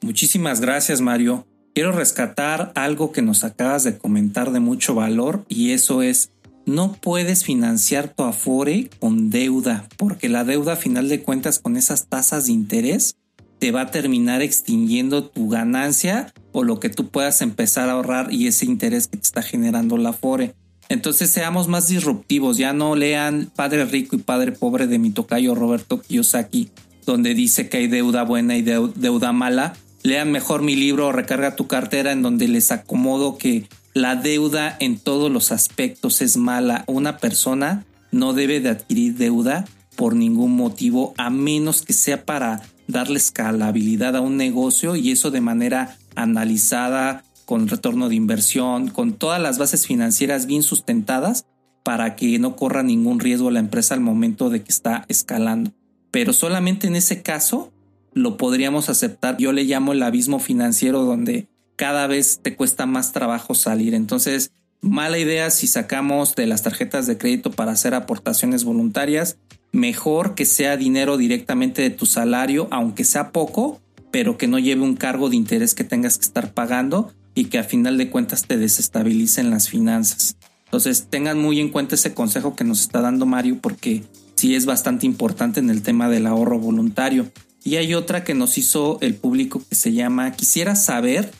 Muchísimas 0.01 0.61
gracias, 0.61 0.99
Mario. 0.99 1.45
Quiero 1.73 1.91
rescatar 1.91 2.71
algo 2.75 3.11
que 3.11 3.21
nos 3.21 3.43
acabas 3.43 3.83
de 3.83 3.97
comentar 3.97 4.51
de 4.51 4.59
mucho 4.59 4.95
valor 4.95 5.45
y 5.47 5.71
eso 5.71 6.01
es, 6.01 6.31
no 6.65 6.93
puedes 6.93 7.43
financiar 7.43 8.13
tu 8.13 8.23
Afore 8.23 8.89
con 8.99 9.29
deuda, 9.29 9.87
porque 9.97 10.27
la 10.27 10.43
deuda 10.43 10.73
a 10.73 10.77
final 10.77 11.07
de 11.07 11.21
cuentas 11.21 11.59
con 11.59 11.77
esas 11.77 12.07
tasas 12.07 12.47
de 12.47 12.53
interés 12.53 13.15
te 13.61 13.69
va 13.71 13.81
a 13.81 13.91
terminar 13.91 14.41
extinguiendo 14.41 15.23
tu 15.23 15.47
ganancia 15.47 16.33
o 16.51 16.63
lo 16.63 16.79
que 16.79 16.89
tú 16.89 17.09
puedas 17.09 17.43
empezar 17.43 17.89
a 17.89 17.91
ahorrar 17.91 18.33
y 18.33 18.47
ese 18.47 18.65
interés 18.65 19.05
que 19.05 19.17
te 19.17 19.23
está 19.23 19.43
generando 19.43 19.99
la 19.99 20.13
FORE. 20.13 20.55
Entonces 20.89 21.29
seamos 21.29 21.67
más 21.67 21.87
disruptivos, 21.87 22.57
ya 22.57 22.73
no 22.73 22.95
lean 22.95 23.51
Padre 23.55 23.85
Rico 23.85 24.15
y 24.15 24.19
Padre 24.19 24.51
Pobre 24.51 24.87
de 24.87 24.97
mi 24.97 25.11
tocayo 25.11 25.53
Roberto 25.53 26.01
Kiyosaki, 26.01 26.71
donde 27.05 27.35
dice 27.35 27.69
que 27.69 27.77
hay 27.77 27.87
deuda 27.87 28.23
buena 28.23 28.57
y 28.57 28.63
deuda 28.63 29.31
mala. 29.31 29.73
Lean 30.01 30.31
mejor 30.31 30.63
mi 30.63 30.75
libro 30.75 31.11
Recarga 31.11 31.55
tu 31.55 31.67
cartera 31.67 32.13
en 32.13 32.23
donde 32.23 32.47
les 32.47 32.71
acomodo 32.71 33.37
que 33.37 33.67
la 33.93 34.15
deuda 34.15 34.75
en 34.79 34.97
todos 34.97 35.31
los 35.31 35.51
aspectos 35.51 36.23
es 36.23 36.35
mala. 36.35 36.83
Una 36.87 37.19
persona 37.19 37.85
no 38.09 38.33
debe 38.33 38.59
de 38.59 38.69
adquirir 38.69 39.17
deuda 39.17 39.65
por 39.95 40.15
ningún 40.15 40.55
motivo 40.55 41.13
a 41.17 41.29
menos 41.29 41.83
que 41.83 41.93
sea 41.93 42.25
para 42.25 42.63
darle 42.91 43.17
escalabilidad 43.17 44.15
a 44.15 44.21
un 44.21 44.37
negocio 44.37 44.95
y 44.95 45.11
eso 45.11 45.31
de 45.31 45.41
manera 45.41 45.97
analizada, 46.15 47.23
con 47.45 47.67
retorno 47.67 48.07
de 48.07 48.15
inversión, 48.15 48.89
con 48.89 49.13
todas 49.13 49.41
las 49.41 49.57
bases 49.57 49.85
financieras 49.85 50.45
bien 50.45 50.63
sustentadas 50.63 51.45
para 51.83 52.15
que 52.15 52.39
no 52.39 52.55
corra 52.55 52.83
ningún 52.83 53.19
riesgo 53.19 53.51
la 53.51 53.59
empresa 53.59 53.93
al 53.93 54.01
momento 54.01 54.49
de 54.49 54.63
que 54.63 54.71
está 54.71 55.05
escalando. 55.07 55.71
Pero 56.11 56.33
solamente 56.33 56.87
en 56.87 56.95
ese 56.95 57.21
caso 57.21 57.71
lo 58.13 58.37
podríamos 58.37 58.89
aceptar. 58.89 59.37
Yo 59.37 59.51
le 59.51 59.63
llamo 59.63 59.93
el 59.93 60.03
abismo 60.03 60.39
financiero 60.39 61.03
donde 61.03 61.47
cada 61.75 62.07
vez 62.07 62.39
te 62.41 62.55
cuesta 62.55 62.85
más 62.85 63.13
trabajo 63.13 63.55
salir. 63.55 63.95
Entonces, 63.95 64.51
mala 64.81 65.17
idea 65.17 65.49
si 65.49 65.67
sacamos 65.67 66.35
de 66.35 66.47
las 66.47 66.63
tarjetas 66.63 67.07
de 67.07 67.17
crédito 67.17 67.51
para 67.51 67.71
hacer 67.71 67.93
aportaciones 67.93 68.63
voluntarias. 68.63 69.37
Mejor 69.71 70.35
que 70.35 70.45
sea 70.45 70.77
dinero 70.77 71.17
directamente 71.17 71.81
de 71.81 71.89
tu 71.89 72.05
salario, 72.05 72.67
aunque 72.71 73.03
sea 73.03 73.31
poco, 73.31 73.81
pero 74.11 74.37
que 74.37 74.47
no 74.47 74.59
lleve 74.59 74.81
un 74.81 74.95
cargo 74.95 75.29
de 75.29 75.37
interés 75.37 75.73
que 75.73 75.83
tengas 75.83 76.17
que 76.17 76.25
estar 76.25 76.53
pagando 76.53 77.13
y 77.33 77.45
que 77.45 77.57
a 77.57 77.63
final 77.63 77.97
de 77.97 78.09
cuentas 78.09 78.45
te 78.45 78.57
desestabilicen 78.57 79.49
las 79.49 79.69
finanzas. 79.69 80.35
Entonces 80.65 81.07
tengan 81.09 81.37
muy 81.37 81.59
en 81.59 81.69
cuenta 81.69 81.95
ese 81.95 82.13
consejo 82.13 82.55
que 82.55 82.63
nos 82.63 82.81
está 82.81 83.01
dando 83.01 83.25
Mario 83.25 83.59
porque 83.61 84.03
sí 84.35 84.55
es 84.55 84.65
bastante 84.65 85.05
importante 85.05 85.59
en 85.59 85.69
el 85.69 85.81
tema 85.81 86.09
del 86.09 86.27
ahorro 86.27 86.59
voluntario. 86.59 87.31
Y 87.63 87.75
hay 87.75 87.93
otra 87.93 88.23
que 88.23 88.33
nos 88.33 88.57
hizo 88.57 88.97
el 89.01 89.15
público 89.15 89.61
que 89.67 89.75
se 89.75 89.93
llama 89.93 90.31
Quisiera 90.31 90.75
saber 90.75 91.31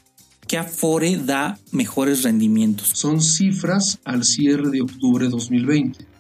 qué 0.47 0.57
Afore 0.57 1.17
da 1.17 1.57
mejores 1.71 2.23
rendimientos. 2.23 2.89
Son 2.93 3.21
cifras 3.21 3.99
al 4.03 4.23
cierre 4.23 4.69
de 4.69 4.81
octubre 4.81 5.25
de 5.25 5.31
2020. 5.31 6.10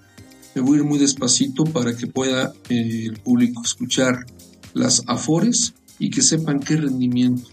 Me 0.53 0.61
voy 0.61 0.77
a 0.77 0.81
ir 0.81 0.85
muy 0.85 0.99
despacito 0.99 1.63
para 1.63 1.95
que 1.95 2.07
pueda 2.07 2.53
eh, 2.69 3.05
el 3.05 3.19
público 3.19 3.61
escuchar 3.63 4.25
las 4.73 5.03
Afores 5.07 5.73
y 5.97 6.09
que 6.09 6.21
sepan 6.21 6.59
qué 6.59 6.75
rendimiento. 6.77 7.49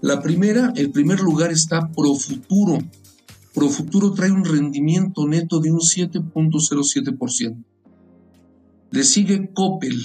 La 0.00 0.22
primera, 0.22 0.72
el 0.76 0.90
primer 0.90 1.20
lugar 1.20 1.52
está 1.52 1.90
Profuturo. 1.90 2.78
Profuturo 3.54 4.12
trae 4.12 4.30
un 4.30 4.44
rendimiento 4.44 5.26
neto 5.26 5.58
de 5.60 5.72
un 5.72 5.78
7.07%. 5.78 7.64
Le 8.90 9.04
sigue 9.04 9.50
Coppel 9.52 9.98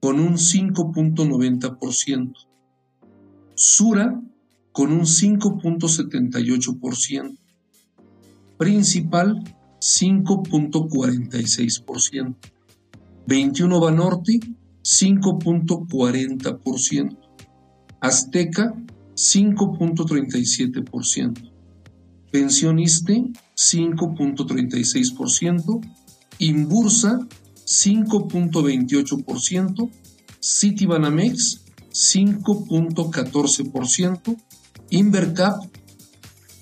con 0.00 0.18
un 0.20 0.34
5.90%. 0.34 2.32
Sura 3.54 4.20
con 4.72 4.92
un 4.92 5.02
5.78%. 5.02 7.38
Principal 8.58 9.42
5.46%. 9.84 12.34
21 13.26 13.80
Banorte 13.80 14.38
5.40%. 14.82 17.16
Azteca, 18.00 18.74
5.37%. 19.14 21.52
Pensioniste, 22.30 23.30
5.36%. 23.54 25.80
Inbursa, 26.40 27.26
5.28%. 27.66 29.90
Citibanamex, 30.40 31.60
5.14%. 31.92 34.36
Invercap, 34.90 35.62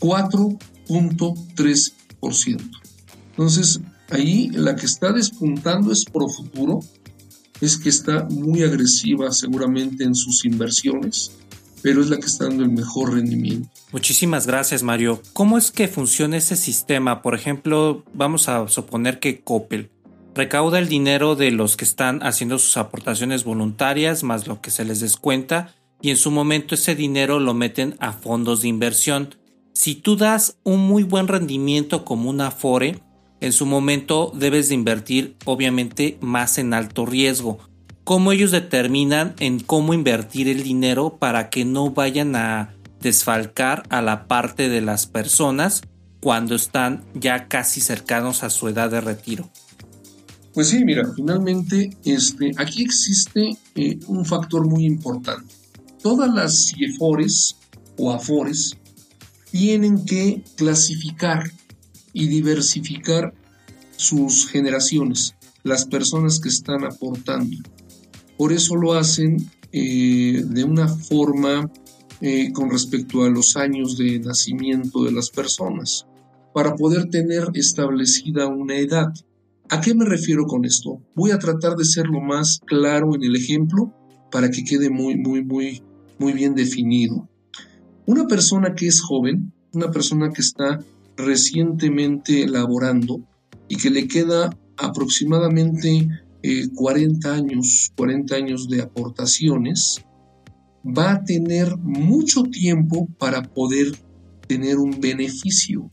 4.3%. 0.01 2.82
Entonces, 3.33 3.81
ahí 4.11 4.51
la 4.53 4.77
que 4.77 4.87
está 4.87 5.13
despuntando 5.13 5.91
es 5.91 6.05
Profuturo, 6.05 6.81
es 7.61 7.79
que 7.79 7.89
está 7.89 8.25
muy 8.29 8.63
agresiva 8.63 9.33
seguramente 9.33 10.05
en 10.05 10.15
sus 10.15 10.45
inversiones, 10.45 11.33
pero 11.81 12.03
es 12.03 12.11
la 12.11 12.19
que 12.19 12.27
está 12.27 12.45
dando 12.47 12.63
el 12.63 12.71
mejor 12.71 13.15
rendimiento. 13.15 13.69
Muchísimas 13.93 14.47
gracias, 14.47 14.83
Mario. 14.83 15.23
¿Cómo 15.33 15.59
es 15.59 15.71
que 15.71 15.89
funciona 15.89 16.37
ese 16.37 16.57
sistema? 16.57 17.23
Por 17.23 17.35
ejemplo, 17.35 18.05
vamos 18.15 18.49
a 18.49 18.69
suponer 18.69 19.19
que 19.19 19.41
Coppel 19.41 19.91
recauda 20.35 20.79
el 20.79 20.89
dinero 20.89 21.37
de 21.37 21.51
los 21.51 21.77
que 21.77 21.85
están 21.85 22.23
haciendo 22.23 22.59
sus 22.59 22.77
aportaciones 22.77 23.45
voluntarias 23.45 24.23
más 24.23 24.47
lo 24.47 24.61
que 24.61 24.71
se 24.71 24.85
les 24.85 25.01
descuenta 25.01 25.75
y 26.01 26.11
en 26.11 26.17
su 26.17 26.31
momento 26.31 26.75
ese 26.75 26.95
dinero 26.95 27.39
lo 27.39 27.55
meten 27.55 27.97
a 28.01 28.13
fondos 28.13 28.63
de 28.63 28.69
inversión. 28.69 29.37
Si 29.73 29.95
tú 29.95 30.17
das 30.17 30.59
un 30.65 30.81
muy 30.81 31.05
buen 31.05 31.29
rendimiento 31.29 32.05
como 32.05 32.29
una 32.29 32.49
Afore, 32.49 33.01
en 33.43 33.53
su 33.53 33.67
momento 33.67 34.31
debes 34.37 34.69
de 34.69 34.77
invertir 34.77 35.37
obviamente 35.45 36.17
más 36.21 36.59
en 36.59 36.73
alto 36.73 37.07
riesgo. 37.07 37.59
¿Cómo 38.05 38.31
ellos 38.31 38.53
determinan 38.53 39.35
en 39.41 39.59
cómo 39.59 39.95
invertir 39.95 40.49
el 40.49 40.63
dinero 40.63 41.19
para 41.19 41.51
que 41.51 41.65
no 41.65 41.91
vayan 41.91 42.37
a 42.37 42.77
desfalcar 43.01 43.83
a 43.89 44.01
la 44.01 44.29
parte 44.29 44.69
de 44.69 44.81
las 44.81 45.07
personas 45.07 45.83
cuando 46.21 46.55
están 46.55 47.05
ya 47.15 47.49
casi 47.49 47.81
cercanos 47.81 48.45
a 48.45 48.51
su 48.51 48.69
edad 48.69 48.93
de 48.93 49.01
retiro? 49.01 49.51
Pues 50.55 50.69
sí, 50.69 50.85
mira, 50.85 51.11
finalmente 51.17 51.97
este, 52.05 52.53
aquí 52.59 52.85
existe 52.85 53.57
eh, 53.75 53.99
un 54.07 54.25
factor 54.25 54.69
muy 54.69 54.87
importante. 54.87 55.53
Todas 56.01 56.33
las 56.33 56.69
CIEFORES 56.69 57.57
o 57.99 58.13
AFORES 58.13 58.77
tienen 59.51 60.05
que 60.05 60.45
clasificar 60.57 61.51
y 62.13 62.29
diversificar 62.29 63.35
sus 63.97 64.49
generaciones, 64.49 65.35
las 65.63 65.87
personas 65.87 66.41
que 66.41 66.49
están 66.49 66.85
aportando. 66.85 67.57
Por 68.37 68.53
eso 68.53 68.77
lo 68.77 68.95
hacen 68.95 69.37
eh, 69.73 70.43
de 70.45 70.65
una 70.65 70.89
forma 70.89 71.71
eh, 72.21 72.53
con 72.53 72.71
respecto 72.71 73.25
a 73.25 73.31
los 73.31 73.57
años 73.57 73.97
de 73.97 74.21
nacimiento 74.21 75.05
de 75.05 75.13
las 75.13 75.31
personas, 75.31 76.07
para 76.53 76.77
poder 76.77 77.09
tener 77.09 77.49
establecida 77.55 78.47
una 78.47 78.77
edad. 78.77 79.13
¿A 79.71 79.81
qué 79.81 79.95
me 79.95 80.05
refiero 80.05 80.45
con 80.47 80.65
esto? 80.65 81.01
Voy 81.15 81.31
a 81.31 81.39
tratar 81.39 81.77
de 81.77 81.85
ser 81.85 82.07
lo 82.07 82.21
más 82.21 82.61
claro 82.67 83.15
en 83.15 83.25
el 83.25 83.37
ejemplo 83.37 83.93
para 84.31 84.51
que 84.51 84.65
quede 84.65 84.91
muy, 84.91 85.17
muy, 85.17 85.43
muy, 85.43 85.83
muy 86.19 86.33
bien 86.33 86.55
definido. 86.55 87.29
Una 88.07 88.27
persona 88.27 88.75
que 88.75 88.87
es 88.87 89.01
joven, 89.01 89.53
una 89.73 89.91
persona 89.91 90.31
que 90.31 90.43
está 90.43 90.79
recientemente 91.25 92.47
laborando 92.47 93.21
y 93.69 93.77
que 93.77 93.91
le 93.91 94.07
queda 94.09 94.57
aproximadamente 94.77 96.09
40 96.75 97.29
eh, 97.29 97.33
años, 97.33 97.93
40 97.97 98.35
años 98.35 98.69
de 98.69 98.83
aportaciones, 98.83 100.03
va 100.85 101.13
a 101.13 101.25
tener 101.25 101.77
mucho 101.79 102.43
tiempo 102.45 103.09
para 103.19 103.43
poder 103.43 103.93
tener 104.47 104.79
un 104.79 105.01
beneficio. 105.01 105.89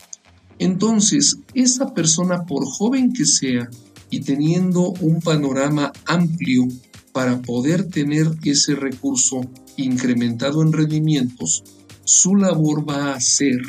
Entonces, 0.58 1.38
esa 1.54 1.94
persona, 1.94 2.44
por 2.44 2.64
joven 2.66 3.12
que 3.12 3.24
sea, 3.24 3.70
y 4.10 4.20
teniendo 4.20 4.90
un 5.00 5.20
panorama 5.20 5.92
amplio 6.04 6.66
para 7.12 7.40
poder 7.40 7.88
tener 7.88 8.26
ese 8.44 8.74
recurso 8.74 9.40
incrementado 9.76 10.62
en 10.62 10.72
rendimientos, 10.72 11.62
su 12.04 12.34
labor 12.34 12.88
va 12.88 13.14
a 13.14 13.20
ser 13.20 13.60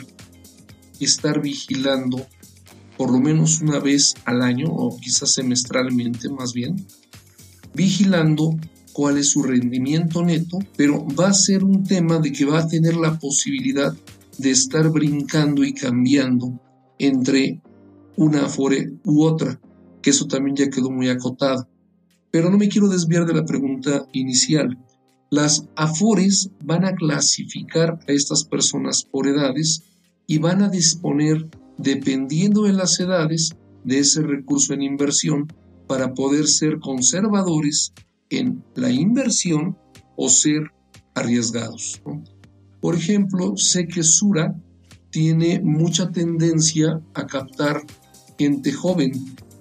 estar 1.05 1.41
vigilando 1.41 2.25
por 2.97 3.11
lo 3.11 3.19
menos 3.19 3.61
una 3.61 3.79
vez 3.79 4.13
al 4.25 4.41
año 4.41 4.67
o 4.67 4.95
quizás 4.99 5.33
semestralmente 5.33 6.29
más 6.29 6.53
bien, 6.53 6.85
vigilando 7.73 8.55
cuál 8.93 9.17
es 9.17 9.31
su 9.31 9.41
rendimiento 9.41 10.23
neto, 10.23 10.59
pero 10.77 11.07
va 11.07 11.29
a 11.29 11.33
ser 11.33 11.63
un 11.63 11.83
tema 11.83 12.19
de 12.19 12.31
que 12.31 12.45
va 12.45 12.59
a 12.59 12.67
tener 12.67 12.95
la 12.95 13.17
posibilidad 13.17 13.95
de 14.37 14.51
estar 14.51 14.89
brincando 14.89 15.63
y 15.63 15.73
cambiando 15.73 16.59
entre 16.99 17.61
una 18.17 18.45
Afore 18.45 18.93
u 19.03 19.23
otra, 19.23 19.59
que 20.01 20.11
eso 20.11 20.27
también 20.27 20.55
ya 20.55 20.69
quedó 20.69 20.91
muy 20.91 21.09
acotado. 21.09 21.67
Pero 22.29 22.49
no 22.49 22.57
me 22.57 22.69
quiero 22.69 22.87
desviar 22.87 23.25
de 23.25 23.33
la 23.33 23.45
pregunta 23.45 24.05
inicial. 24.13 24.77
Las 25.29 25.65
Afores 25.75 26.51
van 26.63 26.85
a 26.85 26.93
clasificar 26.93 27.99
a 28.07 28.11
estas 28.11 28.43
personas 28.43 29.03
por 29.03 29.27
edades 29.27 29.83
y 30.27 30.37
van 30.37 30.61
a 30.61 30.69
disponer, 30.69 31.49
dependiendo 31.77 32.63
de 32.63 32.73
las 32.73 32.99
edades, 32.99 33.51
de 33.83 33.99
ese 33.99 34.21
recurso 34.21 34.73
en 34.73 34.81
inversión 34.81 35.47
para 35.87 36.13
poder 36.13 36.47
ser 36.47 36.79
conservadores 36.79 37.93
en 38.29 38.63
la 38.75 38.91
inversión 38.91 39.77
o 40.15 40.29
ser 40.29 40.71
arriesgados. 41.15 42.01
Por 42.79 42.95
ejemplo, 42.95 43.57
sé 43.57 43.87
que 43.87 44.03
Sura 44.03 44.55
tiene 45.09 45.61
mucha 45.61 46.09
tendencia 46.09 47.01
a 47.13 47.27
captar 47.27 47.81
gente 48.37 48.71
joven. 48.71 49.11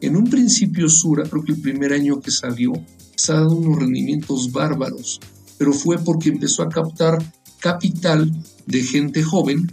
En 0.00 0.16
un 0.16 0.30
principio 0.30 0.88
Sura, 0.88 1.24
creo 1.24 1.42
que 1.44 1.52
el 1.52 1.60
primer 1.60 1.92
año 1.92 2.20
que 2.20 2.30
salió, 2.30 2.72
se 3.16 3.32
ha 3.32 3.36
dado 3.36 3.56
unos 3.56 3.78
rendimientos 3.78 4.52
bárbaros, 4.52 5.20
pero 5.58 5.72
fue 5.72 5.98
porque 5.98 6.30
empezó 6.30 6.62
a 6.62 6.68
captar 6.68 7.18
capital 7.58 8.32
de 8.66 8.82
gente 8.82 9.22
joven 9.22 9.70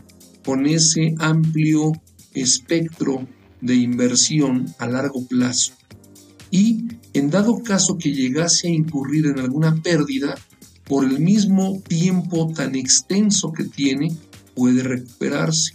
con 0.47 0.65
ese 0.65 1.13
amplio 1.19 1.91
espectro 2.33 3.27
de 3.59 3.75
inversión 3.75 4.73
a 4.79 4.87
largo 4.87 5.27
plazo. 5.27 5.73
Y 6.51 6.85
en 7.11 7.29
dado 7.29 7.61
caso 7.63 7.97
que 7.97 8.13
llegase 8.13 8.69
a 8.69 8.71
incurrir 8.71 9.25
en 9.25 9.39
alguna 9.39 9.75
pérdida, 9.83 10.35
por 10.85 11.03
el 11.03 11.19
mismo 11.19 11.81
tiempo 11.85 12.53
tan 12.55 12.75
extenso 12.75 13.51
que 13.51 13.65
tiene, 13.65 14.15
puede 14.55 14.83
recuperarse. 14.83 15.73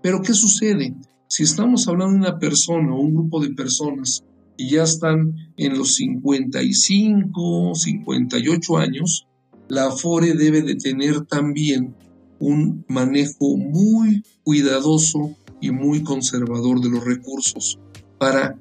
Pero 0.00 0.22
¿qué 0.22 0.32
sucede? 0.32 0.94
Si 1.28 1.42
estamos 1.42 1.86
hablando 1.86 2.14
de 2.14 2.30
una 2.30 2.38
persona 2.38 2.94
o 2.94 3.00
un 3.02 3.12
grupo 3.12 3.42
de 3.42 3.50
personas 3.50 4.24
y 4.56 4.70
ya 4.70 4.84
están 4.84 5.34
en 5.58 5.76
los 5.76 5.96
55, 5.96 7.74
58 7.74 8.78
años, 8.78 9.26
la 9.68 9.88
Afore 9.88 10.32
debe 10.32 10.62
de 10.62 10.76
tener 10.76 11.26
también 11.26 11.94
un 12.38 12.84
manejo 12.88 13.56
muy 13.56 14.24
cuidadoso 14.44 15.36
y 15.60 15.70
muy 15.70 16.02
conservador 16.02 16.80
de 16.80 16.90
los 16.90 17.04
recursos 17.04 17.78
para 18.18 18.58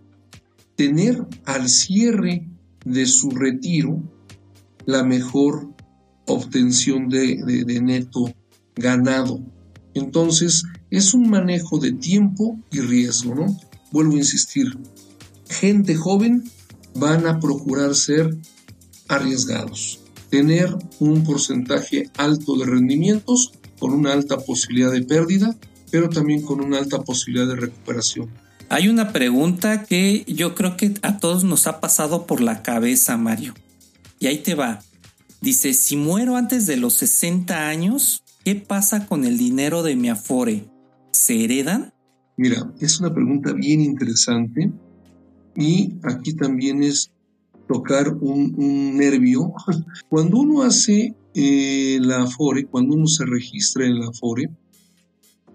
tener 0.76 1.26
al 1.46 1.70
cierre 1.70 2.48
de 2.86 3.06
su 3.06 3.32
retiro 3.32 4.02
la 4.86 5.04
mejor 5.04 5.70
obtención 6.28 7.10
de, 7.10 7.82
neto 7.82 8.34
ganado. 8.76 9.40
Entonces, 9.94 10.64
es 10.90 11.14
un 11.14 11.30
manejo 11.30 11.80
de 11.80 11.94
tiempo 11.94 12.60
y 12.72 12.80
riesgo, 12.82 13.36
¿no? 13.36 13.58
Vuelvo 13.92 14.14
a 14.14 14.20
insistir, 14.20 14.78
gente 15.48 15.96
joven 15.96 16.44
van 16.96 17.28
a 17.28 17.40
procurar 17.40 17.96
ser 17.96 18.38
arriesgados, 19.08 20.02
tener 20.30 20.76
un 21.00 21.24
porcentaje 21.24 22.10
alto 22.18 22.58
de 22.58 22.66
rendimientos 22.66 23.54
con 23.80 23.94
una 23.94 24.14
alta 24.14 24.38
posibilidad 24.38 24.92
de 24.92 25.04
pérdida, 25.04 25.56
pero 25.92 26.10
también 26.10 26.42
con 26.42 26.62
una 26.62 26.78
alta 26.78 27.02
posibilidad 27.02 27.48
de 27.48 27.56
recuperación. 27.56 28.30
Hay 28.70 28.90
una 28.90 29.14
pregunta 29.14 29.84
que 29.84 30.24
yo 30.28 30.56
creo 30.56 30.76
que 30.76 30.94
a 31.02 31.18
todos 31.20 31.44
nos 31.44 31.68
ha 31.68 31.80
pasado 31.80 32.26
por 32.26 32.42
la 32.42 32.64
cabeza, 32.64 33.16
Mario. 33.18 33.54
Y 34.20 34.28
ahí 34.28 34.40
te 34.40 34.56
va. 34.56 34.82
Dice, 35.42 35.74
si 35.74 35.96
muero 35.96 36.36
antes 36.36 36.66
de 36.66 36.78
los 36.78 36.94
60 36.96 37.68
años, 37.68 38.24
¿qué 38.44 38.56
pasa 38.56 39.06
con 39.06 39.26
el 39.26 39.38
dinero 39.38 39.84
de 39.84 39.96
mi 39.96 40.10
afore? 40.10 40.66
¿Se 41.12 41.44
heredan? 41.44 41.94
Mira, 42.38 42.72
es 42.80 43.00
una 43.00 43.14
pregunta 43.14 43.54
bien 43.54 43.82
interesante 43.82 44.72
y 45.56 45.94
aquí 46.04 46.34
también 46.34 46.84
es 46.84 47.12
tocar 47.68 48.10
un, 48.10 48.98
nervio. 48.98 49.54
Cuando 50.10 50.40
uno 50.40 50.64
hace 50.64 51.16
eh, 51.36 52.00
la 52.02 52.24
Afore, 52.24 52.66
cuando 52.66 52.96
uno 52.96 53.08
se 53.08 53.26
registra 53.26 53.86
en 53.86 54.00
la 54.00 54.08
Afore, 54.08 54.50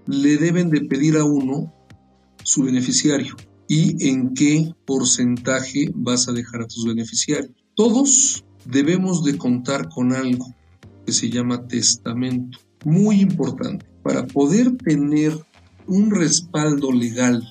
le 0.06 0.36
deben 0.36 0.70
de 0.70 0.82
pedir 0.82 1.16
a 1.16 1.24
uno 1.24 1.72
su 2.42 2.62
beneficiario 2.62 3.34
y 3.66 4.08
en 4.08 4.34
qué 4.34 4.74
porcentaje 4.84 5.90
vas 5.94 6.28
a 6.28 6.32
dejar 6.32 6.62
a 6.62 6.66
tus 6.66 6.84
beneficiarios. 6.84 7.52
Todos 7.74 8.44
debemos 8.66 9.24
de 9.24 9.38
contar 9.38 9.88
con 9.88 10.12
algo 10.12 10.54
que 11.06 11.12
se 11.12 11.30
llama 11.30 11.66
testamento. 11.66 12.58
Muy 12.84 13.20
importante. 13.20 13.86
Para 14.02 14.26
poder 14.26 14.76
tener 14.76 15.32
un 15.86 16.10
respaldo 16.10 16.92
legal 16.92 17.48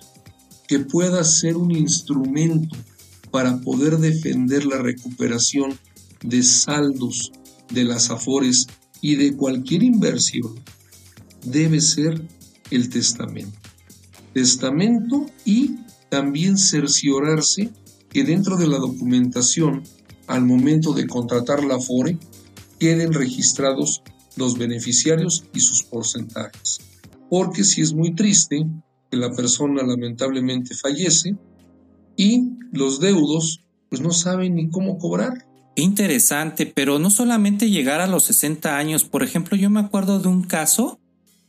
que 0.68 0.80
pueda 0.80 1.24
ser 1.24 1.58
un 1.58 1.72
instrumento 1.72 2.76
para 3.32 3.58
poder 3.62 3.98
defender 3.98 4.66
la 4.66 4.78
recuperación 4.78 5.78
de 6.22 6.44
saldos 6.44 7.32
de 7.70 7.84
las 7.84 8.10
afores 8.10 8.68
y 9.02 9.16
de 9.16 9.36
cualquier 9.36 9.84
inversión, 9.84 10.60
debe 11.46 11.82
ser 11.82 12.22
el 12.72 12.90
testamento. 12.90 13.58
Testamento 14.34 15.26
y 15.46 15.78
también 16.10 16.58
cerciorarse 16.58 17.72
que 18.10 18.24
dentro 18.24 18.58
de 18.58 18.68
la 18.68 18.78
documentación, 18.78 19.84
al 20.28 20.46
momento 20.46 20.94
de 20.94 21.08
contratar 21.08 21.64
la 21.64 21.76
afore, 21.76 22.18
queden 22.80 23.14
registrados 23.14 24.02
los 24.36 24.58
beneficiarios 24.58 25.46
y 25.54 25.60
sus 25.60 25.84
porcentajes. 25.84 26.80
Porque 27.30 27.64
si 27.64 27.82
es 27.82 27.94
muy 27.94 28.16
triste 28.16 28.66
que 29.10 29.18
la 29.18 29.32
persona 29.32 29.84
lamentablemente 29.84 30.76
fallece 30.76 31.36
y 32.16 32.58
los 32.72 33.00
deudos 33.00 33.64
pues 33.90 34.02
no 34.02 34.12
saben 34.12 34.56
ni 34.56 34.70
cómo 34.70 34.98
cobrar. 34.98 35.46
Interesante, 35.80 36.66
pero 36.66 37.00
no 37.00 37.10
solamente 37.10 37.70
llegar 37.70 38.02
a 38.02 38.08
los 38.08 38.26
60 38.26 38.78
años, 38.78 39.06
por 39.06 39.24
ejemplo, 39.24 39.56
yo 39.56 39.70
me 39.70 39.80
acuerdo 39.80 40.20
de 40.20 40.28
un 40.28 40.44
caso 40.44 41.00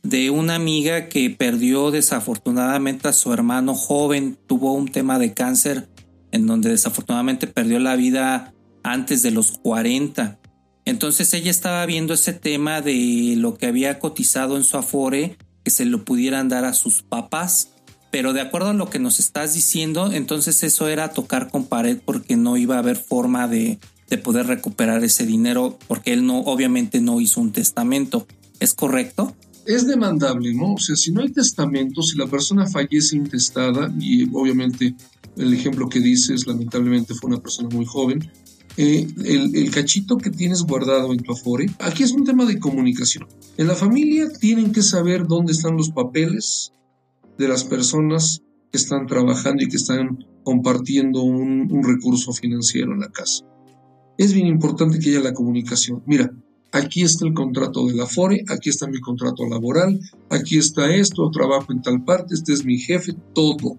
de 0.03 0.29
una 0.29 0.55
amiga 0.55 1.09
que 1.09 1.29
perdió 1.29 1.91
desafortunadamente 1.91 3.09
a 3.09 3.13
su 3.13 3.33
hermano 3.33 3.75
joven, 3.75 4.37
tuvo 4.47 4.71
un 4.71 4.87
tema 4.87 5.19
de 5.19 5.33
cáncer 5.33 5.89
en 6.31 6.47
donde 6.47 6.69
desafortunadamente 6.69 7.45
perdió 7.45 7.79
la 7.79 7.97
vida 7.97 8.53
antes 8.83 9.21
de 9.21 9.31
los 9.31 9.51
40. 9.51 10.39
Entonces 10.85 11.33
ella 11.33 11.51
estaba 11.51 11.85
viendo 11.85 12.13
ese 12.13 12.31
tema 12.31 12.81
de 12.81 13.35
lo 13.37 13.57
que 13.57 13.67
había 13.67 13.99
cotizado 13.99 14.55
en 14.55 14.63
su 14.63 14.77
afore, 14.77 15.37
que 15.65 15.71
se 15.71 15.83
lo 15.83 16.05
pudieran 16.05 16.47
dar 16.47 16.63
a 16.63 16.73
sus 16.73 17.03
papás. 17.03 17.73
Pero 18.11 18.31
de 18.31 18.39
acuerdo 18.39 18.69
a 18.69 18.73
lo 18.73 18.89
que 18.89 18.99
nos 18.99 19.19
estás 19.19 19.53
diciendo, 19.53 20.11
entonces 20.11 20.63
eso 20.63 20.87
era 20.87 21.09
tocar 21.11 21.49
con 21.49 21.65
pared 21.65 21.97
porque 22.03 22.37
no 22.37 22.55
iba 22.55 22.75
a 22.75 22.79
haber 22.79 22.95
forma 22.95 23.47
de, 23.49 23.77
de 24.11 24.17
poder 24.17 24.45
recuperar 24.45 25.03
ese 25.03 25.25
dinero 25.25 25.79
porque 25.87 26.13
él 26.13 26.25
no, 26.25 26.41
obviamente 26.41 27.01
no 27.01 27.19
hizo 27.19 27.41
un 27.41 27.51
testamento. 27.51 28.27
¿Es 28.59 28.75
correcto? 28.75 29.33
es 29.65 29.87
demandable, 29.87 30.53
¿no? 30.53 30.73
O 30.73 30.79
sea, 30.79 30.95
si 30.95 31.11
no 31.11 31.21
hay 31.21 31.29
testamento, 31.29 32.01
si 32.01 32.17
la 32.17 32.27
persona 32.27 32.65
fallece 32.65 33.15
intestada, 33.15 33.93
y 33.99 34.27
obviamente 34.33 34.95
el 35.37 35.53
ejemplo 35.53 35.87
que 35.87 35.99
dices, 35.99 36.47
lamentablemente 36.47 37.13
fue 37.13 37.29
una 37.29 37.41
persona 37.41 37.69
muy 37.69 37.85
joven, 37.85 38.29
eh, 38.77 39.07
el, 39.23 39.69
cachito 39.69 40.17
que 40.17 40.29
tienes 40.29 40.63
guardado 40.63 41.13
en 41.13 41.19
tu 41.19 41.31
afore, 41.33 41.67
aquí 41.79 42.03
es 42.03 42.11
un 42.11 42.23
tema 42.23 42.45
de 42.45 42.59
comunicación. 42.59 43.27
En 43.57 43.67
la 43.67 43.75
familia 43.75 44.29
tienen 44.39 44.71
que 44.71 44.81
saber 44.81 45.27
dónde 45.27 45.51
están 45.51 45.77
los 45.77 45.91
papeles 45.91 46.73
de 47.37 47.47
las 47.47 47.63
personas 47.63 48.41
que 48.71 48.77
están 48.77 49.05
trabajando 49.07 49.63
y 49.63 49.69
que 49.69 49.77
están 49.77 50.25
compartiendo 50.43 51.21
un 51.21 51.83
recurso 51.83 52.33
financiero 52.33 52.93
en 52.93 53.01
la 53.01 53.09
casa. 53.09 53.45
Es 54.17 54.33
bien 54.33 54.47
importante 54.47 54.99
que 54.99 55.09
haya 55.09 55.19
la 55.19 55.33
comunicación. 55.33 56.03
Mira, 56.05 56.31
aquí 56.71 57.03
está 57.03 57.25
el 57.25 57.33
contrato 57.33 57.85
de 57.87 57.95
la 57.95 58.05
FORE, 58.05 58.43
aquí 58.47 58.69
está 58.69 58.87
mi 58.87 58.99
contrato 58.99 59.47
laboral, 59.47 59.99
aquí 60.29 60.57
está 60.57 60.93
esto, 60.93 61.29
trabajo 61.31 61.71
en 61.71 61.81
tal 61.81 62.03
parte, 62.03 62.33
este 62.33 62.53
es 62.53 62.65
mi 62.65 62.77
jefe, 62.77 63.13
todo, 63.33 63.77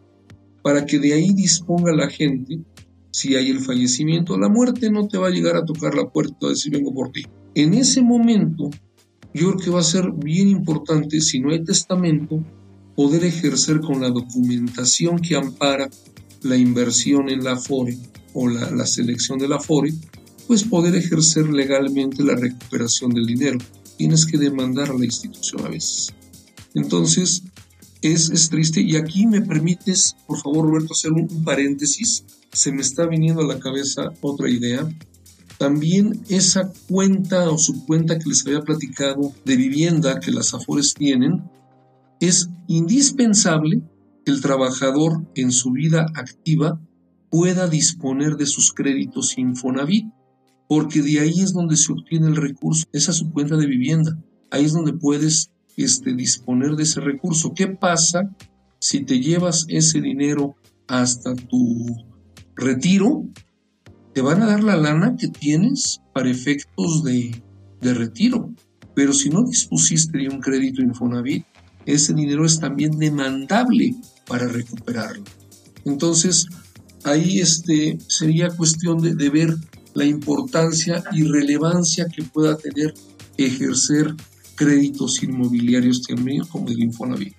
para 0.62 0.84
que 0.86 0.98
de 0.98 1.14
ahí 1.14 1.32
disponga 1.32 1.92
la 1.92 2.08
gente 2.08 2.60
si 3.10 3.36
hay 3.36 3.50
el 3.50 3.60
fallecimiento. 3.60 4.38
La 4.38 4.48
muerte 4.48 4.90
no 4.90 5.06
te 5.06 5.18
va 5.18 5.28
a 5.28 5.30
llegar 5.30 5.56
a 5.56 5.64
tocar 5.64 5.94
la 5.94 6.08
puerta 6.10 6.46
a 6.46 6.50
decir 6.50 6.72
vengo 6.72 6.92
por 6.92 7.10
ti. 7.10 7.22
En 7.54 7.74
ese 7.74 8.02
momento, 8.02 8.70
yo 9.34 9.50
creo 9.50 9.56
que 9.58 9.70
va 9.70 9.80
a 9.80 9.84
ser 9.84 10.10
bien 10.12 10.48
importante, 10.48 11.20
si 11.20 11.40
no 11.40 11.50
hay 11.50 11.62
testamento, 11.62 12.42
poder 12.96 13.24
ejercer 13.24 13.80
con 13.80 14.00
la 14.00 14.10
documentación 14.10 15.18
que 15.18 15.36
ampara 15.36 15.88
la 16.42 16.56
inversión 16.56 17.28
en 17.28 17.44
la 17.44 17.56
FORE 17.56 17.96
o 18.34 18.48
la, 18.48 18.70
la 18.70 18.86
selección 18.86 19.38
de 19.38 19.48
la 19.48 19.60
FORE, 19.60 19.92
pues 20.52 20.64
poder 20.64 20.94
ejercer 20.94 21.48
legalmente 21.48 22.22
la 22.22 22.36
recuperación 22.36 23.14
del 23.14 23.24
dinero. 23.24 23.56
Tienes 23.96 24.26
que 24.26 24.36
demandar 24.36 24.90
a 24.90 24.92
la 24.92 25.06
institución 25.06 25.64
a 25.64 25.70
veces. 25.70 26.12
Entonces, 26.74 27.42
es, 28.02 28.28
es 28.28 28.50
triste. 28.50 28.82
Y 28.82 28.96
aquí 28.96 29.26
me 29.26 29.40
permites, 29.40 30.14
por 30.26 30.38
favor, 30.42 30.66
Roberto, 30.66 30.92
hacer 30.92 31.12
un, 31.12 31.42
paréntesis. 31.42 32.26
Se 32.52 32.70
me 32.70 32.82
está 32.82 33.06
viniendo 33.06 33.40
a 33.40 33.46
la 33.46 33.60
cabeza 33.60 34.12
otra 34.20 34.50
idea. 34.50 34.86
También 35.56 36.20
esa 36.28 36.70
cuenta 36.86 37.48
o 37.48 37.56
su 37.56 37.86
cuenta 37.86 38.18
que 38.18 38.28
les 38.28 38.46
había 38.46 38.60
platicado 38.60 39.32
de 39.46 39.56
vivienda 39.56 40.20
que 40.20 40.32
las 40.32 40.52
AFORES 40.52 40.92
tienen, 40.92 41.44
es 42.20 42.50
indispensable 42.68 43.80
que 44.22 44.32
el 44.32 44.42
trabajador 44.42 45.24
en 45.34 45.50
su 45.50 45.70
vida 45.70 46.08
activa 46.14 46.78
pueda 47.30 47.68
disponer 47.68 48.36
de 48.36 48.44
sus 48.44 48.74
créditos 48.74 49.38
Infonavit 49.38 50.12
porque 50.74 51.02
de 51.02 51.20
ahí 51.20 51.42
es 51.42 51.52
donde 51.52 51.76
se 51.76 51.92
obtiene 51.92 52.28
el 52.28 52.36
recurso, 52.36 52.86
esa 52.94 53.10
es 53.10 53.18
su 53.18 53.30
cuenta 53.30 53.58
de 53.58 53.66
vivienda, 53.66 54.16
ahí 54.50 54.64
es 54.64 54.72
donde 54.72 54.94
puedes 54.94 55.50
este, 55.76 56.14
disponer 56.14 56.76
de 56.76 56.84
ese 56.84 57.02
recurso. 57.02 57.52
¿Qué 57.52 57.66
pasa 57.66 58.34
si 58.78 59.04
te 59.04 59.20
llevas 59.20 59.66
ese 59.68 60.00
dinero 60.00 60.56
hasta 60.88 61.34
tu 61.34 61.94
retiro? 62.56 63.26
Te 64.14 64.22
van 64.22 64.40
a 64.40 64.46
dar 64.46 64.64
la 64.64 64.78
lana 64.78 65.14
que 65.14 65.28
tienes 65.28 66.00
para 66.14 66.30
efectos 66.30 67.04
de, 67.04 67.42
de 67.82 67.92
retiro, 67.92 68.50
pero 68.94 69.12
si 69.12 69.28
no 69.28 69.42
dispusiste 69.42 70.16
de 70.16 70.30
un 70.30 70.40
crédito 70.40 70.80
Infonavit, 70.80 71.44
ese 71.84 72.14
dinero 72.14 72.46
es 72.46 72.58
también 72.58 72.98
demandable 72.98 73.94
para 74.26 74.48
recuperarlo. 74.48 75.24
Entonces, 75.84 76.46
ahí 77.04 77.40
este, 77.40 77.98
sería 78.08 78.48
cuestión 78.48 79.02
de, 79.02 79.14
de 79.14 79.28
ver 79.28 79.54
la 79.94 80.04
importancia 80.04 81.02
y 81.12 81.24
relevancia 81.24 82.06
que 82.06 82.22
pueda 82.22 82.56
tener 82.56 82.94
ejercer 83.36 84.14
créditos 84.54 85.22
inmobiliarios 85.22 86.02
también 86.02 86.44
como 86.44 86.68
el 86.68 86.80
Infonavit. 86.80 87.34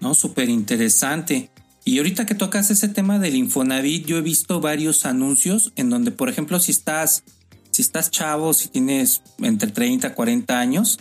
No, 0.00 0.14
súper 0.14 0.48
interesante. 0.48 1.50
Y 1.84 1.98
ahorita 1.98 2.26
que 2.26 2.34
tocas 2.34 2.70
ese 2.70 2.88
tema 2.88 3.18
del 3.18 3.34
Infonavit, 3.36 4.06
yo 4.06 4.16
he 4.18 4.22
visto 4.22 4.60
varios 4.60 5.04
anuncios 5.04 5.72
en 5.76 5.90
donde, 5.90 6.10
por 6.10 6.28
ejemplo, 6.28 6.58
si 6.60 6.72
estás, 6.72 7.24
si 7.70 7.82
estás 7.82 8.10
chavo, 8.10 8.54
si 8.54 8.68
tienes 8.68 9.22
entre 9.38 9.70
30 9.70 10.08
y 10.08 10.10
40 10.12 10.58
años, 10.58 10.98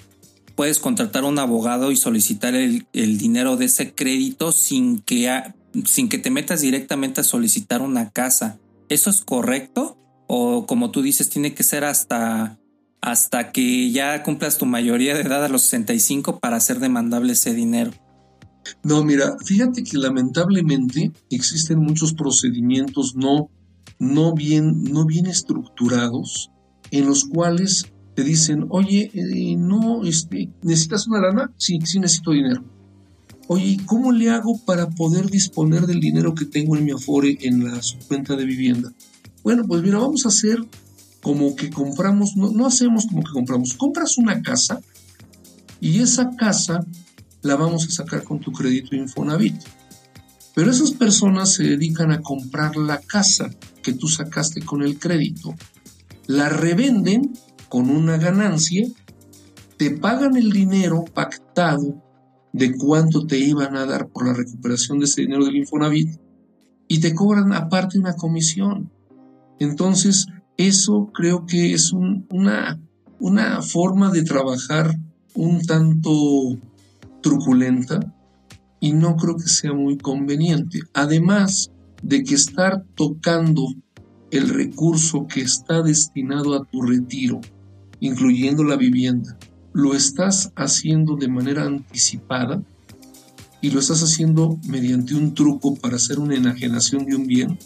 puedes 0.55 0.79
contratar 0.79 1.23
a 1.23 1.27
un 1.27 1.39
abogado 1.39 1.91
y 1.91 1.95
solicitar 1.95 2.55
el, 2.55 2.85
el 2.93 3.17
dinero 3.17 3.55
de 3.55 3.65
ese 3.65 3.93
crédito 3.93 4.51
sin 4.51 4.99
que, 4.99 5.41
sin 5.85 6.09
que 6.09 6.17
te 6.17 6.31
metas 6.31 6.61
directamente 6.61 7.21
a 7.21 7.23
solicitar 7.23 7.81
una 7.81 8.09
casa. 8.09 8.59
¿Eso 8.89 9.09
es 9.09 9.21
correcto? 9.21 9.97
O 10.35 10.65
como 10.65 10.89
tú 10.89 11.03
dices, 11.03 11.29
tiene 11.29 11.53
que 11.53 11.61
ser 11.61 11.83
hasta, 11.83 12.59
hasta 13.01 13.51
que 13.51 13.91
ya 13.91 14.23
cumplas 14.23 14.57
tu 14.57 14.65
mayoría 14.65 15.13
de 15.13 15.21
edad 15.21 15.45
a 15.45 15.47
los 15.47 15.61
65 15.61 16.39
para 16.39 16.55
hacer 16.55 16.79
demandable 16.79 17.33
ese 17.33 17.53
dinero. 17.53 17.91
No, 18.81 19.03
mira, 19.03 19.37
fíjate 19.45 19.83
que 19.83 19.99
lamentablemente 19.99 21.11
existen 21.29 21.77
muchos 21.77 22.15
procedimientos 22.15 23.15
no, 23.15 23.51
no, 23.99 24.33
bien, 24.33 24.83
no 24.85 25.05
bien 25.05 25.27
estructurados 25.27 26.49
en 26.89 27.05
los 27.05 27.25
cuales 27.25 27.85
te 28.15 28.23
dicen, 28.23 28.65
oye, 28.69 29.11
eh, 29.13 29.55
no, 29.55 30.03
este, 30.03 30.49
¿necesitas 30.63 31.07
una 31.07 31.19
lana? 31.19 31.53
Sí, 31.57 31.77
sí 31.83 31.99
necesito 31.99 32.31
dinero. 32.31 32.63
Oye, 33.47 33.77
¿cómo 33.85 34.11
le 34.11 34.31
hago 34.31 34.57
para 34.65 34.89
poder 34.89 35.29
disponer 35.29 35.85
del 35.85 35.99
dinero 35.99 36.33
que 36.33 36.45
tengo 36.45 36.75
en 36.75 36.85
mi 36.85 36.91
Afore 36.91 37.37
en 37.41 37.65
la 37.65 37.79
cuenta 38.07 38.35
de 38.35 38.45
vivienda? 38.45 38.91
Bueno, 39.43 39.63
pues 39.67 39.81
mira, 39.81 39.99
vamos 39.99 40.25
a 40.25 40.29
hacer 40.29 40.57
como 41.21 41.55
que 41.55 41.69
compramos, 41.69 42.35
no, 42.35 42.51
no 42.51 42.65
hacemos 42.65 43.05
como 43.05 43.23
que 43.23 43.31
compramos, 43.31 43.73
compras 43.73 44.17
una 44.17 44.41
casa 44.41 44.81
y 45.79 45.99
esa 45.99 46.31
casa 46.35 46.85
la 47.41 47.55
vamos 47.55 47.85
a 47.87 47.91
sacar 47.91 48.23
con 48.23 48.39
tu 48.39 48.51
crédito 48.51 48.95
Infonavit. 48.95 49.55
Pero 50.55 50.71
esas 50.71 50.91
personas 50.91 51.53
se 51.53 51.63
dedican 51.63 52.11
a 52.11 52.21
comprar 52.21 52.75
la 52.77 52.99
casa 52.99 53.49
que 53.81 53.93
tú 53.93 54.07
sacaste 54.07 54.61
con 54.61 54.83
el 54.83 54.99
crédito, 54.99 55.53
la 56.27 56.47
revenden 56.49 57.33
con 57.69 57.89
una 57.89 58.17
ganancia, 58.17 58.87
te 59.77 59.91
pagan 59.91 60.37
el 60.37 60.51
dinero 60.51 61.03
pactado 61.13 62.01
de 62.53 62.77
cuánto 62.77 63.25
te 63.25 63.39
iban 63.39 63.75
a 63.75 63.85
dar 63.85 64.07
por 64.07 64.27
la 64.27 64.33
recuperación 64.33 64.99
de 64.99 65.05
ese 65.05 65.21
dinero 65.21 65.43
del 65.43 65.55
Infonavit 65.55 66.19
y 66.87 66.99
te 66.99 67.15
cobran 67.15 67.51
aparte 67.51 67.97
una 67.97 68.15
comisión. 68.15 68.91
Entonces, 69.63 70.27
eso 70.57 71.09
creo 71.13 71.45
que 71.45 71.73
es 71.73 71.93
una, 71.93 72.79
una 73.19 73.61
forma 73.61 74.11
de 74.11 74.23
trabajar 74.23 74.97
un 75.35 75.61
tanto 75.61 76.11
truculenta 77.21 78.13
y 78.79 78.91
no 78.91 79.15
creo 79.15 79.37
que 79.37 79.47
sea 79.47 79.73
muy 79.73 79.97
conveniente. 79.97 80.81
Además 80.93 81.71
de 82.01 82.23
que 82.23 82.35
estar 82.35 82.83
tocando 82.95 83.65
el 84.31 84.49
recurso 84.49 85.27
que 85.27 85.41
está 85.41 85.81
destinado 85.81 86.53
a 86.55 86.65
tu 86.65 86.81
retiro, 86.81 87.39
incluyendo 88.01 88.63
la 88.63 88.75
vivienda, 88.75 89.37
lo 89.71 89.93
estás 89.93 90.51
haciendo 90.55 91.15
de 91.15 91.29
manera 91.29 91.63
anticipada 91.63 92.61
y 93.61 93.69
lo 93.69 93.79
estás 93.79 94.03
haciendo 94.03 94.59
mediante 94.67 95.15
un 95.15 95.33
truco 95.33 95.75
para 95.75 95.95
hacer 95.95 96.19
una 96.19 96.35
enajenación 96.35 97.05
de 97.05 97.15
un 97.15 97.25
bien, 97.25 97.57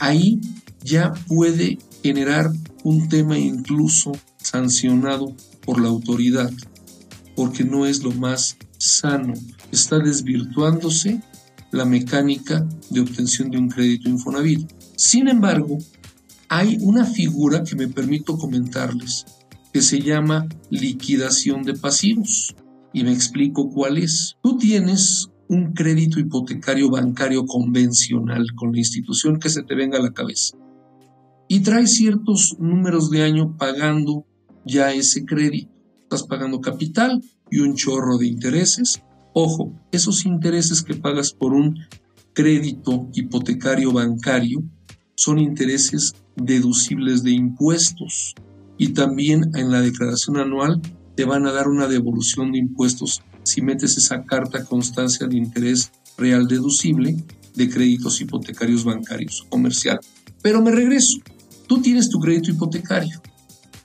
ahí 0.00 0.40
ya 0.86 1.12
puede 1.26 1.78
generar 2.02 2.50
un 2.84 3.08
tema 3.08 3.36
incluso 3.36 4.12
sancionado 4.36 5.34
por 5.64 5.80
la 5.80 5.88
autoridad, 5.88 6.52
porque 7.34 7.64
no 7.64 7.84
es 7.86 8.02
lo 8.04 8.12
más 8.12 8.56
sano. 8.78 9.34
Está 9.72 9.98
desvirtuándose 9.98 11.20
la 11.72 11.84
mecánica 11.84 12.66
de 12.90 13.00
obtención 13.00 13.50
de 13.50 13.58
un 13.58 13.68
crédito 13.68 14.08
Infonavit. 14.08 14.70
Sin 14.96 15.26
embargo, 15.28 15.78
hay 16.48 16.78
una 16.80 17.04
figura 17.04 17.64
que 17.64 17.74
me 17.74 17.88
permito 17.88 18.38
comentarles 18.38 19.26
que 19.72 19.82
se 19.82 20.00
llama 20.00 20.46
liquidación 20.70 21.64
de 21.64 21.74
pasivos. 21.74 22.54
Y 22.92 23.02
me 23.02 23.12
explico 23.12 23.68
cuál 23.68 23.98
es. 23.98 24.36
Tú 24.42 24.56
tienes 24.56 25.28
un 25.48 25.72
crédito 25.74 26.20
hipotecario 26.20 26.88
bancario 26.88 27.44
convencional 27.44 28.46
con 28.54 28.72
la 28.72 28.78
institución 28.78 29.38
que 29.38 29.50
se 29.50 29.64
te 29.64 29.74
venga 29.74 29.98
a 29.98 30.02
la 30.02 30.12
cabeza. 30.12 30.56
Y 31.48 31.60
traes 31.60 31.94
ciertos 31.94 32.56
números 32.58 33.10
de 33.10 33.22
año 33.22 33.56
pagando 33.56 34.26
ya 34.64 34.92
ese 34.92 35.24
crédito. 35.24 35.70
Estás 36.02 36.24
pagando 36.24 36.60
capital 36.60 37.22
y 37.50 37.60
un 37.60 37.74
chorro 37.74 38.18
de 38.18 38.26
intereses. 38.26 39.02
Ojo, 39.32 39.72
esos 39.92 40.24
intereses 40.26 40.82
que 40.82 40.94
pagas 40.94 41.32
por 41.32 41.52
un 41.52 41.78
crédito 42.32 43.08
hipotecario 43.14 43.92
bancario 43.92 44.62
son 45.14 45.38
intereses 45.38 46.14
deducibles 46.36 47.22
de 47.22 47.32
impuestos 47.32 48.34
y 48.78 48.88
también 48.88 49.50
en 49.54 49.70
la 49.70 49.80
declaración 49.80 50.36
anual 50.36 50.80
te 51.14 51.24
van 51.24 51.46
a 51.46 51.52
dar 51.52 51.68
una 51.68 51.88
devolución 51.88 52.52
de 52.52 52.58
impuestos 52.58 53.22
si 53.42 53.62
metes 53.62 53.96
esa 53.96 54.24
carta 54.24 54.64
constancia 54.64 55.26
de 55.26 55.38
interés 55.38 55.92
real 56.18 56.46
deducible 56.46 57.16
de 57.54 57.70
créditos 57.70 58.20
hipotecarios 58.20 58.84
bancarios 58.84 59.46
comercial. 59.48 59.98
Pero 60.42 60.60
me 60.62 60.72
regreso, 60.72 61.18
tú 61.66 61.80
tienes 61.80 62.08
tu 62.08 62.18
crédito 62.20 62.50
hipotecario, 62.50 63.20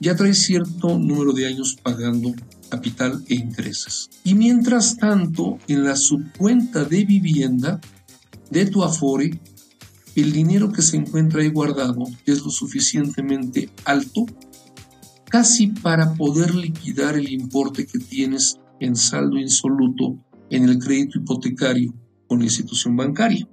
ya 0.00 0.16
traes 0.16 0.38
cierto 0.38 0.98
número 0.98 1.32
de 1.32 1.46
años 1.46 1.76
pagando 1.82 2.34
capital 2.68 3.22
e 3.28 3.34
intereses. 3.34 4.08
Y 4.24 4.34
mientras 4.34 4.96
tanto, 4.96 5.58
en 5.68 5.84
la 5.84 5.96
subcuenta 5.96 6.84
de 6.84 7.04
vivienda 7.04 7.80
de 8.50 8.66
tu 8.66 8.82
Afore, 8.82 9.40
el 10.16 10.32
dinero 10.32 10.72
que 10.72 10.82
se 10.82 10.96
encuentra 10.96 11.42
ahí 11.42 11.48
guardado 11.48 12.04
es 12.26 12.42
lo 12.42 12.50
suficientemente 12.50 13.70
alto 13.84 14.26
casi 15.32 15.68
para 15.68 16.12
poder 16.14 16.54
liquidar 16.54 17.16
el 17.16 17.32
importe 17.32 17.86
que 17.86 17.98
tienes 17.98 18.58
en 18.80 18.96
saldo 18.96 19.38
insoluto 19.38 20.18
en 20.50 20.64
el 20.64 20.78
crédito 20.78 21.18
hipotecario 21.18 21.94
con 22.26 22.40
la 22.40 22.44
institución 22.44 22.96
bancaria. 22.96 23.48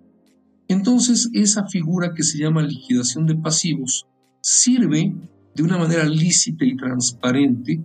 Entonces, 0.68 1.30
esa 1.34 1.68
figura 1.68 2.14
que 2.14 2.24
se 2.24 2.38
llama 2.38 2.64
liquidación 2.64 3.26
de 3.26 3.36
pasivos 3.36 4.09
sirve 4.42 5.14
de 5.56 5.64
una 5.64 5.78
manera 5.78 6.06
lícita 6.06 6.66
y 6.66 6.76
transparente 6.76 7.82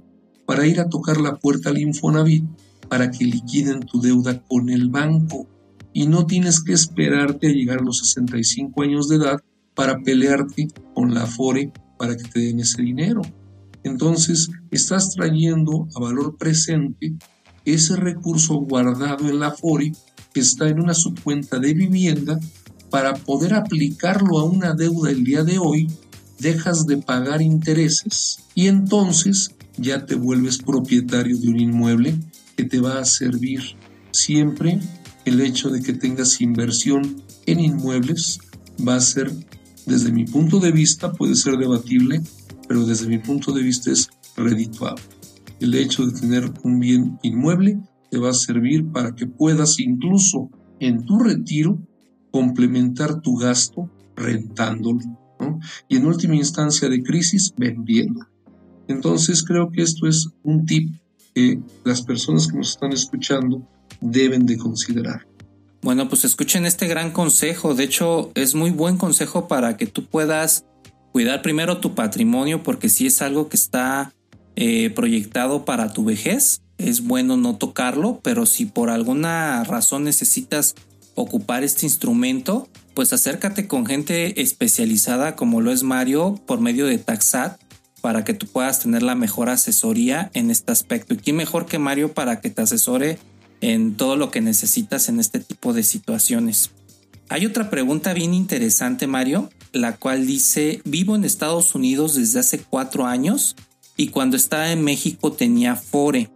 para 0.46 0.66
ir 0.66 0.80
a 0.80 0.88
tocar 0.88 1.20
la 1.20 1.36
puerta 1.36 1.70
al 1.70 1.78
Infonavit 1.78 2.44
para 2.88 3.10
que 3.10 3.24
liquiden 3.24 3.80
tu 3.80 4.00
deuda 4.00 4.42
con 4.44 4.68
el 4.70 4.88
banco 4.88 5.48
y 5.92 6.06
no 6.06 6.26
tienes 6.26 6.62
que 6.62 6.72
esperarte 6.72 7.48
a 7.48 7.52
llegar 7.52 7.78
a 7.78 7.84
los 7.84 7.98
65 7.98 8.82
años 8.82 9.08
de 9.08 9.16
edad 9.16 9.40
para 9.74 10.00
pelearte 10.02 10.68
con 10.94 11.14
la 11.14 11.22
Afore 11.22 11.72
para 11.98 12.16
que 12.16 12.24
te 12.24 12.40
den 12.40 12.60
ese 12.60 12.82
dinero. 12.82 13.22
Entonces, 13.82 14.50
estás 14.70 15.10
trayendo 15.10 15.88
a 15.94 16.00
valor 16.00 16.36
presente 16.36 17.14
ese 17.64 17.96
recurso 17.96 18.56
guardado 18.56 19.28
en 19.28 19.40
la 19.40 19.48
Afore 19.48 19.92
que 20.32 20.40
está 20.40 20.68
en 20.68 20.80
una 20.80 20.94
subcuenta 20.94 21.58
de 21.58 21.74
vivienda 21.74 22.38
para 22.90 23.14
poder 23.14 23.54
aplicarlo 23.54 24.38
a 24.38 24.44
una 24.44 24.74
deuda 24.74 25.10
el 25.10 25.24
día 25.24 25.44
de 25.44 25.58
hoy, 25.58 25.88
dejas 26.44 26.86
de 26.86 26.98
pagar 26.98 27.40
intereses 27.40 28.38
y 28.54 28.66
entonces 28.66 29.54
ya 29.78 30.04
te 30.04 30.14
vuelves 30.14 30.58
propietario 30.58 31.38
de 31.38 31.48
un 31.48 31.58
inmueble 31.58 32.14
que 32.54 32.64
te 32.64 32.80
va 32.80 32.98
a 32.98 33.04
servir 33.06 33.62
siempre 34.10 34.78
el 35.24 35.40
hecho 35.40 35.70
de 35.70 35.80
que 35.80 35.94
tengas 35.94 36.42
inversión 36.42 37.22
en 37.46 37.60
inmuebles 37.60 38.40
va 38.86 38.96
a 38.96 39.00
ser, 39.00 39.32
desde 39.86 40.12
mi 40.12 40.26
punto 40.26 40.60
de 40.60 40.70
vista, 40.70 41.12
puede 41.12 41.34
ser 41.34 41.56
debatible, 41.56 42.20
pero 42.68 42.84
desde 42.84 43.08
mi 43.08 43.18
punto 43.18 43.50
de 43.52 43.62
vista 43.62 43.90
es 43.90 44.10
redituable. 44.36 45.02
El 45.60 45.74
hecho 45.74 46.04
de 46.04 46.20
tener 46.20 46.52
un 46.62 46.78
bien 46.78 47.18
inmueble 47.22 47.80
te 48.10 48.18
va 48.18 48.30
a 48.30 48.34
servir 48.34 48.92
para 48.92 49.14
que 49.14 49.26
puedas 49.26 49.78
incluso 49.78 50.50
en 50.78 51.06
tu 51.06 51.18
retiro 51.18 51.78
complementar 52.30 53.22
tu 53.22 53.34
gasto 53.36 53.90
rentándolo 54.14 55.23
y 55.88 55.96
en 55.96 56.06
última 56.06 56.36
instancia 56.36 56.88
de 56.88 57.02
crisis 57.02 57.52
vendiendo. 57.56 58.26
Entonces 58.88 59.42
creo 59.42 59.70
que 59.70 59.82
esto 59.82 60.06
es 60.06 60.28
un 60.42 60.66
tip 60.66 60.94
que 61.34 61.58
las 61.84 62.02
personas 62.02 62.46
que 62.46 62.58
nos 62.58 62.70
están 62.70 62.92
escuchando 62.92 63.66
deben 64.00 64.46
de 64.46 64.56
considerar. 64.56 65.26
Bueno, 65.82 66.08
pues 66.08 66.24
escuchen 66.24 66.64
este 66.64 66.86
gran 66.86 67.10
consejo. 67.10 67.74
De 67.74 67.84
hecho, 67.84 68.30
es 68.34 68.54
muy 68.54 68.70
buen 68.70 68.96
consejo 68.96 69.48
para 69.48 69.76
que 69.76 69.86
tú 69.86 70.06
puedas 70.06 70.64
cuidar 71.12 71.42
primero 71.42 71.78
tu 71.78 71.94
patrimonio, 71.94 72.62
porque 72.62 72.88
si 72.88 73.06
es 73.06 73.20
algo 73.22 73.48
que 73.48 73.56
está 73.56 74.12
eh, 74.56 74.90
proyectado 74.90 75.64
para 75.64 75.92
tu 75.92 76.04
vejez, 76.04 76.62
es 76.78 77.02
bueno 77.02 77.36
no 77.36 77.56
tocarlo, 77.56 78.20
pero 78.22 78.46
si 78.46 78.66
por 78.66 78.90
alguna 78.90 79.62
razón 79.64 80.04
necesitas 80.04 80.74
ocupar 81.14 81.62
este 81.64 81.86
instrumento, 81.86 82.68
pues 82.94 83.12
acércate 83.12 83.66
con 83.66 83.86
gente 83.86 84.40
especializada 84.40 85.36
como 85.36 85.60
lo 85.60 85.72
es 85.72 85.82
Mario 85.82 86.40
por 86.46 86.60
medio 86.60 86.86
de 86.86 86.98
Taxat 86.98 87.60
para 88.00 88.24
que 88.24 88.34
tú 88.34 88.46
puedas 88.46 88.80
tener 88.80 89.02
la 89.02 89.14
mejor 89.14 89.48
asesoría 89.48 90.30
en 90.34 90.50
este 90.50 90.72
aspecto. 90.72 91.14
¿Y 91.14 91.16
quién 91.16 91.36
mejor 91.36 91.66
que 91.66 91.78
Mario 91.78 92.12
para 92.12 92.40
que 92.40 92.50
te 92.50 92.62
asesore 92.62 93.18
en 93.60 93.96
todo 93.96 94.16
lo 94.16 94.30
que 94.30 94.40
necesitas 94.40 95.08
en 95.08 95.18
este 95.20 95.40
tipo 95.40 95.72
de 95.72 95.82
situaciones? 95.82 96.70
Hay 97.30 97.46
otra 97.46 97.70
pregunta 97.70 98.12
bien 98.12 98.34
interesante, 98.34 99.06
Mario, 99.06 99.50
la 99.72 99.96
cual 99.96 100.26
dice, 100.26 100.82
vivo 100.84 101.16
en 101.16 101.24
Estados 101.24 101.74
Unidos 101.74 102.14
desde 102.14 102.40
hace 102.40 102.58
cuatro 102.58 103.06
años 103.06 103.56
y 103.96 104.08
cuando 104.08 104.36
estaba 104.36 104.70
en 104.70 104.82
México 104.84 105.32
tenía 105.32 105.74
Fore. 105.74 106.30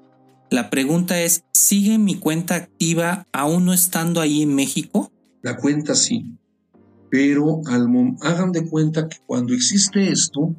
La 0.50 0.70
pregunta 0.70 1.20
es, 1.20 1.44
¿sigue 1.52 1.98
mi 1.98 2.14
cuenta 2.14 2.54
activa 2.54 3.26
aún 3.32 3.66
no 3.66 3.74
estando 3.74 4.22
ahí 4.22 4.42
en 4.42 4.54
México? 4.54 5.12
La 5.42 5.58
cuenta 5.58 5.94
sí, 5.94 6.38
pero 7.10 7.60
al 7.66 7.86
hagan 8.22 8.52
de 8.52 8.66
cuenta 8.68 9.08
que 9.08 9.18
cuando 9.26 9.54
existe 9.54 10.10
esto, 10.10 10.54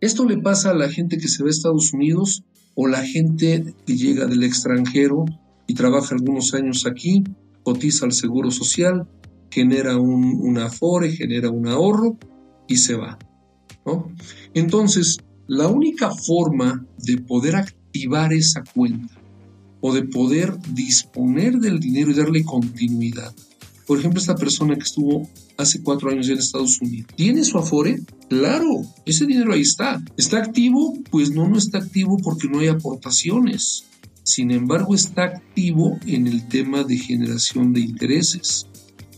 Esto 0.00 0.24
le 0.24 0.38
pasa 0.38 0.70
a 0.70 0.74
la 0.74 0.88
gente 0.88 1.18
que 1.18 1.28
se 1.28 1.42
va 1.42 1.48
a 1.48 1.50
Estados 1.50 1.92
Unidos 1.92 2.42
o 2.74 2.86
la 2.86 3.04
gente 3.04 3.74
que 3.86 3.96
llega 3.96 4.24
del 4.26 4.42
extranjero 4.42 5.26
y 5.66 5.74
trabaja 5.74 6.14
algunos 6.14 6.54
años 6.54 6.86
aquí, 6.86 7.22
cotiza 7.62 8.06
al 8.06 8.12
Seguro 8.12 8.50
Social, 8.50 9.06
genera 9.50 9.98
un, 9.98 10.24
un 10.40 10.58
afore, 10.58 11.12
genera 11.12 11.50
un 11.50 11.68
ahorro 11.68 12.16
y 12.66 12.76
se 12.76 12.94
va. 12.94 13.18
Entonces, 14.54 15.18
la 15.46 15.68
única 15.68 16.10
forma 16.10 16.86
de 16.96 17.18
poder 17.18 17.56
activar 17.56 18.32
esa 18.32 18.62
cuenta 18.74 19.14
o 19.82 19.92
de 19.92 20.04
poder 20.04 20.56
disponer 20.72 21.58
del 21.58 21.78
dinero 21.78 22.10
y 22.10 22.14
darle 22.14 22.44
continuidad. 22.44 23.34
Por 23.86 23.98
ejemplo, 23.98 24.20
esta 24.20 24.36
persona 24.36 24.76
que 24.76 24.84
estuvo 24.84 25.28
hace 25.60 25.82
cuatro 25.82 26.10
años 26.10 26.28
en 26.28 26.38
Estados 26.38 26.80
Unidos, 26.80 27.10
¿tiene 27.16 27.44
su 27.44 27.58
Afore? 27.58 28.00
Claro, 28.28 28.82
ese 29.04 29.26
dinero 29.26 29.52
ahí 29.52 29.62
está. 29.62 30.02
¿Está 30.16 30.38
activo? 30.38 30.94
Pues 31.10 31.32
no, 31.32 31.48
no 31.48 31.58
está 31.58 31.78
activo 31.78 32.16
porque 32.18 32.48
no 32.48 32.60
hay 32.60 32.68
aportaciones. 32.68 33.84
Sin 34.22 34.50
embargo, 34.50 34.94
está 34.94 35.24
activo 35.24 35.98
en 36.06 36.26
el 36.26 36.46
tema 36.48 36.84
de 36.84 36.96
generación 36.96 37.72
de 37.72 37.80
intereses. 37.80 38.66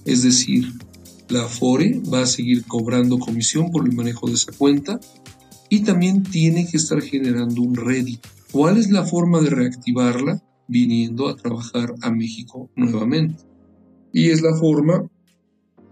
Es 0.05 0.23
decir, 0.23 0.73
la 1.29 1.45
Afore 1.45 2.01
va 2.13 2.23
a 2.23 2.27
seguir 2.27 2.65
cobrando 2.65 3.19
comisión 3.19 3.71
por 3.71 3.87
el 3.87 3.95
manejo 3.95 4.29
de 4.29 4.35
esa 4.35 4.53
cuenta 4.53 5.01
y 5.69 5.81
también 5.81 6.23
tiene 6.23 6.67
que 6.67 6.77
estar 6.77 7.01
generando 7.01 7.63
un 7.63 7.75
rédito. 7.75 8.29
¿Cuál 8.51 8.77
es 8.77 8.91
la 8.91 9.05
forma 9.05 9.41
de 9.41 9.51
reactivarla? 9.51 10.43
Viniendo 10.69 11.29
a 11.29 11.37
trabajar 11.37 11.95
a 12.03 12.11
México 12.11 12.71
nuevamente. 12.77 13.45
Y 14.13 14.29
es 14.29 14.43
la 14.43 14.55
forma 14.55 15.11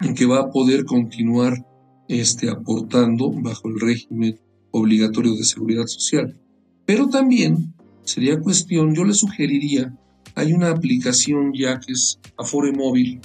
en 0.00 0.14
que 0.14 0.26
va 0.26 0.40
a 0.40 0.50
poder 0.50 0.84
continuar 0.84 1.64
este, 2.08 2.50
aportando 2.50 3.30
bajo 3.30 3.68
el 3.68 3.80
régimen 3.80 4.40
obligatorio 4.70 5.34
de 5.34 5.44
seguridad 5.44 5.86
social. 5.86 6.38
Pero 6.86 7.08
también 7.08 7.74
sería 8.02 8.40
cuestión, 8.40 8.94
yo 8.94 9.04
le 9.04 9.14
sugeriría, 9.14 9.96
hay 10.34 10.52
una 10.52 10.70
aplicación 10.70 11.52
ya 11.54 11.78
que 11.80 11.92
es 11.92 12.18
Afore 12.36 12.72
Móvil, 12.72 13.20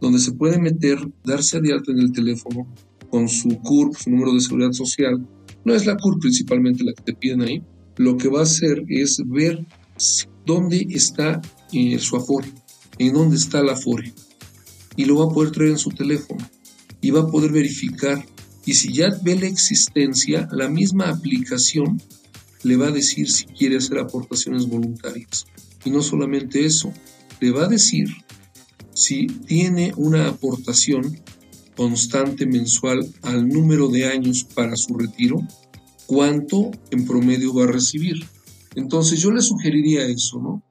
donde 0.00 0.18
se 0.18 0.32
puede 0.32 0.58
meter, 0.58 0.98
darse 1.24 1.60
de 1.60 1.72
alta 1.72 1.92
en 1.92 1.98
el 1.98 2.12
teléfono 2.12 2.66
con 3.10 3.28
su 3.28 3.48
CURP, 3.58 3.94
su 3.96 4.10
número 4.10 4.32
de 4.32 4.40
seguridad 4.40 4.72
social. 4.72 5.26
No 5.64 5.74
es 5.74 5.84
la 5.84 5.96
CURP 5.96 6.20
principalmente 6.20 6.84
la 6.84 6.92
que 6.92 7.02
te 7.02 7.14
piden 7.14 7.42
ahí. 7.42 7.62
Lo 7.96 8.16
que 8.16 8.28
va 8.28 8.40
a 8.40 8.44
hacer 8.44 8.84
es 8.88 9.20
ver 9.26 9.66
dónde 10.46 10.86
está 10.90 11.42
eh, 11.72 11.98
su 11.98 12.16
Afore, 12.16 12.48
en 12.98 13.12
dónde 13.12 13.36
está 13.36 13.62
la 13.62 13.72
Afore. 13.72 14.12
Y 15.00 15.06
lo 15.06 15.16
va 15.16 15.24
a 15.24 15.34
poder 15.34 15.50
traer 15.50 15.70
en 15.70 15.78
su 15.78 15.88
teléfono. 15.88 16.46
Y 17.00 17.10
va 17.10 17.20
a 17.20 17.26
poder 17.26 17.52
verificar. 17.52 18.22
Y 18.66 18.74
si 18.74 18.92
ya 18.92 19.08
ve 19.22 19.34
la 19.34 19.46
existencia, 19.46 20.46
la 20.52 20.68
misma 20.68 21.08
aplicación 21.08 22.02
le 22.64 22.76
va 22.76 22.88
a 22.88 22.90
decir 22.90 23.30
si 23.30 23.46
quiere 23.46 23.78
hacer 23.78 23.98
aportaciones 23.98 24.66
voluntarias. 24.66 25.46
Y 25.86 25.90
no 25.90 26.02
solamente 26.02 26.66
eso, 26.66 26.92
le 27.40 27.50
va 27.50 27.64
a 27.64 27.68
decir 27.68 28.08
si 28.92 29.26
tiene 29.26 29.94
una 29.96 30.28
aportación 30.28 31.18
constante 31.74 32.44
mensual 32.44 33.00
al 33.22 33.48
número 33.48 33.88
de 33.88 34.04
años 34.04 34.44
para 34.44 34.76
su 34.76 34.98
retiro, 34.98 35.40
cuánto 36.04 36.72
en 36.90 37.06
promedio 37.06 37.54
va 37.54 37.64
a 37.64 37.72
recibir. 37.72 38.26
Entonces 38.74 39.18
yo 39.18 39.30
le 39.30 39.40
sugeriría 39.40 40.04
eso, 40.04 40.42
¿no? 40.42 40.62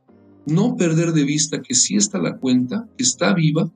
No 0.46 0.76
perder 0.76 1.14
de 1.14 1.24
vista 1.24 1.64
que 1.64 1.74
sí 1.74 1.96
está 1.96 2.20
la 2.20 2.38
cuenta, 2.38 2.88
que 2.96 3.04
está 3.04 3.34
viva 3.34 3.72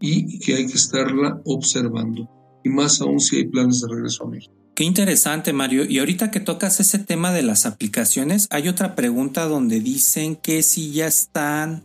y 0.00 0.38
que 0.38 0.56
hay 0.56 0.66
que 0.66 0.74
estarla 0.74 1.40
observando. 1.44 2.28
Y 2.64 2.68
más 2.68 3.00
aún 3.00 3.20
si 3.20 3.36
hay 3.36 3.44
planes 3.48 3.80
de 3.80 3.88
regreso 3.88 4.24
a 4.24 4.30
México. 4.30 4.54
Qué 4.74 4.84
interesante, 4.84 5.52
Mario. 5.52 5.84
Y 5.84 5.98
ahorita 5.98 6.30
que 6.30 6.40
tocas 6.40 6.80
ese 6.80 6.98
tema 6.98 7.32
de 7.32 7.42
las 7.42 7.66
aplicaciones, 7.66 8.46
hay 8.50 8.68
otra 8.68 8.94
pregunta 8.94 9.44
donde 9.44 9.80
dicen 9.80 10.36
que 10.36 10.62
si 10.62 10.92
ya 10.92 11.06
están 11.06 11.84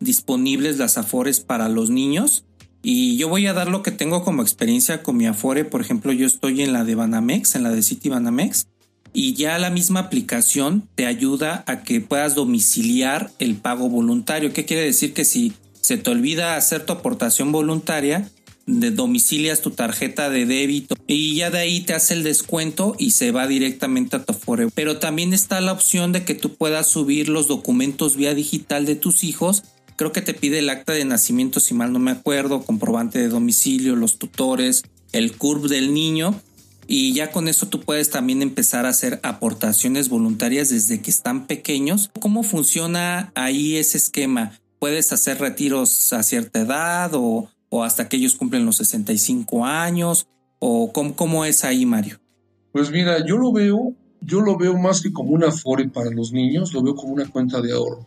disponibles 0.00 0.78
las 0.78 0.98
Afores 0.98 1.40
para 1.40 1.68
los 1.68 1.90
niños. 1.90 2.44
Y 2.82 3.16
yo 3.16 3.28
voy 3.28 3.46
a 3.46 3.52
dar 3.52 3.68
lo 3.68 3.82
que 3.82 3.90
tengo 3.90 4.22
como 4.22 4.42
experiencia 4.42 5.02
con 5.02 5.16
mi 5.16 5.26
Afore. 5.26 5.64
Por 5.64 5.80
ejemplo, 5.80 6.12
yo 6.12 6.26
estoy 6.26 6.62
en 6.62 6.72
la 6.72 6.84
de 6.84 6.94
Banamex, 6.94 7.56
en 7.56 7.64
la 7.64 7.70
de 7.70 7.82
City 7.82 8.08
Banamex. 8.08 8.68
Y 9.12 9.34
ya 9.34 9.58
la 9.58 9.70
misma 9.70 10.00
aplicación 10.00 10.88
te 10.94 11.06
ayuda 11.06 11.64
a 11.66 11.82
que 11.82 12.00
puedas 12.00 12.34
domiciliar 12.34 13.32
el 13.40 13.56
pago 13.56 13.88
voluntario. 13.88 14.52
¿Qué 14.52 14.64
quiere 14.64 14.84
decir? 14.84 15.12
Que 15.12 15.24
si 15.24 15.54
se 15.88 15.96
te 15.96 16.10
olvida 16.10 16.54
hacer 16.54 16.84
tu 16.84 16.92
aportación 16.92 17.50
voluntaria, 17.50 18.30
de 18.66 18.90
domicilias 18.90 19.62
tu 19.62 19.70
tarjeta 19.70 20.28
de 20.28 20.44
débito 20.44 20.94
y 21.06 21.34
ya 21.34 21.50
de 21.50 21.60
ahí 21.60 21.80
te 21.80 21.94
hace 21.94 22.12
el 22.12 22.24
descuento 22.24 22.94
y 22.98 23.12
se 23.12 23.30
va 23.30 23.46
directamente 23.46 24.16
a 24.16 24.22
tu 24.22 24.32
Afore. 24.32 24.68
Pero 24.74 24.98
también 24.98 25.32
está 25.32 25.62
la 25.62 25.72
opción 25.72 26.12
de 26.12 26.26
que 26.26 26.34
tú 26.34 26.56
puedas 26.56 26.88
subir 26.88 27.30
los 27.30 27.48
documentos 27.48 28.16
vía 28.16 28.34
digital 28.34 28.84
de 28.84 28.96
tus 28.96 29.24
hijos 29.24 29.62
creo 29.96 30.12
que 30.12 30.20
te 30.20 30.34
pide 30.34 30.58
el 30.58 30.68
acta 30.68 30.92
de 30.92 31.06
nacimiento, 31.06 31.58
si 31.58 31.72
mal 31.72 31.90
no 31.90 31.98
me 32.00 32.10
acuerdo, 32.10 32.64
comprobante 32.64 33.18
de 33.18 33.28
domicilio, 33.28 33.96
los 33.96 34.18
tutores, 34.18 34.82
el 35.12 35.38
CURB 35.38 35.68
del 35.68 35.94
niño. 35.94 36.38
Y 36.86 37.14
ya 37.14 37.32
con 37.32 37.48
eso 37.48 37.66
tú 37.66 37.80
puedes 37.80 38.10
también 38.10 38.42
empezar 38.42 38.84
a 38.84 38.90
hacer 38.90 39.20
aportaciones 39.22 40.10
voluntarias 40.10 40.68
desde 40.68 41.00
que 41.00 41.10
están 41.10 41.46
pequeños. 41.46 42.10
¿Cómo 42.20 42.42
funciona 42.42 43.32
ahí 43.34 43.76
ese 43.76 43.96
esquema? 43.96 44.52
¿Puedes 44.78 45.12
hacer 45.12 45.40
retiros 45.40 46.12
a 46.12 46.22
cierta 46.22 46.60
edad 46.60 47.10
o, 47.14 47.48
hasta 47.82 48.08
que 48.08 48.16
ellos 48.16 48.36
cumplen 48.36 48.64
los 48.64 48.76
65 48.76 49.64
años? 49.64 50.28
¿O 50.60 50.92
cómo, 50.92 51.14
cómo, 51.14 51.44
es 51.44 51.64
ahí, 51.64 51.84
Mario? 51.84 52.18
Pues 52.72 52.90
mira, 52.90 53.24
yo 53.26 53.36
lo 53.38 53.52
veo, 53.52 53.94
yo 54.20 54.40
lo 54.40 54.56
veo 54.56 54.76
más 54.78 55.00
que 55.00 55.12
como 55.12 55.30
una 55.30 55.50
FORE 55.50 55.88
para 55.88 56.10
los 56.10 56.32
niños, 56.32 56.72
lo 56.72 56.82
veo 56.82 56.94
como 56.94 57.12
una 57.12 57.28
cuenta 57.28 57.60
de 57.60 57.72
ahorro. 57.72 58.06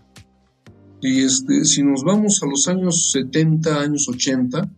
Y 1.02 1.24
este, 1.24 1.66
si 1.66 1.84
nos 1.84 2.04
vamos 2.04 2.42
a 2.44 2.46
los 2.46 2.68
años 2.68 3.12
70, 3.12 3.82
años 3.82 4.08
80, 4.08 4.70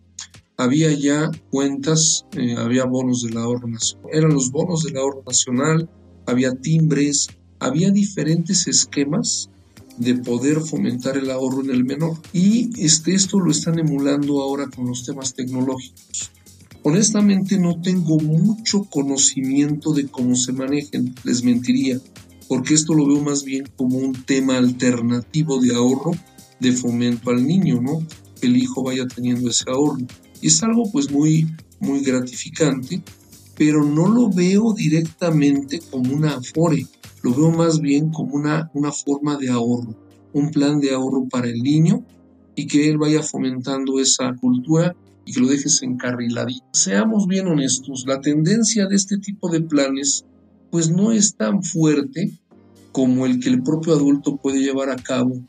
había 0.58 0.92
ya 0.94 1.30
cuentas, 1.52 2.26
eh, 2.38 2.56
había 2.58 2.86
bonos 2.86 3.24
del 3.24 3.38
ahorro 3.38 3.68
nacional, 3.68 4.10
eran 4.14 4.34
los 4.34 4.52
bonos 4.52 4.84
del 4.84 4.98
ahorro 4.98 5.24
nacional, 5.28 5.90
había 6.26 6.54
timbres, 6.54 7.28
había 7.60 7.92
diferentes 7.92 8.68
esquemas 8.68 9.50
de 9.98 10.16
poder 10.16 10.62
fomentar 10.62 11.18
el 11.18 11.30
ahorro 11.32 11.64
en 11.64 11.72
el 11.72 11.84
menor. 11.84 12.18
Y 12.34 12.70
este, 12.84 13.14
esto 13.14 13.40
lo 13.40 13.52
están 13.52 13.80
emulando 13.80 14.42
ahora 14.42 14.68
con 14.68 14.88
los 14.88 15.06
temas 15.06 15.34
tecnológicos. 15.34 16.32
Honestamente 16.84 17.58
no 17.58 17.82
tengo 17.82 18.20
mucho 18.20 18.84
conocimiento 18.84 19.94
de 19.94 20.08
cómo 20.08 20.36
se 20.36 20.52
manejen, 20.52 21.16
les 21.24 21.44
mentiría 21.44 22.00
porque 22.48 22.74
esto 22.74 22.94
lo 22.94 23.08
veo 23.08 23.22
más 23.22 23.44
bien 23.44 23.68
como 23.76 23.98
un 23.98 24.14
tema 24.14 24.58
alternativo 24.58 25.60
de 25.60 25.74
ahorro, 25.74 26.12
de 26.60 26.72
fomento 26.72 27.32
al 27.32 27.46
niño, 27.46 27.82
¿no? 27.82 28.06
Que 28.40 28.48
el 28.48 28.58
hijo 28.58 28.84
vaya 28.84 29.08
teniendo 29.08 29.50
ese 29.50 29.66
ahorro. 29.68 30.06
Y 30.42 30.48
es 30.48 30.62
algo 30.62 30.84
pues 30.92 31.10
muy, 31.10 31.48
muy 31.80 32.02
gratificante, 32.02 33.02
pero 33.58 33.84
no 33.84 34.08
lo 34.08 34.30
veo 34.30 34.74
directamente 34.74 35.80
como 35.90 36.14
una 36.14 36.36
afore, 36.36 36.86
lo 37.24 37.34
veo 37.34 37.52
más 37.52 37.80
bien 37.80 38.12
como 38.12 38.36
una, 38.36 38.70
una 38.74 38.92
forma 38.92 39.38
de 39.38 39.50
ahorro, 39.50 39.96
un 40.34 40.52
plan 40.52 40.80
de 40.80 40.92
ahorro 40.92 41.28
para 41.30 41.48
el 41.48 41.64
niño 41.64 42.06
y 42.54 42.68
que 42.68 42.90
él 42.90 42.98
vaya 42.98 43.24
fomentando 43.24 44.00
esa 44.00 44.36
cultura 44.36 44.96
y 45.26 45.32
que 45.32 45.40
lo 45.40 45.48
dejes 45.48 45.82
encarriladito. 45.84 46.66
Seamos 46.74 47.28
bien 47.28 47.48
honestos, 47.48 48.04
la 48.06 48.20
tendencia 48.20 48.88
de 48.88 48.96
este 48.96 49.18
tipo 49.18 49.50
de 49.50 49.62
planes 49.62 50.26
pues 50.70 50.90
no 50.90 51.12
es 51.12 51.36
tan 51.36 51.64
fuerte 51.64 52.32
como 52.92 53.26
el 53.26 53.40
que 53.40 53.50
el 53.50 53.64
propio 53.64 53.94
adulto 53.94 54.38
puede 54.38 54.60
llevar 54.60 54.90
a 54.90 54.98
cabo 54.98 55.42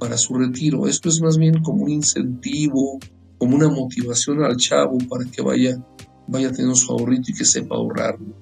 para 0.00 0.16
su 0.16 0.34
retiro. 0.34 0.88
Esto 0.88 1.08
es 1.08 1.20
más 1.20 1.38
bien 1.38 1.62
como 1.62 1.84
un 1.84 1.90
incentivo, 1.90 2.98
como 3.38 3.54
una 3.54 3.68
motivación 3.68 4.42
al 4.42 4.56
chavo 4.56 4.98
para 5.08 5.24
que 5.26 5.42
vaya, 5.42 5.78
vaya 6.26 6.50
teniendo 6.50 6.74
su 6.74 6.90
ahorrito 6.90 7.30
y 7.30 7.34
que 7.34 7.44
sepa 7.44 7.76
ahorrarlo. 7.76 8.34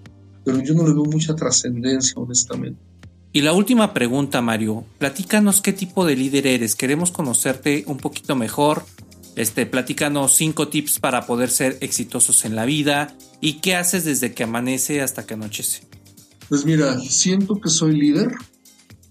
Pero 0.48 0.62
yo 0.62 0.72
no 0.72 0.88
le 0.88 0.94
veo 0.94 1.04
mucha 1.04 1.36
trascendencia, 1.36 2.14
honestamente. 2.16 2.80
Y 3.34 3.42
la 3.42 3.52
última 3.52 3.92
pregunta, 3.92 4.40
Mario. 4.40 4.86
Platícanos 4.96 5.60
qué 5.60 5.74
tipo 5.74 6.06
de 6.06 6.16
líder 6.16 6.46
eres. 6.46 6.74
Queremos 6.74 7.10
conocerte 7.10 7.84
un 7.86 7.98
poquito 7.98 8.34
mejor. 8.34 8.82
Este, 9.36 9.66
platícanos 9.66 10.34
cinco 10.36 10.68
tips 10.68 11.00
para 11.00 11.26
poder 11.26 11.50
ser 11.50 11.76
exitosos 11.82 12.46
en 12.46 12.56
la 12.56 12.64
vida 12.64 13.14
y 13.42 13.60
qué 13.60 13.76
haces 13.76 14.06
desde 14.06 14.32
que 14.32 14.44
amanece 14.44 15.02
hasta 15.02 15.26
que 15.26 15.34
anochece. 15.34 15.82
Pues 16.48 16.64
mira, 16.64 16.98
siento 16.98 17.60
que 17.60 17.68
soy 17.68 18.00
líder 18.00 18.32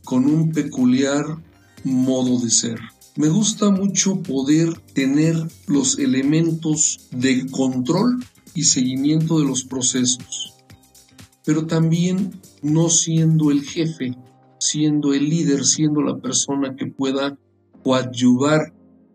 con 0.04 0.26
un 0.26 0.52
peculiar 0.52 1.38
modo 1.84 2.40
de 2.40 2.50
ser. 2.50 2.80
Me 3.16 3.28
gusta 3.28 3.70
mucho 3.70 4.24
poder 4.24 4.74
tener 4.96 5.36
los 5.68 6.00
elementos 6.00 7.02
de 7.12 7.46
control 7.52 8.26
y 8.56 8.64
seguimiento 8.64 9.40
de 9.40 9.46
los 9.46 9.66
procesos, 9.66 10.57
pero 11.48 11.66
también 11.66 12.42
no 12.62 12.90
siendo 12.90 13.52
el 13.52 13.64
jefe, 13.64 14.18
siendo 14.60 15.14
el 15.14 15.30
líder, 15.30 15.64
siendo 15.64 16.02
la 16.02 16.18
persona 16.18 16.76
que 16.76 16.88
pueda 16.88 17.40
coadyuvar 17.86 18.74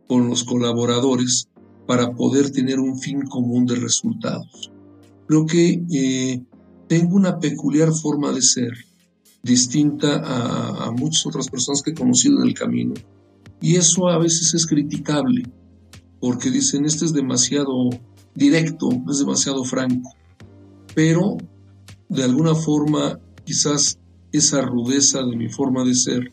con 0.08 0.30
los 0.30 0.42
colaboradores 0.42 1.50
para 1.86 2.14
poder 2.14 2.50
tener 2.50 2.80
un 2.80 2.98
fin 2.98 3.20
común 3.26 3.66
de 3.66 3.74
resultados. 3.74 4.72
Creo 5.26 5.44
que 5.44 5.84
eh, 5.92 6.42
tengo 6.88 7.16
una 7.16 7.38
peculiar 7.38 7.92
forma 7.92 8.32
de 8.32 8.40
ser, 8.40 8.72
distinta 9.42 10.16
a, 10.16 10.86
a 10.86 10.90
muchas 10.90 11.26
otras 11.26 11.50
personas 11.50 11.82
que 11.82 11.90
he 11.90 11.94
conocido 11.94 12.40
en 12.40 12.48
el 12.48 12.54
camino. 12.54 12.94
Y 13.60 13.76
eso 13.76 14.08
a 14.08 14.16
veces 14.16 14.54
es 14.54 14.66
criticable, 14.66 15.42
porque 16.18 16.50
dicen, 16.50 16.86
este 16.86 17.04
es 17.04 17.12
demasiado 17.12 17.90
directo, 18.34 18.88
es 19.10 19.18
demasiado 19.18 19.64
franco. 19.64 20.14
Pero 20.94 21.36
de 22.12 22.24
alguna 22.24 22.54
forma, 22.54 23.18
quizás 23.44 23.98
esa 24.32 24.60
rudeza 24.60 25.22
de 25.22 25.34
mi 25.34 25.48
forma 25.48 25.82
de 25.82 25.94
ser 25.94 26.30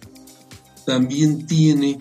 también 0.85 1.47
tiene 1.47 1.97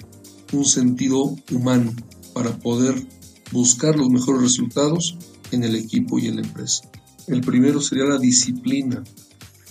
un 0.53 0.65
sentido 0.65 1.37
humano 1.53 1.93
para 2.35 2.59
poder 2.59 3.07
buscar 3.53 3.97
los 3.97 4.09
mejores 4.09 4.43
resultados 4.43 5.17
en 5.53 5.63
el 5.63 5.77
equipo 5.77 6.19
y 6.19 6.27
en 6.27 6.37
la 6.37 6.43
empresa. 6.43 6.91
El 7.29 7.41
primero 7.41 7.81
sería 7.81 8.05
la 8.05 8.19
disciplina. 8.19 9.05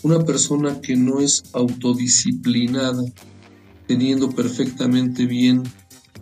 Una 0.03 0.23
persona 0.23 0.79
que 0.79 0.95
no 0.95 1.19
es 1.19 1.43
autodisciplinada, 1.51 3.03
teniendo 3.87 4.29
perfectamente 4.29 5.25
bien 5.25 5.63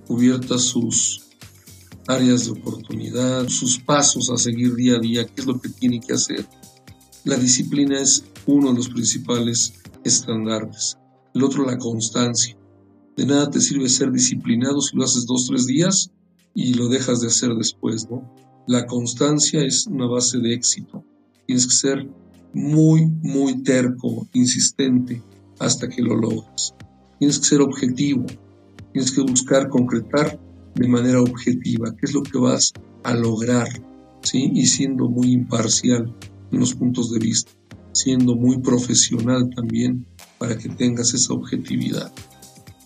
cubiertas 0.08 0.64
sus 0.64 1.26
áreas 2.08 2.46
de 2.46 2.52
oportunidad, 2.52 3.48
sus 3.48 3.80
pasos 3.80 4.32
a 4.32 4.38
seguir 4.38 4.74
día 4.74 4.96
a 4.96 5.00
día, 5.00 5.26
qué 5.26 5.42
es 5.42 5.46
lo 5.46 5.60
que 5.60 5.70
tiene 5.70 6.00
que 6.00 6.14
hacer. 6.14 6.48
La 7.26 7.38
disciplina 7.38 8.00
es 8.00 8.24
uno 8.46 8.70
de 8.70 8.76
los 8.76 8.90
principales 8.90 9.74
estandartes. 10.04 11.00
El 11.34 11.44
otro, 11.44 11.66
la 11.66 11.80
constancia. 11.80 12.56
De 13.18 13.26
nada 13.26 13.50
te 13.50 13.62
sirve 13.62 13.90
ser 13.90 14.12
disciplinado 14.12 14.80
si 14.80 14.96
lo 14.96 15.06
haces 15.06 15.26
dos, 15.26 15.48
tres 15.48 15.66
días 15.66 16.12
y 16.54 16.76
lo 16.76 16.88
dejas 16.88 17.22
de 17.22 17.28
hacer 17.28 17.56
después, 17.56 18.08
¿no? 18.12 18.32
La 18.68 18.86
constancia 18.86 19.64
es 19.64 19.88
una 19.88 20.06
base 20.06 20.38
de 20.38 20.54
éxito. 20.54 21.04
Tienes 21.48 21.66
que 21.66 21.74
ser 21.74 22.08
muy, 22.54 23.08
muy 23.08 23.64
terco, 23.64 24.28
insistente, 24.34 25.24
hasta 25.58 25.90
que 25.90 26.04
lo 26.04 26.16
logres. 26.16 26.76
Tienes 27.18 27.40
que 27.40 27.46
ser 27.46 27.62
objetivo. 27.62 28.28
Tienes 28.94 29.12
que 29.12 29.22
buscar 29.22 29.70
concretar 29.70 30.40
de 30.76 30.88
manera 30.88 31.22
objetiva 31.22 31.96
qué 31.96 32.06
es 32.06 32.14
lo 32.14 32.22
que 32.22 32.38
vas 32.38 32.72
a 33.04 33.16
lograr, 33.16 33.68
¿sí? 34.22 34.52
Y 34.54 34.68
siendo 34.68 35.10
muy 35.10 35.32
imparcial 35.32 36.16
en 36.52 36.60
los 36.60 36.74
puntos 36.76 37.12
de 37.12 37.20
vista, 37.20 37.52
siendo 37.94 38.36
muy 38.36 38.60
profesional 38.60 39.50
también 39.56 40.06
para 40.38 40.58
que 40.58 40.70
tengas 40.70 41.14
esa 41.14 41.34
objetividad. 41.34 42.12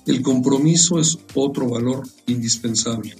El 0.05 0.21
compromiso 0.21 0.99
es 0.99 1.17
otro 1.35 1.69
valor 1.69 2.07
indispensable. 2.27 3.15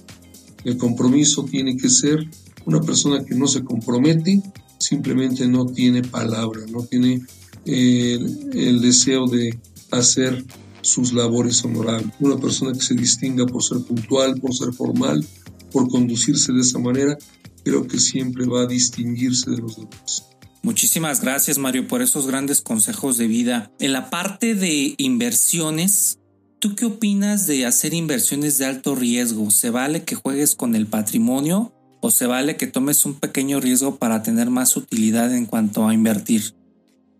El 0.64 0.76
compromiso 0.76 1.44
tiene 1.44 1.76
que 1.76 1.88
ser 1.88 2.28
una 2.66 2.80
persona 2.80 3.24
que 3.24 3.34
no 3.34 3.46
se 3.46 3.62
compromete, 3.62 4.42
simplemente 4.78 5.46
no 5.46 5.66
tiene 5.66 6.02
palabra, 6.02 6.60
no 6.70 6.84
tiene 6.84 7.22
el, 7.64 8.50
el 8.52 8.80
deseo 8.80 9.26
de 9.26 9.58
hacer 9.90 10.44
sus 10.82 11.12
labores 11.12 11.64
honorables. 11.64 12.12
Una 12.20 12.38
persona 12.38 12.72
que 12.72 12.80
se 12.80 12.94
distinga 12.94 13.46
por 13.46 13.62
ser 13.62 13.78
puntual, 13.80 14.40
por 14.40 14.54
ser 14.54 14.72
formal, 14.72 15.24
por 15.70 15.88
conducirse 15.88 16.52
de 16.52 16.60
esa 16.60 16.78
manera, 16.78 17.16
creo 17.64 17.86
que 17.86 17.98
siempre 17.98 18.46
va 18.46 18.62
a 18.62 18.66
distinguirse 18.66 19.50
de 19.50 19.58
los 19.58 19.76
demás. 19.76 20.29
Muchísimas 20.62 21.22
gracias 21.22 21.56
Mario 21.56 21.88
por 21.88 22.02
esos 22.02 22.26
grandes 22.26 22.60
consejos 22.60 23.16
de 23.16 23.26
vida. 23.26 23.70
En 23.78 23.94
la 23.94 24.10
parte 24.10 24.54
de 24.54 24.94
inversiones, 24.98 26.18
¿tú 26.58 26.74
qué 26.74 26.84
opinas 26.84 27.46
de 27.46 27.64
hacer 27.64 27.94
inversiones 27.94 28.58
de 28.58 28.66
alto 28.66 28.94
riesgo? 28.94 29.50
¿Se 29.50 29.70
vale 29.70 30.04
que 30.04 30.16
juegues 30.16 30.54
con 30.54 30.74
el 30.74 30.86
patrimonio 30.86 31.72
o 32.02 32.10
se 32.10 32.26
vale 32.26 32.56
que 32.56 32.66
tomes 32.66 33.06
un 33.06 33.14
pequeño 33.14 33.58
riesgo 33.58 33.96
para 33.96 34.22
tener 34.22 34.50
más 34.50 34.76
utilidad 34.76 35.34
en 35.34 35.46
cuanto 35.46 35.88
a 35.88 35.94
invertir? 35.94 36.54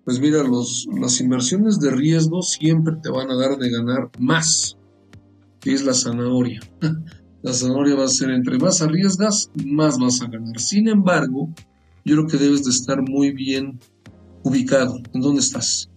Pues 0.04 0.20
mira, 0.20 0.42
los, 0.42 0.86
las 1.00 1.18
inversiones 1.20 1.80
de 1.80 1.90
riesgo 1.90 2.42
siempre 2.42 2.96
te 3.02 3.10
van 3.10 3.30
a 3.30 3.36
dar 3.36 3.56
de 3.56 3.70
ganar 3.70 4.10
más, 4.18 4.76
es 5.64 5.84
la 5.84 5.94
zanahoria. 5.94 6.60
La 7.42 7.54
zanahoria 7.54 7.94
va 7.94 8.04
a 8.04 8.08
ser 8.08 8.28
entre 8.32 8.58
más 8.58 8.82
arriesgas, 8.82 9.50
más 9.64 9.98
vas 9.98 10.20
a 10.20 10.26
ganar. 10.26 10.60
Sin 10.60 10.88
embargo, 10.88 11.48
yo 12.04 12.16
creo 12.16 12.26
que 12.26 12.36
debes 12.36 12.64
de 12.64 12.70
estar 12.70 13.02
muy 13.02 13.32
bien 13.32 13.78
ubicado 14.42 14.98
en 15.12 15.20
dónde 15.20 15.40
estás. 15.40 15.90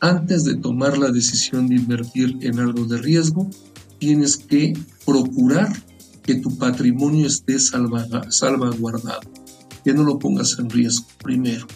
Antes 0.00 0.44
de 0.44 0.56
tomar 0.56 0.98
la 0.98 1.10
decisión 1.10 1.68
de 1.68 1.76
invertir 1.76 2.36
en 2.42 2.60
algo 2.60 2.84
de 2.84 2.98
riesgo, 2.98 3.50
tienes 3.98 4.36
que 4.36 4.74
procurar 5.04 5.72
que 6.22 6.34
tu 6.36 6.56
patrimonio 6.58 7.26
esté 7.26 7.58
salvaguardado, 7.58 9.20
que 9.84 9.94
no 9.94 10.02
lo 10.02 10.18
pongas 10.18 10.58
en 10.58 10.68
riesgo 10.68 11.06
primero 11.22 11.66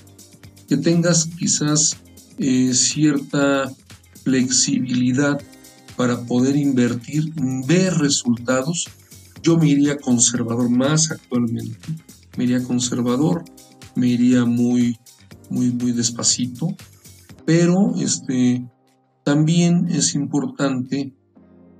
que 0.70 0.76
tengas 0.76 1.26
quizás 1.36 1.96
eh, 2.38 2.72
cierta 2.74 3.68
flexibilidad 4.22 5.42
para 5.96 6.22
poder 6.22 6.54
invertir, 6.54 7.32
ver 7.66 7.92
resultados. 7.94 8.86
Yo 9.42 9.58
me 9.58 9.68
iría 9.68 9.98
conservador 9.98 10.70
más 10.70 11.10
actualmente. 11.10 11.76
Me 12.36 12.44
iría 12.44 12.62
conservador, 12.62 13.44
me 13.94 14.08
iría 14.08 14.44
muy, 14.44 14.98
muy, 15.50 15.70
muy 15.72 15.92
despacito. 15.92 16.68
Pero 17.44 17.94
este, 17.96 18.64
también 19.24 19.88
es 19.88 20.14
importante 20.14 21.14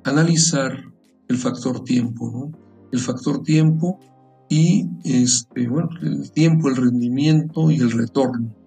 analizar 0.04 0.84
el 1.28 1.36
factor 1.36 1.84
tiempo, 1.84 2.30
¿no? 2.30 2.58
El 2.92 2.98
factor 2.98 3.42
tiempo 3.42 4.00
y 4.48 4.88
este, 5.04 5.68
bueno, 5.68 5.90
el 6.02 6.30
tiempo, 6.32 6.68
el 6.68 6.76
rendimiento 6.76 7.70
y 7.70 7.76
el 7.76 7.92
retorno 7.92 8.60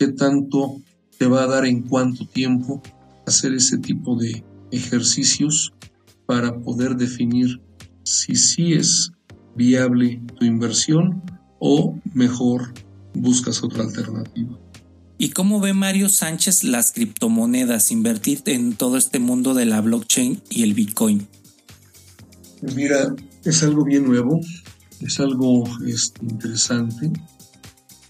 qué 0.00 0.08
tanto 0.08 0.80
te 1.18 1.26
va 1.26 1.42
a 1.42 1.46
dar 1.46 1.66
en 1.66 1.82
cuánto 1.82 2.26
tiempo 2.26 2.80
hacer 3.26 3.52
ese 3.52 3.76
tipo 3.76 4.16
de 4.16 4.42
ejercicios 4.72 5.74
para 6.24 6.58
poder 6.58 6.96
definir 6.96 7.60
si 8.02 8.34
sí 8.34 8.72
es 8.72 9.12
viable 9.54 10.20
tu 10.38 10.44
inversión 10.44 11.22
o 11.58 11.98
mejor 12.14 12.72
buscas 13.14 13.62
otra 13.62 13.84
alternativa. 13.84 14.58
¿Y 15.18 15.30
cómo 15.30 15.60
ve 15.60 15.74
Mario 15.74 16.08
Sánchez 16.08 16.64
las 16.64 16.92
criptomonedas, 16.92 17.90
invertir 17.90 18.42
en 18.46 18.72
todo 18.72 18.96
este 18.96 19.18
mundo 19.18 19.52
de 19.52 19.66
la 19.66 19.82
blockchain 19.82 20.40
y 20.48 20.62
el 20.62 20.72
Bitcoin? 20.72 21.28
Pues 22.60 22.74
mira, 22.74 23.14
es 23.44 23.62
algo 23.62 23.84
bien 23.84 24.06
nuevo, 24.06 24.40
es 25.00 25.20
algo 25.20 25.64
este, 25.86 26.24
interesante. 26.24 27.12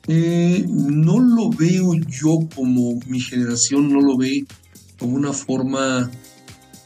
Eh, 0.06 0.64
no 0.68 1.18
lo 1.18 1.50
veo 1.50 1.94
yo 2.08 2.48
como 2.54 2.98
mi 3.06 3.20
generación 3.20 3.92
no 3.92 4.00
lo 4.00 4.16
ve 4.16 4.46
como 4.98 5.14
una 5.14 5.32
forma 5.32 6.10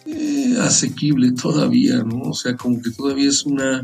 eh, 0.07 0.57
asequible 0.61 1.33
todavía, 1.33 2.03
¿no? 2.03 2.21
O 2.31 2.35
sea, 2.35 2.57
como 2.57 2.81
que 2.81 2.91
todavía 2.91 3.29
es 3.29 3.45
una 3.45 3.83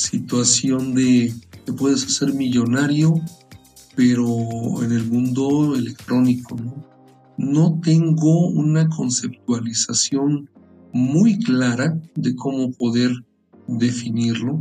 situación 0.00 0.94
de 0.94 1.32
que 1.66 1.72
puedes 1.72 2.04
hacer 2.04 2.32
millonario, 2.32 3.14
pero 3.94 4.26
en 4.82 4.92
el 4.92 5.06
mundo 5.06 5.76
electrónico, 5.76 6.56
¿no? 6.56 6.84
No 7.36 7.80
tengo 7.82 8.48
una 8.48 8.88
conceptualización 8.88 10.48
muy 10.92 11.38
clara 11.38 12.00
de 12.14 12.34
cómo 12.34 12.70
poder 12.72 13.10
definirlo, 13.66 14.58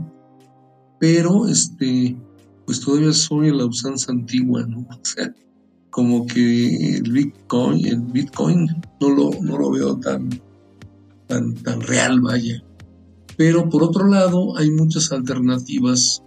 pero 0.99 1.47
este 1.47 2.17
pues 2.65 2.81
todavía 2.81 3.13
soy 3.13 3.49
la 3.49 3.65
usanza 3.65 4.11
antigua, 4.11 4.65
¿no? 4.67 4.85
O 4.89 4.99
sea, 5.01 5.33
como 5.89 6.27
que 6.27 6.97
el 6.97 7.11
Bitcoin, 7.11 7.85
el 7.85 8.01
Bitcoin 8.01 8.67
no 9.01 9.09
lo, 9.09 9.31
no 9.41 9.57
lo 9.57 9.71
veo 9.71 9.97
tan, 9.97 10.29
tan, 11.27 11.55
tan 11.55 11.81
real, 11.81 12.21
vaya. 12.21 12.63
Pero 13.39 13.69
por 13.69 13.83
otro 13.83 14.05
lado, 14.05 14.57
hay 14.57 14.69
muchas 14.69 15.13
alternativas 15.13 16.21